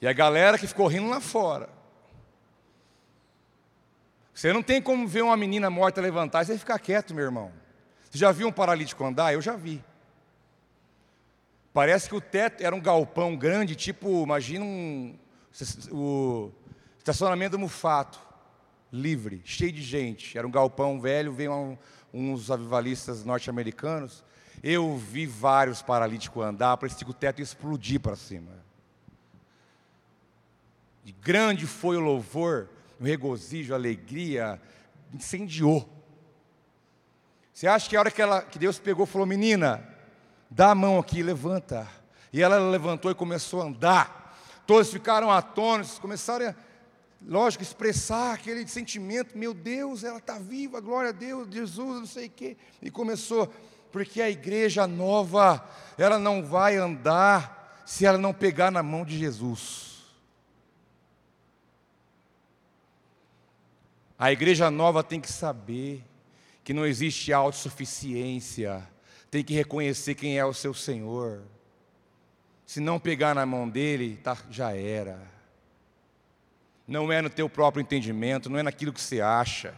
E 0.00 0.06
a 0.06 0.12
galera 0.12 0.58
que 0.58 0.66
ficou 0.66 0.86
rindo 0.86 1.08
lá 1.08 1.20
fora. 1.20 1.70
Você 4.34 4.52
não 4.52 4.62
tem 4.62 4.80
como 4.80 5.08
ver 5.08 5.22
uma 5.22 5.36
menina 5.38 5.70
morta 5.70 6.02
levantar 6.02 6.42
e 6.42 6.46
você 6.46 6.58
ficar 6.58 6.78
quieto, 6.78 7.14
meu 7.14 7.24
irmão. 7.24 7.50
Você 8.08 8.18
já 8.18 8.30
viu 8.30 8.46
um 8.46 8.52
paralítico 8.52 9.02
andar? 9.04 9.32
Eu 9.32 9.40
já 9.40 9.56
vi. 9.56 9.82
Parece 11.72 12.08
que 12.08 12.14
o 12.14 12.20
teto 12.20 12.62
era 12.62 12.76
um 12.76 12.80
galpão 12.80 13.34
grande, 13.36 13.74
tipo, 13.74 14.22
imagina 14.22 14.64
um, 14.64 15.18
o 15.90 16.52
estacionamento 16.98 17.52
do 17.52 17.58
Mufato 17.58 18.20
livre, 18.92 19.40
cheio 19.46 19.72
de 19.72 19.82
gente. 19.82 20.36
Era 20.36 20.46
um 20.46 20.50
galpão 20.50 21.00
velho, 21.00 21.32
veio 21.32 21.52
um, 21.52 21.78
uns 22.12 22.50
avivalistas 22.50 23.24
norte-americanos. 23.24 24.24
Eu 24.62 24.96
vi 24.96 25.26
vários 25.26 25.82
paralíticos 25.82 26.44
andar, 26.44 26.76
parecia 26.76 27.04
que 27.04 27.10
o 27.10 27.14
teto 27.14 27.40
ia 27.40 27.44
explodir 27.44 28.00
para 28.00 28.16
cima. 28.16 28.50
E 31.04 31.12
grande 31.12 31.66
foi 31.66 31.96
o 31.96 32.00
louvor, 32.00 32.68
o 33.00 33.04
regozijo, 33.04 33.72
a 33.72 33.76
alegria, 33.76 34.60
incendiou. 35.12 35.88
Você 37.52 37.66
acha 37.66 37.88
que 37.88 37.96
a 37.96 38.00
hora 38.00 38.10
que, 38.10 38.20
ela, 38.20 38.42
que 38.42 38.58
Deus 38.58 38.78
pegou 38.78 39.06
falou, 39.06 39.26
menina, 39.26 39.82
dá 40.50 40.70
a 40.70 40.74
mão 40.74 40.98
aqui, 40.98 41.22
levanta. 41.22 41.88
E 42.32 42.42
ela 42.42 42.58
levantou 42.58 43.10
e 43.10 43.14
começou 43.14 43.62
a 43.62 43.64
andar. 43.64 44.38
Todos 44.66 44.90
ficaram 44.90 45.30
atônitos, 45.30 45.98
começaram 45.98 46.48
a 46.48 46.54
lógico, 47.26 47.62
expressar 47.62 48.34
aquele 48.34 48.66
sentimento, 48.68 49.36
meu 49.36 49.52
Deus, 49.52 50.04
ela 50.04 50.18
está 50.18 50.38
viva, 50.38 50.80
glória 50.80 51.10
a 51.10 51.12
Deus, 51.12 51.48
Jesus, 51.50 51.98
não 52.00 52.06
sei 52.06 52.26
o 52.26 52.30
quê. 52.30 52.56
E 52.80 52.90
começou, 52.90 53.52
porque 53.90 54.20
a 54.20 54.30
igreja 54.30 54.86
nova, 54.86 55.66
ela 55.96 56.18
não 56.18 56.44
vai 56.44 56.76
andar 56.76 57.82
se 57.86 58.04
ela 58.04 58.18
não 58.18 58.32
pegar 58.32 58.70
na 58.70 58.82
mão 58.82 59.04
de 59.04 59.18
Jesus. 59.18 59.98
A 64.18 64.32
igreja 64.32 64.70
nova 64.70 65.02
tem 65.02 65.20
que 65.20 65.30
saber 65.30 66.04
que 66.64 66.74
não 66.74 66.84
existe 66.84 67.32
autossuficiência, 67.32 68.86
tem 69.30 69.44
que 69.44 69.54
reconhecer 69.54 70.14
quem 70.14 70.38
é 70.38 70.44
o 70.44 70.52
seu 70.52 70.74
Senhor. 70.74 71.42
Se 72.66 72.80
não 72.80 72.98
pegar 72.98 73.34
na 73.34 73.46
mão 73.46 73.68
dele, 73.68 74.18
tá, 74.22 74.36
já 74.50 74.74
era 74.74 75.38
não 76.88 77.12
é 77.12 77.20
no 77.20 77.28
teu 77.28 77.50
próprio 77.50 77.82
entendimento, 77.82 78.48
não 78.48 78.58
é 78.58 78.62
naquilo 78.62 78.94
que 78.94 79.00
você 79.00 79.20
acha, 79.20 79.74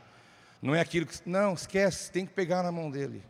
não 0.62 0.74
é 0.74 0.80
aquilo 0.80 1.04
que. 1.04 1.18
Não, 1.26 1.54
esquece, 1.54 2.12
tem 2.12 2.24
que 2.24 2.32
pegar 2.32 2.62
na 2.62 2.70
mão 2.70 2.88
dele. 2.88 3.20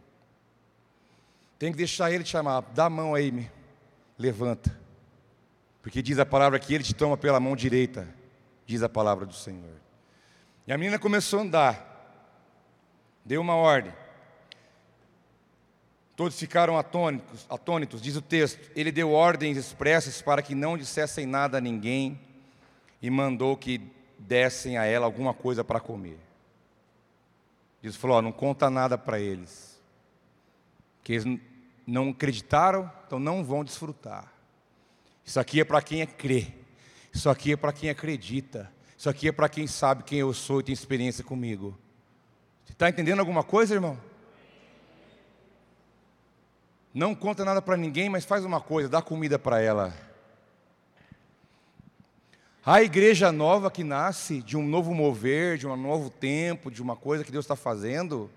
Tem 1.60 1.70
que 1.70 1.76
deixar 1.76 2.10
ele 2.10 2.24
te 2.24 2.30
chamar, 2.30 2.62
dá 2.72 2.86
a 2.86 2.90
mão 2.90 3.14
aí, 3.14 3.30
me 3.30 3.50
levanta. 4.18 4.74
Porque 5.82 6.00
diz 6.00 6.18
a 6.18 6.24
palavra 6.24 6.58
que 6.58 6.74
ele 6.74 6.82
te 6.82 6.94
toma 6.94 7.18
pela 7.18 7.38
mão 7.38 7.54
direita, 7.54 8.08
diz 8.64 8.82
a 8.82 8.88
palavra 8.88 9.26
do 9.26 9.34
Senhor. 9.34 9.76
E 10.66 10.72
a 10.72 10.78
menina 10.78 10.98
começou 10.98 11.40
a 11.40 11.42
andar, 11.42 12.34
deu 13.22 13.42
uma 13.42 13.56
ordem. 13.56 13.92
Todos 16.16 16.38
ficaram 16.38 16.78
atônitos, 16.78 17.46
atônitos, 17.50 18.00
diz 18.00 18.16
o 18.16 18.22
texto. 18.22 18.70
Ele 18.74 18.90
deu 18.90 19.12
ordens 19.12 19.58
expressas 19.58 20.22
para 20.22 20.40
que 20.40 20.54
não 20.54 20.78
dissessem 20.78 21.26
nada 21.26 21.58
a 21.58 21.60
ninguém 21.60 22.18
e 23.02 23.10
mandou 23.10 23.54
que 23.54 23.82
dessem 24.18 24.78
a 24.78 24.86
ela 24.86 25.04
alguma 25.04 25.34
coisa 25.34 25.62
para 25.62 25.78
comer. 25.78 26.18
Jesus 27.82 28.00
falou: 28.00 28.22
não 28.22 28.32
conta 28.32 28.70
nada 28.70 28.96
para 28.96 29.20
eles, 29.20 29.78
que 31.04 31.12
eles 31.12 31.49
não 31.90 32.10
acreditaram, 32.10 32.90
então 33.06 33.18
não 33.18 33.44
vão 33.44 33.64
desfrutar. 33.64 34.32
Isso 35.24 35.40
aqui 35.40 35.60
é 35.60 35.64
para 35.64 35.82
quem 35.82 36.00
é 36.00 36.06
crê, 36.06 36.54
isso 37.12 37.28
aqui 37.28 37.52
é 37.52 37.56
para 37.56 37.72
quem 37.72 37.90
acredita, 37.90 38.70
isso 38.96 39.10
aqui 39.10 39.28
é 39.28 39.32
para 39.32 39.48
quem 39.48 39.66
sabe 39.66 40.04
quem 40.04 40.20
eu 40.20 40.32
sou 40.32 40.60
e 40.60 40.62
tem 40.62 40.72
experiência 40.72 41.24
comigo. 41.24 41.76
Você 42.64 42.72
está 42.72 42.88
entendendo 42.88 43.18
alguma 43.18 43.42
coisa, 43.42 43.74
irmão? 43.74 43.98
Não 46.94 47.14
conta 47.14 47.44
nada 47.44 47.60
para 47.60 47.76
ninguém, 47.76 48.08
mas 48.08 48.24
faz 48.24 48.44
uma 48.44 48.60
coisa, 48.60 48.88
dá 48.88 49.02
comida 49.02 49.38
para 49.38 49.60
ela. 49.60 49.94
A 52.64 52.82
igreja 52.82 53.32
nova 53.32 53.70
que 53.70 53.82
nasce 53.82 54.42
de 54.42 54.56
um 54.56 54.66
novo 54.66 54.94
mover, 54.94 55.56
de 55.56 55.66
um 55.66 55.76
novo 55.76 56.10
tempo, 56.10 56.70
de 56.70 56.82
uma 56.82 56.94
coisa 56.94 57.24
que 57.24 57.32
Deus 57.32 57.44
está 57.44 57.56
fazendo, 57.56 58.30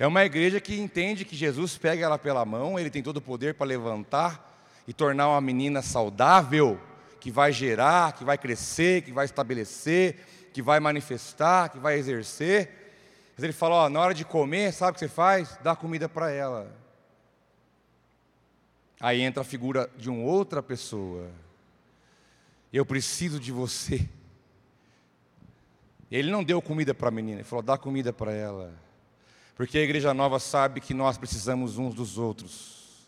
é 0.00 0.06
uma 0.06 0.24
igreja 0.24 0.62
que 0.62 0.80
entende 0.80 1.26
que 1.26 1.36
Jesus 1.36 1.76
pega 1.76 2.06
ela 2.06 2.18
pela 2.18 2.42
mão, 2.42 2.78
ele 2.78 2.88
tem 2.88 3.02
todo 3.02 3.18
o 3.18 3.20
poder 3.20 3.52
para 3.52 3.66
levantar 3.66 4.64
e 4.88 4.94
tornar 4.94 5.28
uma 5.28 5.42
menina 5.42 5.82
saudável, 5.82 6.80
que 7.20 7.30
vai 7.30 7.52
gerar, 7.52 8.14
que 8.14 8.24
vai 8.24 8.38
crescer, 8.38 9.02
que 9.02 9.12
vai 9.12 9.26
estabelecer, 9.26 10.16
que 10.54 10.62
vai 10.62 10.80
manifestar, 10.80 11.68
que 11.68 11.78
vai 11.78 11.98
exercer. 11.98 12.94
Mas 13.36 13.44
ele 13.44 13.52
fala: 13.52 13.74
ó, 13.74 13.88
na 13.90 14.00
hora 14.00 14.14
de 14.14 14.24
comer, 14.24 14.72
sabe 14.72 14.92
o 14.92 14.94
que 14.94 15.00
você 15.00 15.08
faz? 15.08 15.58
Dá 15.62 15.76
comida 15.76 16.08
para 16.08 16.30
ela. 16.30 16.74
Aí 18.98 19.20
entra 19.20 19.42
a 19.42 19.44
figura 19.44 19.90
de 19.98 20.08
uma 20.08 20.24
outra 20.24 20.62
pessoa. 20.62 21.28
Eu 22.72 22.86
preciso 22.86 23.38
de 23.38 23.52
você. 23.52 24.08
Ele 26.10 26.30
não 26.30 26.42
deu 26.42 26.62
comida 26.62 26.94
para 26.94 27.08
a 27.08 27.12
menina, 27.12 27.40
ele 27.40 27.44
falou: 27.44 27.62
dá 27.62 27.76
comida 27.76 28.14
para 28.14 28.32
ela. 28.32 28.88
Porque 29.60 29.76
a 29.76 29.82
igreja 29.82 30.14
nova 30.14 30.38
sabe 30.38 30.80
que 30.80 30.94
nós 30.94 31.18
precisamos 31.18 31.76
uns 31.76 31.94
dos 31.94 32.16
outros. 32.16 33.06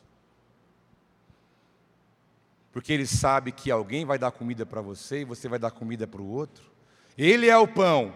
Porque 2.71 2.93
ele 2.93 3.07
sabe 3.07 3.53
que 3.53 3.71
alguém 3.71 4.05
vai 4.05 4.19
dar 4.19 4.31
comida 4.31 4.67
para 4.67 4.83
você 4.83 5.23
e 5.23 5.25
você 5.25 5.49
vai 5.49 5.59
dar 5.59 5.71
comida 5.71 6.07
para 6.07 6.21
o 6.21 6.31
outro. 6.31 6.71
Ele 7.17 7.49
é 7.49 7.57
o 7.57 7.67
pão 7.67 8.15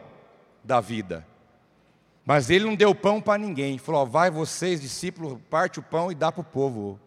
da 0.63 0.83
vida. 0.83 1.27
Mas 2.27 2.51
ele 2.51 2.67
não 2.67 2.77
deu 2.77 2.95
pão 2.95 3.23
para 3.23 3.39
ninguém. 3.39 3.79
Falou: 3.79 4.05
vai 4.05 4.31
vocês, 4.31 4.83
discípulos, 4.83 5.39
parte 5.49 5.79
o 5.79 5.83
pão 5.83 6.13
e 6.13 6.15
dá 6.15 6.31
para 6.31 6.43
o 6.43 6.45
povo. 6.45 7.01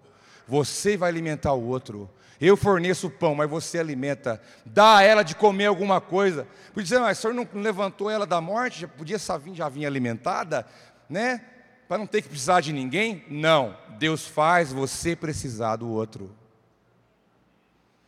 Você 0.48 0.98
vai 0.98 1.12
alimentar 1.12 1.54
o 1.54 1.64
outro. 1.64 2.10
Eu 2.42 2.58
forneço 2.58 3.06
o 3.06 3.12
pão, 3.12 3.36
mas 3.36 3.50
você 3.50 3.78
alimenta. 3.78 4.42
Dá 4.66 4.98
a 4.98 5.04
ela 5.04 5.22
de 5.22 5.36
comer 5.36 5.66
alguma 5.68 6.02
coisa. 6.02 6.48
Podia 6.70 6.84
dizer, 6.84 7.00
mas 7.00 7.20
o 7.20 7.22
senhor 7.22 7.34
não 7.34 7.48
levantou 7.54 8.10
ela 8.10 8.26
da 8.26 8.42
morte? 8.42 8.82
Já 8.82 8.88
podia 8.88 9.18
já 9.54 9.68
vir 9.68 9.86
alimentada, 9.86 10.66
né? 11.10 11.44
Para 11.88 11.98
não 11.98 12.06
ter 12.06 12.22
que 12.22 12.30
precisar 12.30 12.62
de 12.62 12.72
ninguém? 12.72 13.26
Não. 13.28 13.76
Deus 13.98 14.28
faz 14.28 14.72
você 14.72 15.16
precisar 15.16 15.78
do 15.78 15.90
outro. 15.90 16.34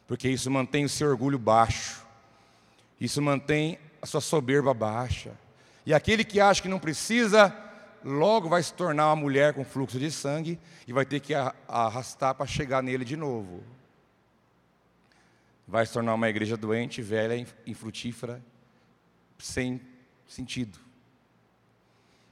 Porque 0.06 0.30
isso 0.30 0.52
mantém 0.52 0.86
o 0.86 0.90
seu 0.90 1.10
orgulho 1.10 1.40
baixo. 1.40 2.06
Isso 3.00 3.22
mantém 3.22 3.80
a 4.02 4.06
sua 4.06 4.22
soberba 4.22 4.74
baixa. 4.74 5.32
E 5.86 5.94
aquele 5.94 6.24
que 6.24 6.40
acha 6.40 6.62
que 6.62 6.68
não 6.68 6.80
precisa, 6.80 7.56
logo 8.04 8.48
vai 8.48 8.62
se 8.62 8.74
tornar 8.74 9.08
uma 9.08 9.16
mulher 9.16 9.54
com 9.54 9.66
fluxo 9.66 9.98
de 9.98 10.12
sangue 10.12 10.60
e 10.88 10.94
vai 10.94 11.06
ter 11.06 11.20
que 11.20 11.34
arrastar 11.68 12.36
para 12.36 12.46
chegar 12.46 12.84
nele 12.84 13.04
de 13.04 13.18
novo. 13.18 13.64
Vai 15.68 15.86
se 15.86 15.94
tornar 15.94 16.14
uma 16.14 16.30
igreja 16.30 16.56
doente, 16.56 17.02
velha, 17.02 17.48
infrutífera, 17.66 18.44
sem 19.40 19.82
sentido. 20.28 20.91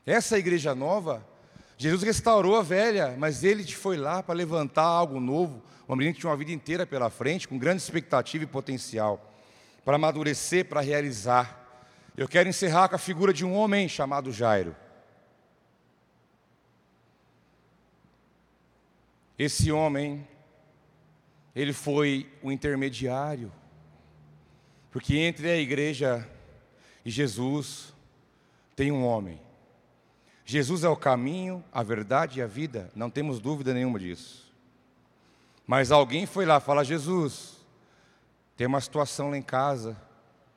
Essa 0.10 0.40
igreja 0.40 0.74
nova, 0.74 1.24
Jesus 1.78 2.02
restaurou 2.02 2.56
a 2.56 2.64
velha, 2.64 3.16
mas 3.16 3.44
ele 3.44 3.64
foi 3.72 3.96
lá 3.96 4.24
para 4.24 4.34
levantar 4.34 4.82
algo 4.82 5.20
novo, 5.20 5.62
uma 5.88 5.96
menina 5.96 6.16
que 6.16 6.20
tinha 6.20 6.32
uma 6.32 6.36
vida 6.36 6.52
inteira 6.52 6.84
pela 6.84 7.12
frente, 7.12 7.48
com 7.48 7.60
grande 7.60 7.84
expectativa 7.84 8.44
e 8.44 8.48
potencial, 8.48 9.32
para 9.86 9.98
amadurecer, 9.98 10.66
para 10.66 10.82
realizar. 10.82 11.88
Eu 12.18 12.28
quero 12.28 12.50
encerrar 12.50 12.90
com 12.90 12.96
a 12.96 12.98
figura 12.98 13.32
de 13.32 13.46
um 13.46 13.54
homem 13.54 13.88
chamado 13.88 14.32
Jairo. 14.32 14.76
Esse 19.38 19.72
homem, 19.72 20.28
ele 21.56 21.72
foi 21.72 22.28
o 22.42 22.52
intermediário, 22.52 23.52
porque 24.90 25.18
entre 25.18 25.52
a 25.52 25.58
igreja 25.58 26.28
e 27.06 27.12
Jesus 27.12 27.94
tem 28.76 28.92
um 28.92 29.06
homem. 29.06 29.40
Jesus 30.50 30.84
é 30.84 30.90
o 30.90 30.96
caminho, 30.96 31.64
a 31.72 31.84
verdade 31.84 32.40
e 32.40 32.42
a 32.42 32.48
vida, 32.48 32.90
não 32.96 33.08
temos 33.08 33.40
dúvida 33.40 33.72
nenhuma 33.72 34.00
disso. 34.00 34.52
Mas 35.68 35.92
alguém 35.92 36.26
foi 36.26 36.44
lá 36.44 36.60
falar: 36.60 36.84
Jesus, 36.84 37.58
tem 38.58 38.66
uma 38.66 38.82
situação 38.82 39.30
lá 39.30 39.38
em 39.38 39.44
casa, 39.44 39.96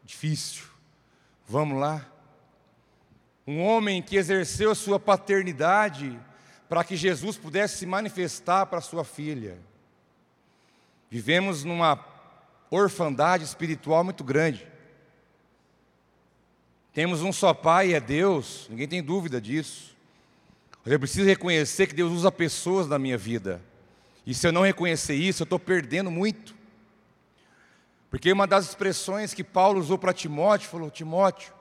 difícil, 0.03 0.65
vamos 1.47 1.79
lá. 1.79 2.07
Um 3.47 3.63
homem 3.63 4.01
que 4.01 4.17
exerceu 4.17 4.75
sua 4.75 4.99
paternidade, 4.99 6.19
para 6.71 6.83
que 6.83 6.97
Jesus 6.97 7.37
pudesse 7.37 7.77
se 7.77 7.85
manifestar 7.85 8.65
para 8.65 8.81
sua 8.81 9.05
filha. 9.05 9.59
Vivemos 11.11 11.65
numa 11.65 12.03
orfandade 12.71 13.45
espiritual 13.45 14.03
muito 14.03 14.25
grande. 14.25 14.67
Temos 16.93 17.23
um 17.23 17.33
só 17.33 17.55
Pai, 17.55 17.95
é 17.95 18.01
Deus, 18.01 18.67
ninguém 18.69 18.87
tem 18.87 19.03
dúvida 19.03 19.41
disso. 19.41 19.97
Eu 20.85 20.99
preciso 20.99 21.27
reconhecer 21.27 21.87
que 21.87 21.95
Deus 21.95 22.13
usa 22.13 22.31
pessoas 22.31 22.89
na 22.89 22.99
minha 22.99 23.17
vida. 23.17 23.63
E 24.27 24.35
se 24.35 24.47
eu 24.47 24.53
não 24.53 24.63
reconhecer 24.63 25.15
isso, 25.15 25.43
eu 25.43 25.45
estou 25.45 25.59
perdendo 25.59 26.11
muito. 26.11 26.55
Porque 28.11 28.31
uma 28.31 28.47
das 28.47 28.69
expressões 28.69 29.33
que 29.33 29.43
Paulo 29.43 29.81
usou 29.81 29.97
para 29.97 30.13
Timóteo, 30.13 30.69
falou: 30.69 30.91
Timóteo, 30.91 31.53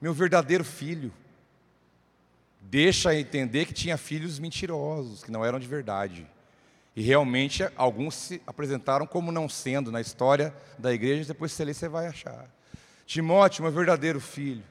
meu 0.00 0.14
verdadeiro 0.14 0.64
filho 0.64 1.12
deixa 2.60 3.14
entender 3.14 3.64
que 3.64 3.72
tinha 3.72 3.96
filhos 3.96 4.38
mentirosos, 4.38 5.22
que 5.22 5.30
não 5.30 5.44
eram 5.44 5.58
de 5.58 5.66
verdade. 5.66 6.26
E 6.94 7.02
realmente 7.02 7.68
alguns 7.76 8.14
se 8.14 8.42
apresentaram 8.46 9.06
como 9.06 9.30
não 9.30 9.48
sendo 9.48 9.92
na 9.92 10.00
história 10.00 10.54
da 10.78 10.92
igreja, 10.92 11.28
depois 11.28 11.52
você 11.52 11.64
lê, 11.64 11.74
você 11.74 11.88
vai 11.88 12.06
achar. 12.06 12.48
Timóteo, 13.06 13.62
meu 13.62 13.72
verdadeiro 13.72 14.20
filho. 14.20 14.64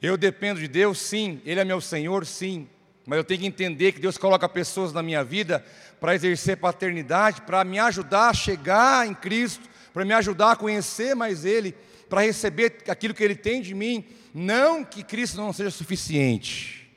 Eu 0.00 0.16
dependo 0.16 0.60
de 0.60 0.66
Deus, 0.66 0.98
sim, 0.98 1.40
Ele 1.44 1.60
é 1.60 1.64
meu 1.64 1.80
Senhor, 1.80 2.26
sim, 2.26 2.68
mas 3.06 3.18
eu 3.18 3.24
tenho 3.24 3.40
que 3.40 3.46
entender 3.46 3.92
que 3.92 4.00
Deus 4.00 4.16
coloca 4.16 4.48
pessoas 4.48 4.92
na 4.92 5.02
minha 5.02 5.22
vida 5.22 5.64
para 6.00 6.14
exercer 6.14 6.56
paternidade, 6.56 7.42
para 7.42 7.62
me 7.64 7.78
ajudar 7.78 8.30
a 8.30 8.34
chegar 8.34 9.06
em 9.06 9.14
Cristo, 9.14 9.68
para 9.92 10.04
me 10.04 10.14
ajudar 10.14 10.52
a 10.52 10.56
conhecer 10.56 11.14
mais 11.14 11.44
Ele, 11.44 11.74
para 12.08 12.22
receber 12.22 12.82
aquilo 12.88 13.14
que 13.14 13.22
Ele 13.22 13.36
tem 13.36 13.60
de 13.60 13.74
mim, 13.74 14.04
não 14.34 14.84
que 14.84 15.02
Cristo 15.04 15.36
não 15.36 15.52
seja 15.52 15.70
suficiente. 15.70 16.90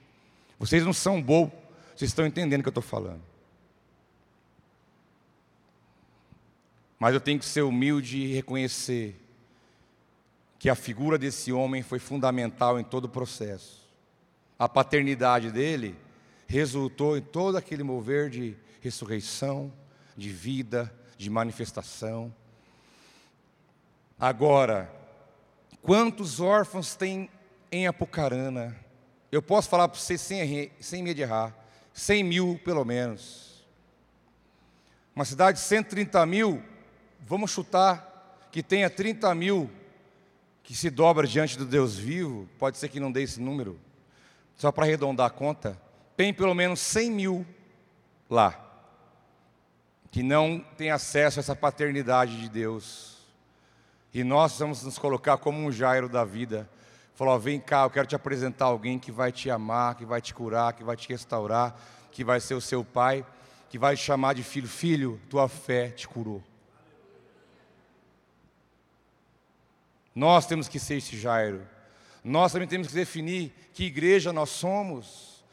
Vocês 0.57 0.83
não 0.83 0.93
são 0.93 1.21
bobos, 1.21 1.59
vocês 1.95 2.09
estão 2.09 2.25
entendendo 2.25 2.61
o 2.61 2.63
que 2.63 2.69
eu 2.69 2.71
estou 2.71 2.83
falando. 2.83 3.21
Mas 6.97 7.13
eu 7.13 7.19
tenho 7.19 7.37
que 7.37 7.45
ser 7.45 7.61
humilde 7.61 8.17
e 8.17 8.33
reconhecer 8.33 9.15
que 10.59 10.69
a 10.69 10.75
figura 10.75 11.17
desse 11.17 11.51
homem 11.51 11.83
foi 11.83 11.99
fundamental 11.99 12.79
em 12.79 12.83
todo 12.83 13.05
o 13.05 13.09
processo. 13.09 13.85
A 14.57 14.67
paternidade 14.67 15.51
dele 15.51 15.95
resultou 16.47 17.17
em 17.17 17.21
todo 17.21 17.57
aquele 17.57 17.83
mover 17.83 18.29
de 18.29 18.55
ressurreição, 18.81 19.71
de 20.15 20.29
vida, 20.29 20.93
de 21.17 21.29
manifestação. 21.29 22.33
Agora, 24.19 24.91
Quantos 25.87 26.41
órfãos 26.41 26.97
tem 26.97 27.29
em 27.71 27.87
Apucarana? 27.87 28.75
Eu 29.31 29.41
posso 29.41 29.69
falar 29.69 29.87
para 29.87 29.97
você 29.97 30.17
sem, 30.17 30.69
sem 30.81 31.01
medo 31.01 31.15
de 31.15 31.21
errar. 31.21 31.55
100 31.93 32.23
mil, 32.25 32.59
pelo 32.61 32.83
menos. 32.83 33.65
Uma 35.15 35.23
cidade 35.23 35.59
de 35.59 35.63
130 35.63 36.25
mil, 36.25 36.61
vamos 37.21 37.51
chutar 37.51 38.47
que 38.51 38.61
tenha 38.61 38.89
30 38.89 39.33
mil 39.33 39.71
que 40.67 40.75
se 40.75 40.89
dobra 40.89 41.25
diante 41.25 41.57
do 41.57 41.63
Deus 41.63 41.95
vivo. 41.95 42.45
Pode 42.59 42.77
ser 42.77 42.89
que 42.89 42.99
não 42.99 43.09
dê 43.09 43.23
esse 43.23 43.39
número. 43.39 43.79
Só 44.53 44.69
para 44.69 44.83
arredondar 44.83 45.27
a 45.27 45.29
conta. 45.29 45.81
Tem 46.17 46.33
pelo 46.33 46.53
menos 46.53 46.81
100 46.81 47.09
mil 47.09 47.47
lá. 48.29 48.53
Que 50.11 50.21
não 50.21 50.59
tem 50.77 50.91
acesso 50.91 51.39
a 51.39 51.41
essa 51.41 51.55
paternidade 51.55 52.41
de 52.41 52.49
Deus. 52.49 53.15
E 54.13 54.25
nós 54.25 54.59
vamos 54.59 54.83
nos 54.83 54.99
colocar 54.99 55.37
como 55.37 55.57
um 55.57 55.71
Jairo 55.71 56.09
da 56.09 56.25
vida. 56.25 56.69
Falou: 57.15 57.39
vem 57.39 57.61
cá, 57.61 57.83
eu 57.83 57.89
quero 57.89 58.05
te 58.05 58.15
apresentar 58.17 58.65
alguém 58.65 58.99
que 58.99 59.09
vai 59.11 59.31
te 59.31 59.49
amar, 59.49 59.95
que 59.95 60.03
vai 60.03 60.19
te 60.19 60.33
curar, 60.33 60.73
que 60.73 60.83
vai 60.83 60.97
te 60.97 61.07
restaurar, 61.07 61.79
que 62.11 62.25
vai 62.25 62.41
ser 62.41 62.55
o 62.55 62.61
seu 62.61 62.83
pai, 62.83 63.25
que 63.69 63.79
vai 63.79 63.95
te 63.95 64.03
chamar 64.03 64.35
de 64.35 64.43
filho. 64.43 64.67
Filho, 64.67 65.21
tua 65.29 65.47
fé 65.47 65.91
te 65.91 66.05
curou. 66.09 66.43
Nós 70.17 70.47
temos 70.47 70.67
que 70.67 70.79
ser 70.79 70.95
esse 70.95 71.15
Jairo. 71.15 71.61
Nós 72.23 72.51
também 72.51 72.67
temos 72.67 72.87
que 72.87 72.93
definir 72.95 73.53
que 73.71 73.83
igreja 73.83 74.33
nós 74.33 74.49
somos. 74.49 75.45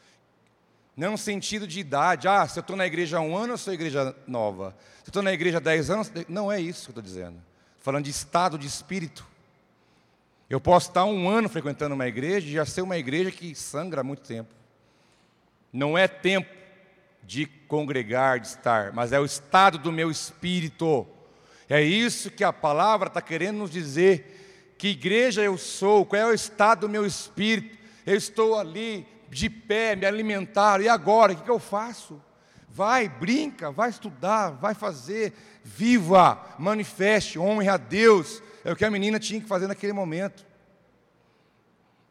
Não 0.97 1.11
no 1.11 1.17
sentido 1.19 1.67
de 1.67 1.79
idade. 1.79 2.27
Ah, 2.27 2.47
se 2.47 2.57
eu 2.57 2.61
estou 2.61 2.75
na 2.75 2.87
igreja 2.87 3.19
há 3.19 3.21
um 3.21 3.37
ano, 3.37 3.53
eu 3.53 3.57
sou 3.59 3.71
igreja 3.71 4.15
nova. 4.25 4.75
Se 5.03 5.09
eu 5.09 5.09
estou 5.09 5.21
na 5.21 5.31
igreja 5.31 5.57
há 5.57 5.59
dez 5.59 5.91
anos, 5.91 6.11
não 6.27 6.51
é 6.51 6.59
isso 6.59 6.85
que 6.85 6.87
eu 6.87 6.93
estou 6.93 7.03
dizendo. 7.03 7.39
Falando 7.77 8.05
de 8.05 8.09
estado 8.09 8.57
de 8.57 8.65
espírito. 8.65 9.23
Eu 10.49 10.59
posso 10.59 10.89
estar 10.89 11.05
um 11.05 11.29
ano 11.29 11.47
frequentando 11.47 11.93
uma 11.93 12.07
igreja 12.07 12.47
e 12.47 12.53
já 12.53 12.65
ser 12.65 12.81
uma 12.81 12.97
igreja 12.97 13.29
que 13.29 13.53
sangra 13.53 14.01
há 14.01 14.03
muito 14.03 14.23
tempo. 14.23 14.49
Não 15.71 15.95
é 15.95 16.07
tempo 16.07 16.49
de 17.21 17.45
congregar, 17.45 18.39
de 18.39 18.47
estar, 18.47 18.91
mas 18.93 19.11
é 19.11 19.19
o 19.19 19.25
estado 19.25 19.77
do 19.77 19.91
meu 19.91 20.09
espírito. 20.09 21.05
É 21.69 21.83
isso 21.83 22.31
que 22.31 22.43
a 22.43 22.51
palavra 22.51 23.09
está 23.09 23.21
querendo 23.21 23.59
nos 23.59 23.69
dizer. 23.69 24.41
Que 24.77 24.89
igreja 24.89 25.41
eu 25.41 25.57
sou, 25.57 26.05
qual 26.05 26.21
é 26.21 26.25
o 26.25 26.33
estado 26.33 26.81
do 26.81 26.89
meu 26.89 27.05
espírito. 27.05 27.77
Eu 28.05 28.15
estou 28.15 28.57
ali 28.57 29.07
de 29.29 29.49
pé, 29.49 29.95
me 29.95 30.05
alimentar, 30.05 30.81
e 30.81 30.87
agora? 30.87 31.33
O 31.33 31.43
que 31.43 31.49
eu 31.49 31.59
faço? 31.59 32.21
Vai, 32.69 33.07
brinca, 33.07 33.71
vai 33.71 33.89
estudar, 33.89 34.51
vai 34.51 34.73
fazer, 34.73 35.33
viva, 35.63 36.55
manifeste, 36.59 37.39
honre 37.39 37.69
a 37.69 37.77
Deus, 37.77 38.43
é 38.63 38.71
o 38.71 38.75
que 38.75 38.85
a 38.85 38.91
menina 38.91 39.19
tinha 39.19 39.41
que 39.41 39.47
fazer 39.47 39.67
naquele 39.67 39.93
momento. 39.93 40.45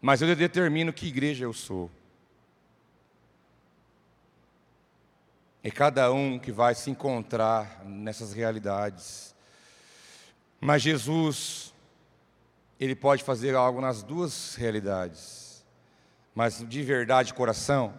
Mas 0.01 0.21
eu 0.21 0.35
determino 0.35 0.93
que 0.93 1.07
igreja 1.07 1.45
eu 1.45 1.53
sou. 1.53 1.91
É 5.63 5.71
cada 5.71 6.13
um 6.13 6.39
que 6.39 6.53
vai 6.53 6.75
se 6.75 6.91
encontrar 6.91 7.83
nessas 7.87 8.35
realidades. 8.35 9.35
Mas 10.61 10.83
Jesus, 10.83 11.64
Ele 12.85 12.95
pode 12.95 13.25
fazer 13.25 13.55
algo 13.55 13.81
nas 13.81 14.03
duas 14.03 14.57
realidades. 14.57 15.65
Mas 16.35 16.63
de 16.69 16.83
verdade, 16.83 17.29
de 17.29 17.35
coração, 17.35 17.95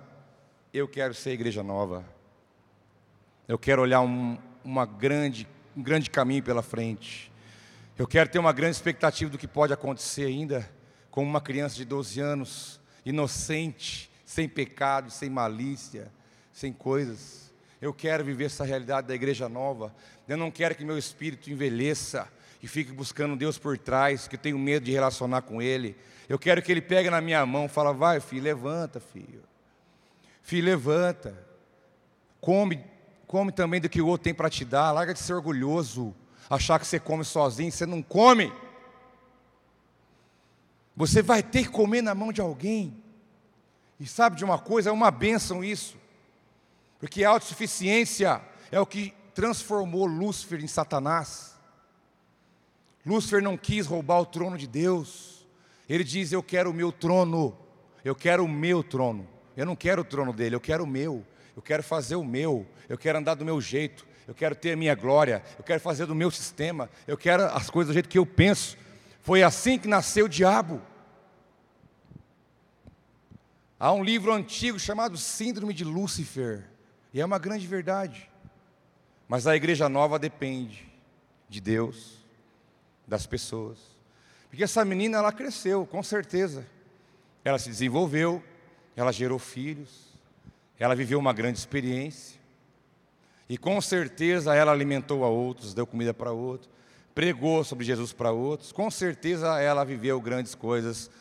eu 0.71 0.87
quero 0.87 1.11
ser 1.11 1.31
igreja 1.31 1.63
nova. 1.63 2.05
Eu 3.47 3.57
quero 3.57 3.81
olhar 3.81 4.01
um, 4.01 4.37
uma 4.63 4.85
grande, 4.85 5.47
um 5.75 5.81
grande 5.81 6.11
caminho 6.11 6.43
pela 6.43 6.61
frente. 6.61 7.31
Eu 7.97 8.05
quero 8.05 8.29
ter 8.29 8.37
uma 8.37 8.53
grande 8.53 8.75
expectativa 8.75 9.31
do 9.31 9.39
que 9.39 9.47
pode 9.47 9.73
acontecer 9.73 10.25
ainda 10.25 10.69
com 11.09 11.23
uma 11.23 11.41
criança 11.41 11.75
de 11.77 11.85
12 11.85 12.19
anos, 12.19 12.79
inocente, 13.03 14.11
sem 14.23 14.47
pecado, 14.47 15.09
sem 15.09 15.31
malícia, 15.31 16.11
sem 16.53 16.71
coisas. 16.71 17.51
Eu 17.81 17.91
quero 17.91 18.23
viver 18.23 18.45
essa 18.45 18.63
realidade 18.63 19.07
da 19.07 19.15
igreja 19.15 19.49
nova. 19.49 19.95
Eu 20.27 20.37
não 20.37 20.51
quero 20.51 20.75
que 20.75 20.85
meu 20.85 20.97
espírito 20.99 21.49
envelheça 21.49 22.27
e 22.65 22.67
fique 22.67 22.91
buscando 22.91 23.35
Deus 23.35 23.59
por 23.59 23.77
trás, 23.77 24.27
que 24.27 24.33
eu 24.35 24.39
tenho 24.39 24.57
medo 24.57 24.85
de 24.85 24.91
relacionar 24.91 25.43
com 25.43 25.61
Ele. 25.61 25.95
Eu 26.27 26.39
quero 26.39 26.63
que 26.63 26.71
Ele 26.71 26.81
pegue 26.81 27.11
na 27.11 27.21
minha 27.21 27.45
mão 27.45 27.69
fale, 27.69 27.95
vai 27.95 28.19
filho, 28.19 28.41
levanta 28.41 28.99
filho. 28.99 29.43
Filho, 30.41 30.65
levanta. 30.65 31.45
Come, 32.41 32.83
come 33.27 33.51
também 33.51 33.79
do 33.79 33.87
que 33.87 34.01
o 34.01 34.07
outro 34.07 34.23
tem 34.23 34.33
para 34.33 34.49
te 34.49 34.65
dar. 34.65 34.91
Larga 34.91 35.13
de 35.13 35.19
ser 35.19 35.33
orgulhoso 35.33 36.15
achar 36.49 36.79
que 36.79 36.87
você 36.87 36.99
come 36.99 37.23
sozinho, 37.23 37.71
você 37.71 37.85
não 37.85 38.01
come. 38.01 38.51
Você 40.95 41.21
vai 41.21 41.43
ter 41.43 41.65
que 41.65 41.69
comer 41.69 42.01
na 42.01 42.15
mão 42.15 42.33
de 42.33 42.41
alguém. 42.41 42.99
E 43.99 44.07
sabe 44.07 44.37
de 44.37 44.43
uma 44.43 44.57
coisa? 44.57 44.89
É 44.89 44.91
uma 44.91 45.11
bênção 45.11 45.63
isso. 45.63 45.95
Porque 46.99 47.23
a 47.23 47.29
autossuficiência 47.29 48.41
é 48.71 48.79
o 48.79 48.87
que 48.87 49.13
transformou 49.35 50.07
Lúcifer 50.07 50.63
em 50.63 50.67
Satanás. 50.67 51.54
Lúcifer 53.05 53.41
não 53.41 53.57
quis 53.57 53.85
roubar 53.85 54.19
o 54.21 54.25
trono 54.25 54.57
de 54.57 54.67
Deus. 54.67 55.45
Ele 55.87 56.03
diz: 56.03 56.31
Eu 56.31 56.41
quero 56.41 56.71
o 56.71 56.73
meu 56.73 56.91
trono. 56.91 57.57
Eu 58.03 58.15
quero 58.15 58.43
o 58.43 58.47
meu 58.47 58.83
trono. 58.83 59.27
Eu 59.55 59.65
não 59.65 59.75
quero 59.75 60.01
o 60.01 60.05
trono 60.05 60.33
dele, 60.33 60.55
eu 60.55 60.61
quero 60.61 60.83
o 60.83 60.87
meu. 60.87 61.25
Eu 61.55 61.61
quero 61.61 61.81
fazer 61.81 62.15
o 62.15 62.23
meu. 62.23 62.65
Eu 62.89 62.97
quero 62.97 63.17
andar 63.17 63.35
do 63.35 63.45
meu 63.45 63.61
jeito 63.61 64.05
eu 64.27 64.33
quero 64.33 64.55
ter 64.55 64.71
a 64.71 64.75
minha 64.75 64.95
glória, 64.95 65.43
eu 65.57 65.63
quero 65.63 65.79
fazer 65.79 66.05
do 66.05 66.15
meu 66.15 66.31
sistema, 66.31 66.89
eu 67.07 67.17
quero 67.17 67.43
as 67.45 67.69
coisas 67.69 67.89
do 67.89 67.93
jeito 67.93 68.09
que 68.09 68.17
eu 68.17 68.25
penso. 68.25 68.77
Foi 69.21 69.43
assim 69.43 69.77
que 69.77 69.87
nasceu 69.87 70.25
o 70.25 70.29
diabo. 70.29 70.81
Há 73.79 73.91
um 73.91 74.03
livro 74.03 74.33
antigo 74.33 74.79
chamado 74.79 75.17
Síndrome 75.17 75.73
de 75.73 75.83
Lúcifer, 75.83 76.65
e 77.13 77.21
é 77.21 77.25
uma 77.25 77.37
grande 77.37 77.67
verdade. 77.67 78.29
Mas 79.27 79.45
a 79.45 79.55
igreja 79.55 79.87
nova 79.87 80.17
depende 80.17 80.91
de 81.47 81.61
Deus, 81.61 82.14
das 83.07 83.25
pessoas. 83.25 83.77
Porque 84.49 84.63
essa 84.63 84.83
menina 84.85 85.17
ela 85.17 85.31
cresceu, 85.31 85.85
com 85.85 86.01
certeza. 86.01 86.65
Ela 87.43 87.59
se 87.59 87.69
desenvolveu, 87.69 88.43
ela 88.95 89.11
gerou 89.11 89.37
filhos, 89.37 90.05
ela 90.79 90.95
viveu 90.95 91.19
uma 91.19 91.33
grande 91.33 91.59
experiência. 91.59 92.39
E 93.47 93.57
com 93.57 93.79
certeza 93.79 94.55
ela 94.55 94.71
alimentou 94.71 95.23
a 95.23 95.29
outros, 95.29 95.73
deu 95.73 95.85
comida 95.85 96.13
para 96.13 96.31
outros, 96.31 96.69
pregou 97.13 97.63
sobre 97.63 97.85
Jesus 97.85 98.11
para 98.11 98.31
outros. 98.31 98.71
Com 98.71 98.89
certeza 98.89 99.59
ela 99.59 99.83
viveu 99.83 100.19
grandes 100.19 100.55
coisas, 100.55 101.11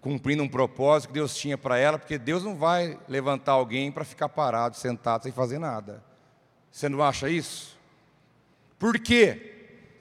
cumprindo 0.00 0.42
um 0.42 0.48
propósito 0.48 1.08
que 1.08 1.14
Deus 1.14 1.36
tinha 1.36 1.56
para 1.56 1.78
ela, 1.78 1.98
porque 1.98 2.18
Deus 2.18 2.42
não 2.42 2.56
vai 2.56 2.98
levantar 3.08 3.52
alguém 3.52 3.92
para 3.92 4.04
ficar 4.04 4.28
parado, 4.28 4.76
sentado, 4.76 5.22
sem 5.22 5.32
fazer 5.32 5.58
nada. 5.58 6.02
Você 6.70 6.88
não 6.88 7.02
acha 7.02 7.28
isso? 7.28 7.78
Por 8.78 8.98
quê? 8.98 9.51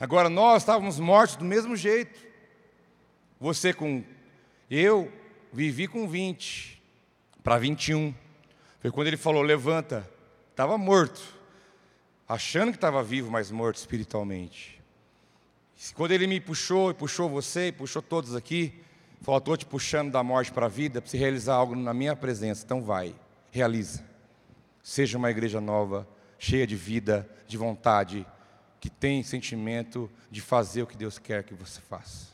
Agora 0.01 0.31
nós 0.31 0.63
estávamos 0.63 0.99
mortos 0.99 1.35
do 1.35 1.45
mesmo 1.45 1.75
jeito. 1.75 2.19
Você 3.39 3.71
com. 3.71 4.03
Eu 4.67 5.13
vivi 5.53 5.87
com 5.87 6.07
20 6.07 6.81
para 7.43 7.59
21. 7.59 8.11
Foi 8.79 8.89
quando 8.89 9.05
ele 9.05 9.17
falou: 9.17 9.43
levanta. 9.43 10.09
Estava 10.49 10.75
morto 10.75 11.21
achando 12.27 12.71
que 12.71 12.77
estava 12.77 13.03
vivo, 13.03 13.29
mas 13.29 13.51
morto 13.51 13.75
espiritualmente. 13.75 14.81
Quando 15.93 16.13
ele 16.13 16.25
me 16.25 16.39
puxou, 16.39 16.89
e 16.89 16.95
puxou 16.95 17.29
você, 17.29 17.67
e 17.67 17.71
puxou 17.71 18.01
todos 18.01 18.35
aqui, 18.35 18.73
falou: 19.21 19.37
estou 19.37 19.55
te 19.55 19.67
puxando 19.67 20.11
da 20.11 20.23
morte 20.23 20.51
para 20.51 20.65
a 20.65 20.69
vida, 20.69 20.99
para 20.99 21.11
se 21.11 21.17
realizar 21.17 21.53
algo 21.53 21.75
na 21.75 21.93
minha 21.93 22.15
presença. 22.15 22.65
Então 22.65 22.81
vai, 22.81 23.13
realiza. 23.51 24.03
Seja 24.81 25.19
uma 25.19 25.29
igreja 25.29 25.61
nova, 25.61 26.07
cheia 26.39 26.65
de 26.65 26.75
vida, 26.75 27.29
de 27.45 27.55
vontade, 27.55 28.25
que 28.81 28.89
tem 28.89 29.21
sentimento 29.21 30.11
de 30.31 30.41
fazer 30.41 30.81
o 30.81 30.87
que 30.87 30.97
Deus 30.97 31.19
quer 31.19 31.43
que 31.43 31.53
você 31.53 31.79
faça. 31.79 32.31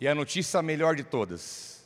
E 0.00 0.08
a 0.08 0.14
notícia 0.14 0.60
melhor 0.62 0.96
de 0.96 1.04
todas: 1.04 1.84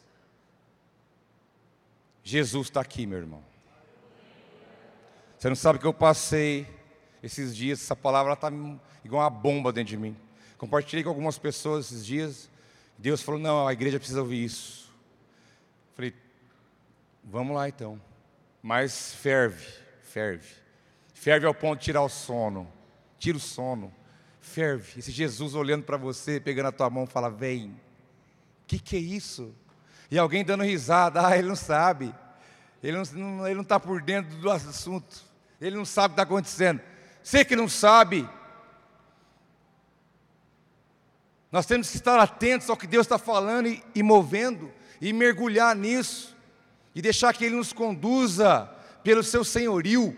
Jesus 2.23 2.69
está 2.69 2.81
aqui, 2.81 3.05
meu 3.05 3.19
irmão. 3.19 3.45
Você 5.37 5.49
não 5.49 5.57
sabe 5.57 5.79
o 5.79 5.81
que 5.81 5.87
eu 5.87 5.93
passei 5.93 6.67
esses 7.23 7.55
dias, 7.55 7.83
essa 7.83 7.97
palavra 7.97 8.35
está 8.35 8.51
igual 9.05 9.23
uma 9.23 9.31
bomba 9.31 9.73
dentro 9.73 9.91
de 9.91 9.97
mim. 9.97 10.17
Compartilhei 10.57 11.03
com 11.03 11.11
algumas 11.11 11.37
pessoas 11.37 11.87
esses 11.87 12.07
dias. 12.07 12.49
Deus 12.97 13.21
falou: 13.21 13.41
não, 13.41 13.67
a 13.67 13.73
igreja 13.73 13.99
precisa 13.99 14.21
ouvir 14.23 14.45
isso. 14.45 14.89
Falei, 15.97 16.14
vamos 17.25 17.57
lá 17.57 17.69
então. 17.69 18.01
Mas 18.62 19.14
ferve, 19.17 19.67
ferve. 20.03 20.66
Ferve 21.17 21.47
ao 21.47 21.55
ponto 21.55 21.79
de 21.79 21.87
tirar 21.87 22.03
o 22.03 22.11
sono. 22.11 22.71
Tira 23.19 23.39
o 23.39 23.41
sono. 23.41 23.93
Ferve. 24.39 24.99
Esse 25.01 25.11
Jesus 25.11 25.55
olhando 25.55 25.83
para 25.83 25.97
você, 25.97 26.39
pegando 26.39 26.67
a 26.67 26.73
tua 26.73 26.91
mão, 26.91 27.07
fala: 27.07 27.31
vem. 27.31 27.71
O 27.71 28.67
que, 28.67 28.79
que 28.79 28.97
é 28.97 28.99
isso? 29.01 29.55
E 30.11 30.19
alguém 30.19 30.45
dando 30.45 30.62
risada, 30.62 31.27
ah, 31.27 31.37
ele 31.37 31.49
não 31.49 31.57
sabe. 31.57 32.14
Ele 32.83 32.99
não 32.99 33.62
está 33.62 33.81
por 33.81 34.03
dentro 34.03 34.37
do 34.37 34.51
assunto. 34.51 35.25
Ele 35.59 35.75
não 35.75 35.87
sabe 35.87 36.09
o 36.09 36.11
que 36.11 36.21
está 36.21 36.23
acontecendo. 36.23 36.83
Você 37.23 37.47
que 37.47 37.57
não 37.57 37.67
sabe. 37.67 38.29
Nós 41.51 41.64
temos 41.64 41.89
que 41.89 41.97
estar 41.97 42.21
atentos 42.21 42.69
ao 42.69 42.77
que 42.77 42.87
Deus 42.87 43.07
está 43.07 43.17
falando 43.19 43.69
e, 43.69 43.83
e 43.95 44.03
movendo, 44.03 44.71
e 45.01 45.14
mergulhar 45.14 45.75
nisso, 45.75 46.37
e 46.95 47.01
deixar 47.01 47.33
que 47.33 47.47
Ele 47.47 47.57
nos 47.57 47.73
conduza 47.73 48.71
pelo 49.03 49.23
seu 49.23 49.43
senhorio 49.43 50.14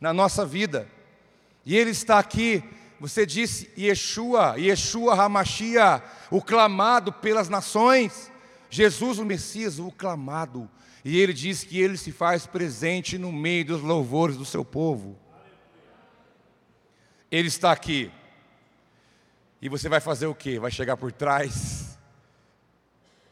na 0.00 0.12
nossa 0.12 0.44
vida. 0.44 0.88
E 1.64 1.76
Ele 1.76 1.90
está 1.90 2.18
aqui, 2.18 2.62
você 3.00 3.24
disse, 3.24 3.70
Yeshua, 3.78 4.54
Yeshua 4.58 5.14
Hamashia, 5.14 6.02
o 6.30 6.42
clamado 6.42 7.12
pelas 7.12 7.48
nações, 7.48 8.30
Jesus 8.70 9.18
o 9.18 9.24
Messias, 9.24 9.78
o 9.78 9.90
clamado 9.90 10.68
e 11.04 11.18
ele 11.18 11.32
diz 11.32 11.64
que 11.64 11.80
ele 11.80 11.96
se 11.96 12.12
faz 12.12 12.46
presente 12.46 13.16
no 13.16 13.32
meio 13.32 13.64
dos 13.64 13.80
louvores 13.80 14.36
do 14.36 14.44
seu 14.44 14.64
povo. 14.64 15.18
Ele 17.30 17.48
está 17.48 17.72
aqui. 17.72 18.10
E 19.60 19.68
você 19.68 19.88
vai 19.88 20.00
fazer 20.00 20.26
o 20.26 20.34
quê? 20.34 20.58
Vai 20.58 20.70
chegar 20.70 20.96
por 20.96 21.12
trás. 21.12 21.98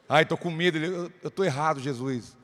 Ai, 0.09 0.23
estou 0.23 0.39
com 0.39 0.51
medo. 0.51 0.79
Eu 0.79 1.29
estou 1.29 1.45
errado, 1.45 1.81
Jesus. 1.81 2.37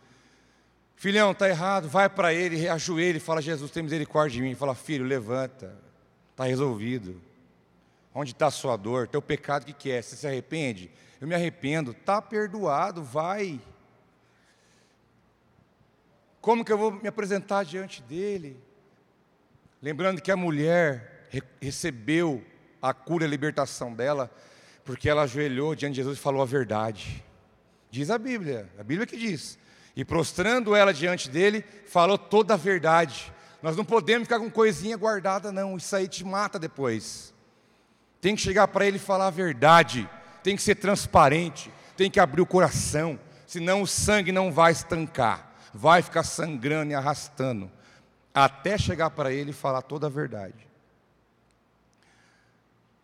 Filhão, 1.02 1.32
está 1.32 1.48
errado. 1.48 1.88
Vai 1.88 2.08
para 2.08 2.32
ele, 2.32 2.68
ajoelha 2.68 3.16
e 3.16 3.20
fala: 3.20 3.42
Jesus, 3.42 3.72
tem 3.72 3.82
misericórdia 3.82 4.36
de 4.36 4.40
mim. 4.40 4.54
Fala, 4.54 4.72
filho, 4.72 5.04
levanta. 5.04 5.76
Está 6.30 6.44
resolvido. 6.44 7.20
Onde 8.14 8.30
está 8.30 8.46
a 8.46 8.50
sua 8.52 8.76
dor? 8.76 9.08
Teu 9.08 9.20
pecado, 9.20 9.64
o 9.64 9.66
que, 9.66 9.72
que 9.72 9.90
é? 9.90 10.00
Você 10.00 10.14
se 10.14 10.28
arrepende? 10.28 10.92
Eu 11.20 11.26
me 11.26 11.34
arrependo. 11.34 11.90
Está 11.90 12.22
perdoado, 12.22 13.02
vai. 13.02 13.60
Como 16.40 16.64
que 16.64 16.72
eu 16.72 16.78
vou 16.78 16.92
me 16.92 17.08
apresentar 17.08 17.64
diante 17.64 18.00
dele? 18.00 18.56
Lembrando 19.82 20.22
que 20.22 20.30
a 20.30 20.36
mulher 20.36 21.26
recebeu 21.60 22.44
a 22.80 22.94
cura 22.94 23.24
e 23.24 23.26
a 23.26 23.30
libertação 23.30 23.92
dela, 23.92 24.30
porque 24.84 25.08
ela 25.08 25.22
ajoelhou 25.22 25.74
diante 25.74 25.94
de 25.94 25.96
Jesus 26.02 26.16
e 26.16 26.20
falou 26.20 26.42
a 26.42 26.46
verdade. 26.46 27.24
Diz 27.90 28.08
a 28.08 28.18
Bíblia, 28.18 28.70
a 28.78 28.84
Bíblia 28.84 29.04
que 29.04 29.16
diz. 29.16 29.60
E 29.94 30.04
prostrando 30.04 30.74
ela 30.74 30.92
diante 30.92 31.28
dele, 31.28 31.64
falou 31.86 32.16
toda 32.16 32.54
a 32.54 32.56
verdade. 32.56 33.32
Nós 33.62 33.76
não 33.76 33.84
podemos 33.84 34.26
ficar 34.26 34.38
com 34.38 34.50
coisinha 34.50 34.96
guardada, 34.96 35.52
não. 35.52 35.76
Isso 35.76 35.94
aí 35.94 36.08
te 36.08 36.24
mata 36.24 36.58
depois. 36.58 37.34
Tem 38.20 38.34
que 38.34 38.42
chegar 38.42 38.68
para 38.68 38.86
ele 38.86 38.96
e 38.96 39.00
falar 39.00 39.26
a 39.26 39.30
verdade. 39.30 40.08
Tem 40.42 40.56
que 40.56 40.62
ser 40.62 40.76
transparente. 40.76 41.70
Tem 41.96 42.10
que 42.10 42.20
abrir 42.20 42.40
o 42.40 42.46
coração. 42.46 43.18
Senão 43.46 43.82
o 43.82 43.86
sangue 43.86 44.32
não 44.32 44.50
vai 44.50 44.72
estancar 44.72 45.52
vai 45.72 46.02
ficar 46.02 46.22
sangrando 46.22 46.92
e 46.92 46.94
arrastando, 46.94 47.70
até 48.34 48.76
chegar 48.76 49.10
para 49.10 49.32
ele 49.32 49.50
e 49.50 49.54
falar 49.54 49.82
toda 49.82 50.06
a 50.06 50.10
verdade. 50.10 50.68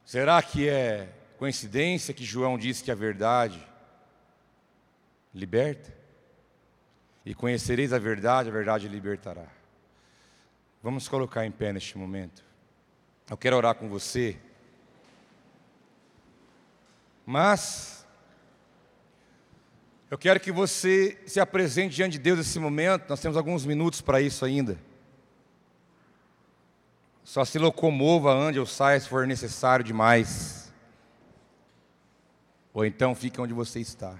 Será 0.04 0.40
que 0.42 0.68
é 0.68 1.14
coincidência 1.38 2.14
que 2.14 2.24
João 2.24 2.58
disse 2.58 2.82
que 2.82 2.90
a 2.90 2.94
verdade 2.94 3.66
liberta? 5.34 5.96
E 7.28 7.34
conhecereis 7.34 7.92
a 7.92 7.98
verdade, 7.98 8.48
a 8.48 8.52
verdade 8.52 8.88
libertará. 8.88 9.44
Vamos 10.82 11.08
colocar 11.08 11.44
em 11.44 11.50
pé 11.50 11.74
neste 11.74 11.98
momento. 11.98 12.42
Eu 13.28 13.36
quero 13.36 13.54
orar 13.54 13.74
com 13.74 13.86
você. 13.86 14.38
Mas 17.26 18.06
eu 20.10 20.16
quero 20.16 20.40
que 20.40 20.50
você 20.50 21.22
se 21.26 21.38
apresente 21.38 21.94
diante 21.94 22.12
de 22.12 22.18
Deus 22.18 22.38
nesse 22.38 22.58
momento, 22.58 23.10
nós 23.10 23.20
temos 23.20 23.36
alguns 23.36 23.66
minutos 23.66 24.00
para 24.00 24.22
isso 24.22 24.46
ainda. 24.46 24.78
Só 27.22 27.44
se 27.44 27.58
locomova, 27.58 28.32
ande 28.32 28.58
ou 28.58 28.64
saia 28.64 28.98
se 28.98 29.06
for 29.06 29.26
necessário 29.26 29.84
demais. 29.84 30.72
Ou 32.72 32.86
então 32.86 33.14
fique 33.14 33.38
onde 33.38 33.52
você 33.52 33.80
está. 33.80 34.18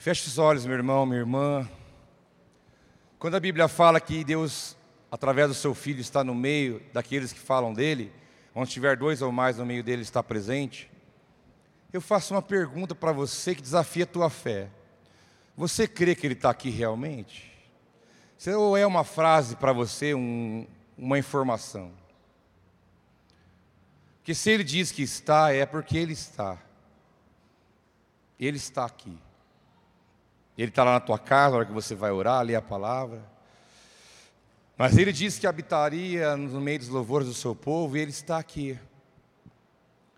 Feche 0.00 0.26
os 0.28 0.38
olhos, 0.38 0.64
meu 0.64 0.76
irmão, 0.76 1.04
minha 1.04 1.20
irmã. 1.20 1.68
Quando 3.18 3.34
a 3.34 3.40
Bíblia 3.40 3.68
fala 3.68 4.00
que 4.00 4.24
Deus, 4.24 4.74
através 5.12 5.48
do 5.48 5.54
seu 5.54 5.74
Filho, 5.74 6.00
está 6.00 6.24
no 6.24 6.34
meio 6.34 6.80
daqueles 6.90 7.34
que 7.34 7.38
falam 7.38 7.74
dele, 7.74 8.10
onde 8.54 8.70
tiver 8.70 8.96
dois 8.96 9.20
ou 9.20 9.30
mais 9.30 9.58
no 9.58 9.66
meio 9.66 9.84
dele, 9.84 10.00
está 10.00 10.22
presente. 10.22 10.90
Eu 11.92 12.00
faço 12.00 12.32
uma 12.32 12.40
pergunta 12.40 12.94
para 12.94 13.12
você 13.12 13.54
que 13.54 13.60
desafia 13.60 14.04
a 14.04 14.06
tua 14.06 14.30
fé. 14.30 14.70
Você 15.54 15.86
crê 15.86 16.14
que 16.14 16.26
Ele 16.26 16.32
está 16.32 16.48
aqui 16.48 16.70
realmente? 16.70 17.52
Ou 18.56 18.78
é 18.78 18.86
uma 18.86 19.04
frase 19.04 19.54
para 19.54 19.74
você, 19.74 20.14
um, 20.14 20.66
uma 20.96 21.18
informação? 21.18 21.92
Porque 24.16 24.34
se 24.34 24.50
Ele 24.50 24.64
diz 24.64 24.92
que 24.92 25.02
está, 25.02 25.52
é 25.52 25.66
porque 25.66 25.98
Ele 25.98 26.14
está. 26.14 26.56
Ele 28.38 28.56
está 28.56 28.86
aqui. 28.86 29.18
Ele 30.62 30.70
está 30.70 30.84
lá 30.84 30.92
na 30.92 31.00
tua 31.00 31.18
casa, 31.18 31.50
na 31.50 31.56
hora 31.58 31.66
que 31.66 31.72
você 31.72 31.94
vai 31.94 32.10
orar, 32.10 32.42
ler 32.42 32.54
a 32.54 32.62
palavra. 32.62 33.22
Mas 34.76 34.96
Ele 34.96 35.12
disse 35.12 35.40
que 35.40 35.46
habitaria 35.46 36.36
no 36.36 36.60
meio 36.60 36.78
dos 36.78 36.88
louvores 36.88 37.26
do 37.26 37.34
seu 37.34 37.54
povo, 37.54 37.96
e 37.96 38.00
Ele 38.00 38.10
está 38.10 38.38
aqui. 38.38 38.78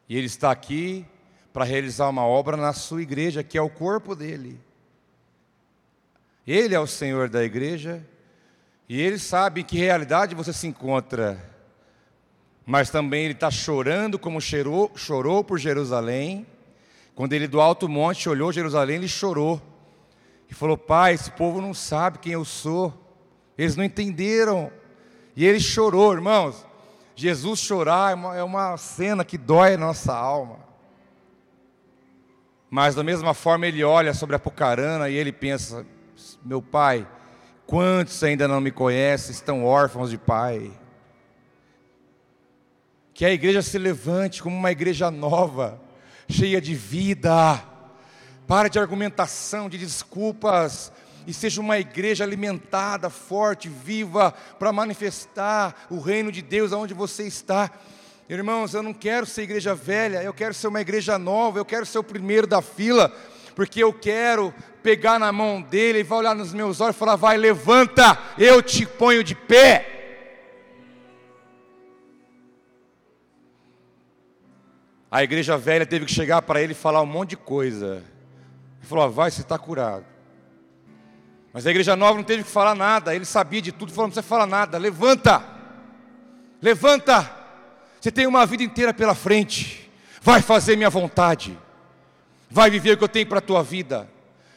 E 0.09 0.17
Ele 0.17 0.27
está 0.27 0.51
aqui 0.51 1.07
para 1.53 1.65
realizar 1.65 2.09
uma 2.09 2.27
obra 2.27 2.57
na 2.57 2.73
sua 2.73 3.03
igreja, 3.03 3.43
que 3.43 3.59
é 3.59 3.63
o 3.63 3.71
corpo 3.71 4.15
dele. 4.15 4.59
Ele 6.47 6.75
é 6.75 6.81
o 6.81 6.87
Senhor 6.87 7.29
da 7.29 7.45
igreja 7.45 8.05
e 8.89 9.01
ele 9.01 9.19
sabe 9.19 9.61
em 9.61 9.65
que 9.65 9.79
realidade 9.79 10.35
você 10.35 10.53
se 10.53 10.67
encontra. 10.67 11.43
Mas 12.67 12.91
também 12.91 13.25
ele 13.25 13.35
está 13.35 13.51
chorando 13.51 14.19
como 14.19 14.41
chorou, 14.41 14.93
chorou 14.95 15.43
por 15.43 15.59
Jerusalém. 15.59 16.47
Quando 17.15 17.33
ele 17.33 17.47
do 17.47 17.61
alto 17.61 17.89
monte 17.89 18.29
olhou 18.29 18.53
Jerusalém, 18.53 18.97
ele 18.97 19.09
chorou. 19.09 19.72
E 20.53 20.55
falou: 20.55 20.77
Pai, 20.77 21.15
esse 21.15 21.31
povo 21.31 21.63
não 21.63 21.73
sabe 21.73 22.19
quem 22.19 22.35
eu 22.35 22.45
sou. 22.45 22.93
Eles 23.57 23.75
não 23.75 23.83
entenderam. 23.83 24.71
E 25.35 25.47
ele 25.47 25.59
chorou, 25.59 26.13
irmãos. 26.13 26.67
Jesus 27.17 27.59
chorar 27.59 28.13
é 28.13 28.15
uma, 28.15 28.37
é 28.37 28.43
uma 28.43 28.77
cena 28.77 29.25
que 29.25 29.39
dói 29.39 29.73
a 29.75 29.79
nossa 29.79 30.15
alma. 30.15 30.59
Mas 32.69 32.95
da 32.95 33.03
mesma 33.03 33.33
forma 33.33 33.67
ele 33.67 33.83
olha 33.83 34.13
sobre 34.13 34.37
a 34.37 34.39
Pucarana 34.39 35.09
e 35.09 35.15
ele 35.15 35.33
pensa: 35.33 35.87
meu 36.45 36.61
pai, 36.61 37.09
quantos 37.67 38.23
ainda 38.23 38.47
não 38.47 38.61
me 38.61 38.71
conhecem, 38.71 39.31
estão 39.31 39.65
órfãos 39.65 40.11
de 40.11 40.19
pai? 40.19 40.71
Que 43.15 43.25
a 43.25 43.33
igreja 43.33 43.63
se 43.63 43.79
levante 43.79 44.43
como 44.43 44.55
uma 44.55 44.71
igreja 44.71 45.11
nova, 45.11 45.81
cheia 46.29 46.61
de 46.61 46.75
vida. 46.75 47.72
Para 48.53 48.69
de 48.69 48.79
argumentação, 48.79 49.67
de 49.67 49.79
desculpas, 49.79 50.93
e 51.27 51.33
seja 51.33 51.59
uma 51.59 51.79
igreja 51.79 52.23
alimentada, 52.23 53.09
forte, 53.09 53.67
viva, 53.67 54.31
para 54.59 54.71
manifestar 54.71 55.87
o 55.89 55.99
reino 55.99 56.31
de 56.31 56.43
Deus 56.43 56.71
aonde 56.71 56.93
você 56.93 57.23
está. 57.23 57.71
Irmãos, 58.29 58.75
eu 58.75 58.83
não 58.83 58.93
quero 58.93 59.25
ser 59.25 59.45
igreja 59.45 59.75
velha, 59.75 60.23
eu 60.23 60.35
quero 60.35 60.53
ser 60.53 60.69
uma 60.69 60.83
igreja 60.83 61.19
nova, 61.19 61.59
eu 61.59 61.65
quero 61.65 61.87
ser 61.87 61.99
o 61.99 62.05
primeiro 62.05 62.47
da 62.47 62.61
fila, 62.61 63.11
porque 63.57 63.83
eu 63.83 63.91
quero 63.91 64.53
pegar 64.83 65.19
na 65.19 65.33
mão 65.33 65.63
dele 65.63 66.01
e 66.01 66.03
vai 66.03 66.19
olhar 66.19 66.35
nos 66.35 66.53
meus 66.53 66.79
olhos 66.79 66.95
e 66.95 66.99
falar: 66.99 67.17
vai, 67.17 67.39
levanta, 67.39 68.19
eu 68.37 68.61
te 68.61 68.85
ponho 68.85 69.25
de 69.25 69.35
pé. 69.35 69.89
A 75.11 75.23
igreja 75.23 75.57
velha 75.57 75.87
teve 75.87 76.05
que 76.05 76.13
chegar 76.13 76.43
para 76.43 76.61
ele 76.61 76.73
e 76.73 76.77
falar 76.77 77.01
um 77.01 77.07
monte 77.07 77.31
de 77.31 77.39
coisa. 77.39 78.12
Ele 78.83 78.89
falou: 78.89 79.09
vai, 79.11 79.31
você 79.31 79.43
está 79.43 79.57
curado. 79.57 80.05
Mas 81.53 81.67
a 81.67 81.71
igreja 81.71 81.95
nova 81.95 82.17
não 82.17 82.25
teve 82.25 82.43
que 82.43 82.51
falar 82.51 82.75
nada, 82.75 83.15
ele 83.15 83.25
sabia 83.25 83.63
de 83.63 83.71
tudo, 83.71 83.93
falou: 83.93 84.09
não 84.09 84.11
precisa 84.13 84.29
falar 84.29 84.47
nada, 84.47 84.77
levanta, 84.77 85.43
levanta. 86.61 87.31
Você 88.01 88.11
tem 88.11 88.27
uma 88.27 88.45
vida 88.45 88.65
inteira 88.65 88.93
pela 88.93 89.15
frente. 89.15 89.89
Vai 90.21 90.43
fazer 90.43 90.75
minha 90.75 90.91
vontade. 90.91 91.57
Vai 92.51 92.69
viver 92.69 92.93
o 92.93 92.97
que 92.97 93.05
eu 93.05 93.09
tenho 93.09 93.27
para 93.29 93.39
a 93.39 93.43
tua 93.43 93.63
vida. 93.63 94.11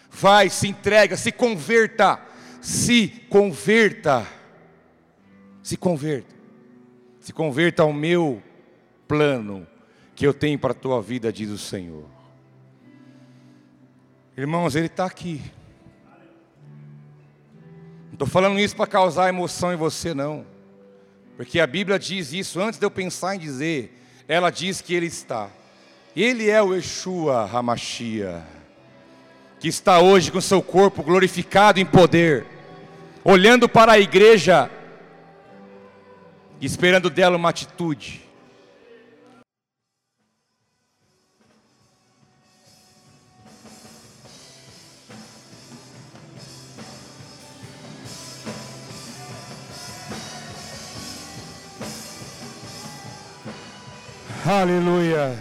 Vai, 0.09 0.49
se 0.49 0.67
entrega, 0.67 1.15
se 1.15 1.31
converta. 1.31 2.19
Se 2.59 3.07
converta. 3.29 4.25
Se 5.61 5.77
converta. 5.77 6.35
Se 7.19 7.31
converta 7.31 7.83
ao 7.83 7.93
meu 7.93 8.41
plano 9.07 9.67
que 10.15 10.25
eu 10.25 10.33
tenho 10.33 10.57
para 10.57 10.71
a 10.71 10.75
tua 10.75 10.99
vida, 11.01 11.31
diz 11.31 11.51
o 11.51 11.57
Senhor. 11.57 12.14
Irmãos, 14.37 14.75
Ele 14.75 14.87
está 14.87 15.05
aqui. 15.05 15.41
Não 18.07 18.13
estou 18.13 18.27
falando 18.27 18.59
isso 18.59 18.75
para 18.75 18.87
causar 18.87 19.29
emoção 19.29 19.73
em 19.73 19.77
você, 19.77 20.13
não. 20.13 20.45
Porque 21.37 21.59
a 21.59 21.67
Bíblia 21.67 21.99
diz 21.99 22.33
isso 22.33 22.59
antes 22.59 22.79
de 22.79 22.85
eu 22.85 22.91
pensar 22.91 23.35
em 23.35 23.39
dizer, 23.39 23.93
ela 24.27 24.49
diz 24.49 24.81
que 24.81 24.93
ele 24.93 25.05
está. 25.05 25.49
Ele 26.15 26.49
é 26.49 26.61
o 26.61 26.73
Yeshua 26.73 27.49
Hamashia, 27.51 28.41
que 29.59 29.67
está 29.67 29.99
hoje 29.99 30.31
com 30.31 30.39
seu 30.39 30.61
corpo 30.61 31.03
glorificado 31.03 31.79
em 31.79 31.85
poder, 31.85 32.45
olhando 33.23 33.67
para 33.67 33.93
a 33.93 33.99
igreja, 33.99 34.69
esperando 36.61 37.09
dela 37.09 37.35
uma 37.35 37.49
atitude. 37.49 38.24
Aleluia. 54.47 55.35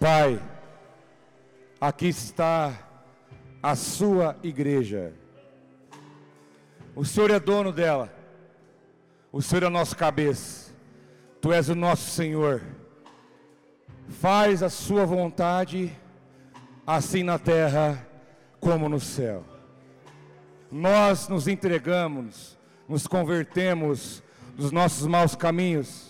Pai, 0.00 0.40
aqui 1.78 2.08
está 2.08 2.72
a 3.62 3.76
sua 3.76 4.34
igreja. 4.42 5.12
O 6.96 7.04
Senhor 7.04 7.30
é 7.30 7.38
dono 7.38 7.70
dela. 7.70 8.10
O 9.30 9.42
Senhor 9.42 9.64
é 9.64 9.68
nosso 9.68 9.94
cabeça. 9.94 10.72
Tu 11.38 11.52
és 11.52 11.68
o 11.68 11.74
nosso 11.74 12.10
Senhor. 12.12 12.62
Faz 14.08 14.62
a 14.62 14.70
Sua 14.70 15.04
vontade, 15.04 15.94
assim 16.86 17.22
na 17.22 17.38
terra 17.38 18.08
como 18.58 18.88
no 18.88 18.98
céu. 18.98 19.44
Nós 20.72 21.28
nos 21.28 21.46
entregamos, 21.46 22.56
nos 22.88 23.06
convertemos 23.06 24.22
dos 24.56 24.72
nossos 24.72 25.06
maus 25.06 25.34
caminhos 25.34 26.08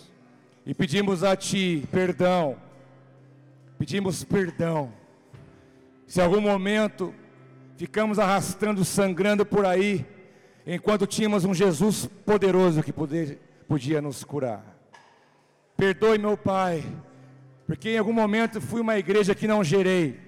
e 0.69 0.75
pedimos 0.75 1.25
a 1.25 1.35
Ti 1.35 1.89
perdão. 1.91 2.55
Pedimos 3.79 4.23
perdão. 4.23 4.93
Se 6.07 6.21
em 6.21 6.25
algum 6.25 6.43
momento 6.43 7.14
ficamos 7.79 8.19
arrastando, 8.19 8.85
sangrando 8.85 9.47
por 9.47 9.64
aí, 9.64 10.05
enquanto 10.66 11.07
tínhamos 11.07 11.47
um 11.47 11.55
Jesus 11.55 12.05
poderoso 12.27 12.83
que 12.83 12.93
poder, 12.93 13.39
podia 13.66 14.03
nos 14.03 14.23
curar. 14.23 14.62
Perdoe, 15.75 16.19
meu 16.19 16.37
Pai, 16.37 16.85
porque 17.66 17.93
em 17.93 17.99
algum 17.99 18.12
momento 18.12 18.61
fui 18.61 18.83
uma 18.83 18.99
igreja 18.99 19.35
que 19.35 19.49
não 19.49 19.64
gerei, 19.64 20.21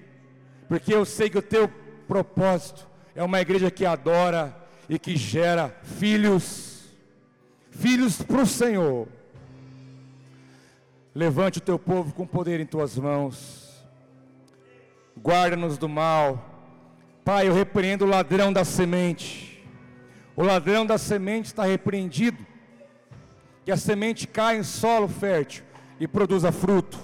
porque 0.67 0.91
eu 0.91 1.05
sei 1.05 1.29
que 1.29 1.37
o 1.37 1.43
teu 1.43 1.69
propósito 2.07 2.87
é 3.13 3.21
uma 3.21 3.39
igreja 3.39 3.69
que 3.69 3.85
adora 3.85 4.57
e 4.89 4.97
que 4.97 5.15
gera 5.15 5.69
filhos, 5.99 6.89
filhos 7.69 8.23
para 8.23 8.41
o 8.41 8.47
Senhor. 8.47 9.20
Levante 11.13 11.57
o 11.57 11.61
teu 11.61 11.77
povo 11.77 12.13
com 12.13 12.25
poder 12.25 12.61
em 12.61 12.65
tuas 12.65 12.97
mãos, 12.97 13.83
guarda-nos 15.21 15.77
do 15.77 15.89
mal. 15.89 16.49
Pai, 17.25 17.49
eu 17.49 17.53
repreendo 17.53 18.05
o 18.05 18.07
ladrão 18.07 18.53
da 18.53 18.63
semente. 18.63 19.61
O 20.37 20.43
ladrão 20.43 20.85
da 20.85 20.97
semente 20.97 21.47
está 21.47 21.65
repreendido. 21.65 22.45
Que 23.65 23.71
a 23.71 23.77
semente 23.77 24.25
caia 24.25 24.57
em 24.57 24.63
solo 24.63 25.09
fértil 25.09 25.65
e 25.99 26.07
produza 26.07 26.51
fruto, 26.51 26.97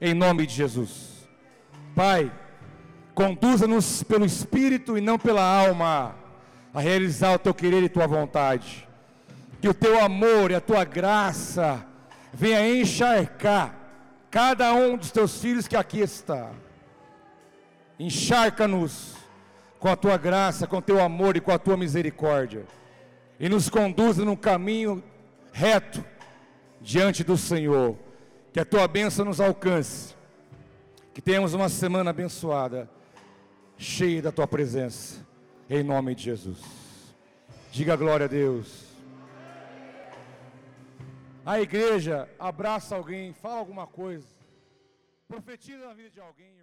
em 0.00 0.14
nome 0.14 0.46
de 0.46 0.54
Jesus. 0.54 1.28
Pai, 1.94 2.32
conduza-nos 3.14 4.02
pelo 4.02 4.24
Espírito 4.24 4.96
e 4.96 5.02
não 5.02 5.18
pela 5.18 5.42
alma, 5.42 6.16
a 6.72 6.80
realizar 6.80 7.34
o 7.34 7.38
teu 7.38 7.52
querer 7.52 7.82
e 7.82 7.88
tua 7.90 8.06
vontade. 8.06 8.88
Que 9.60 9.68
o 9.68 9.74
teu 9.74 10.02
amor 10.02 10.50
e 10.50 10.54
a 10.54 10.60
tua 10.60 10.82
graça 10.82 11.86
venha 12.32 12.80
encharcar 12.80 13.74
cada 14.30 14.72
um 14.72 14.96
dos 14.96 15.10
teus 15.10 15.40
filhos 15.40 15.66
que 15.66 15.76
aqui 15.76 16.00
está. 16.00 16.50
Encharca-nos 17.98 19.14
com 19.78 19.88
a 19.88 19.96
tua 19.96 20.16
graça, 20.16 20.66
com 20.66 20.78
o 20.78 20.82
teu 20.82 21.00
amor 21.00 21.36
e 21.36 21.40
com 21.40 21.50
a 21.50 21.58
tua 21.58 21.76
misericórdia. 21.76 22.64
E 23.38 23.48
nos 23.48 23.68
conduza 23.68 24.24
num 24.24 24.36
caminho 24.36 25.02
reto 25.52 26.04
diante 26.80 27.24
do 27.24 27.36
Senhor. 27.36 27.96
Que 28.52 28.60
a 28.60 28.64
tua 28.64 28.86
bênção 28.86 29.24
nos 29.24 29.40
alcance. 29.40 30.14
Que 31.12 31.20
tenhamos 31.20 31.54
uma 31.54 31.68
semana 31.68 32.10
abençoada, 32.10 32.88
cheia 33.76 34.22
da 34.22 34.30
tua 34.30 34.46
presença. 34.46 35.26
Em 35.68 35.82
nome 35.82 36.14
de 36.14 36.24
Jesus. 36.24 36.58
Diga 37.72 37.96
glória 37.96 38.26
a 38.26 38.28
Deus. 38.28 38.89
A 41.44 41.60
igreja 41.60 42.28
abraça 42.38 42.94
alguém, 42.94 43.32
fala 43.32 43.56
alguma 43.56 43.86
coisa. 43.86 44.28
Profetiza 45.26 45.86
na 45.86 45.94
vida 45.94 46.10
de 46.10 46.20
alguém. 46.20 46.59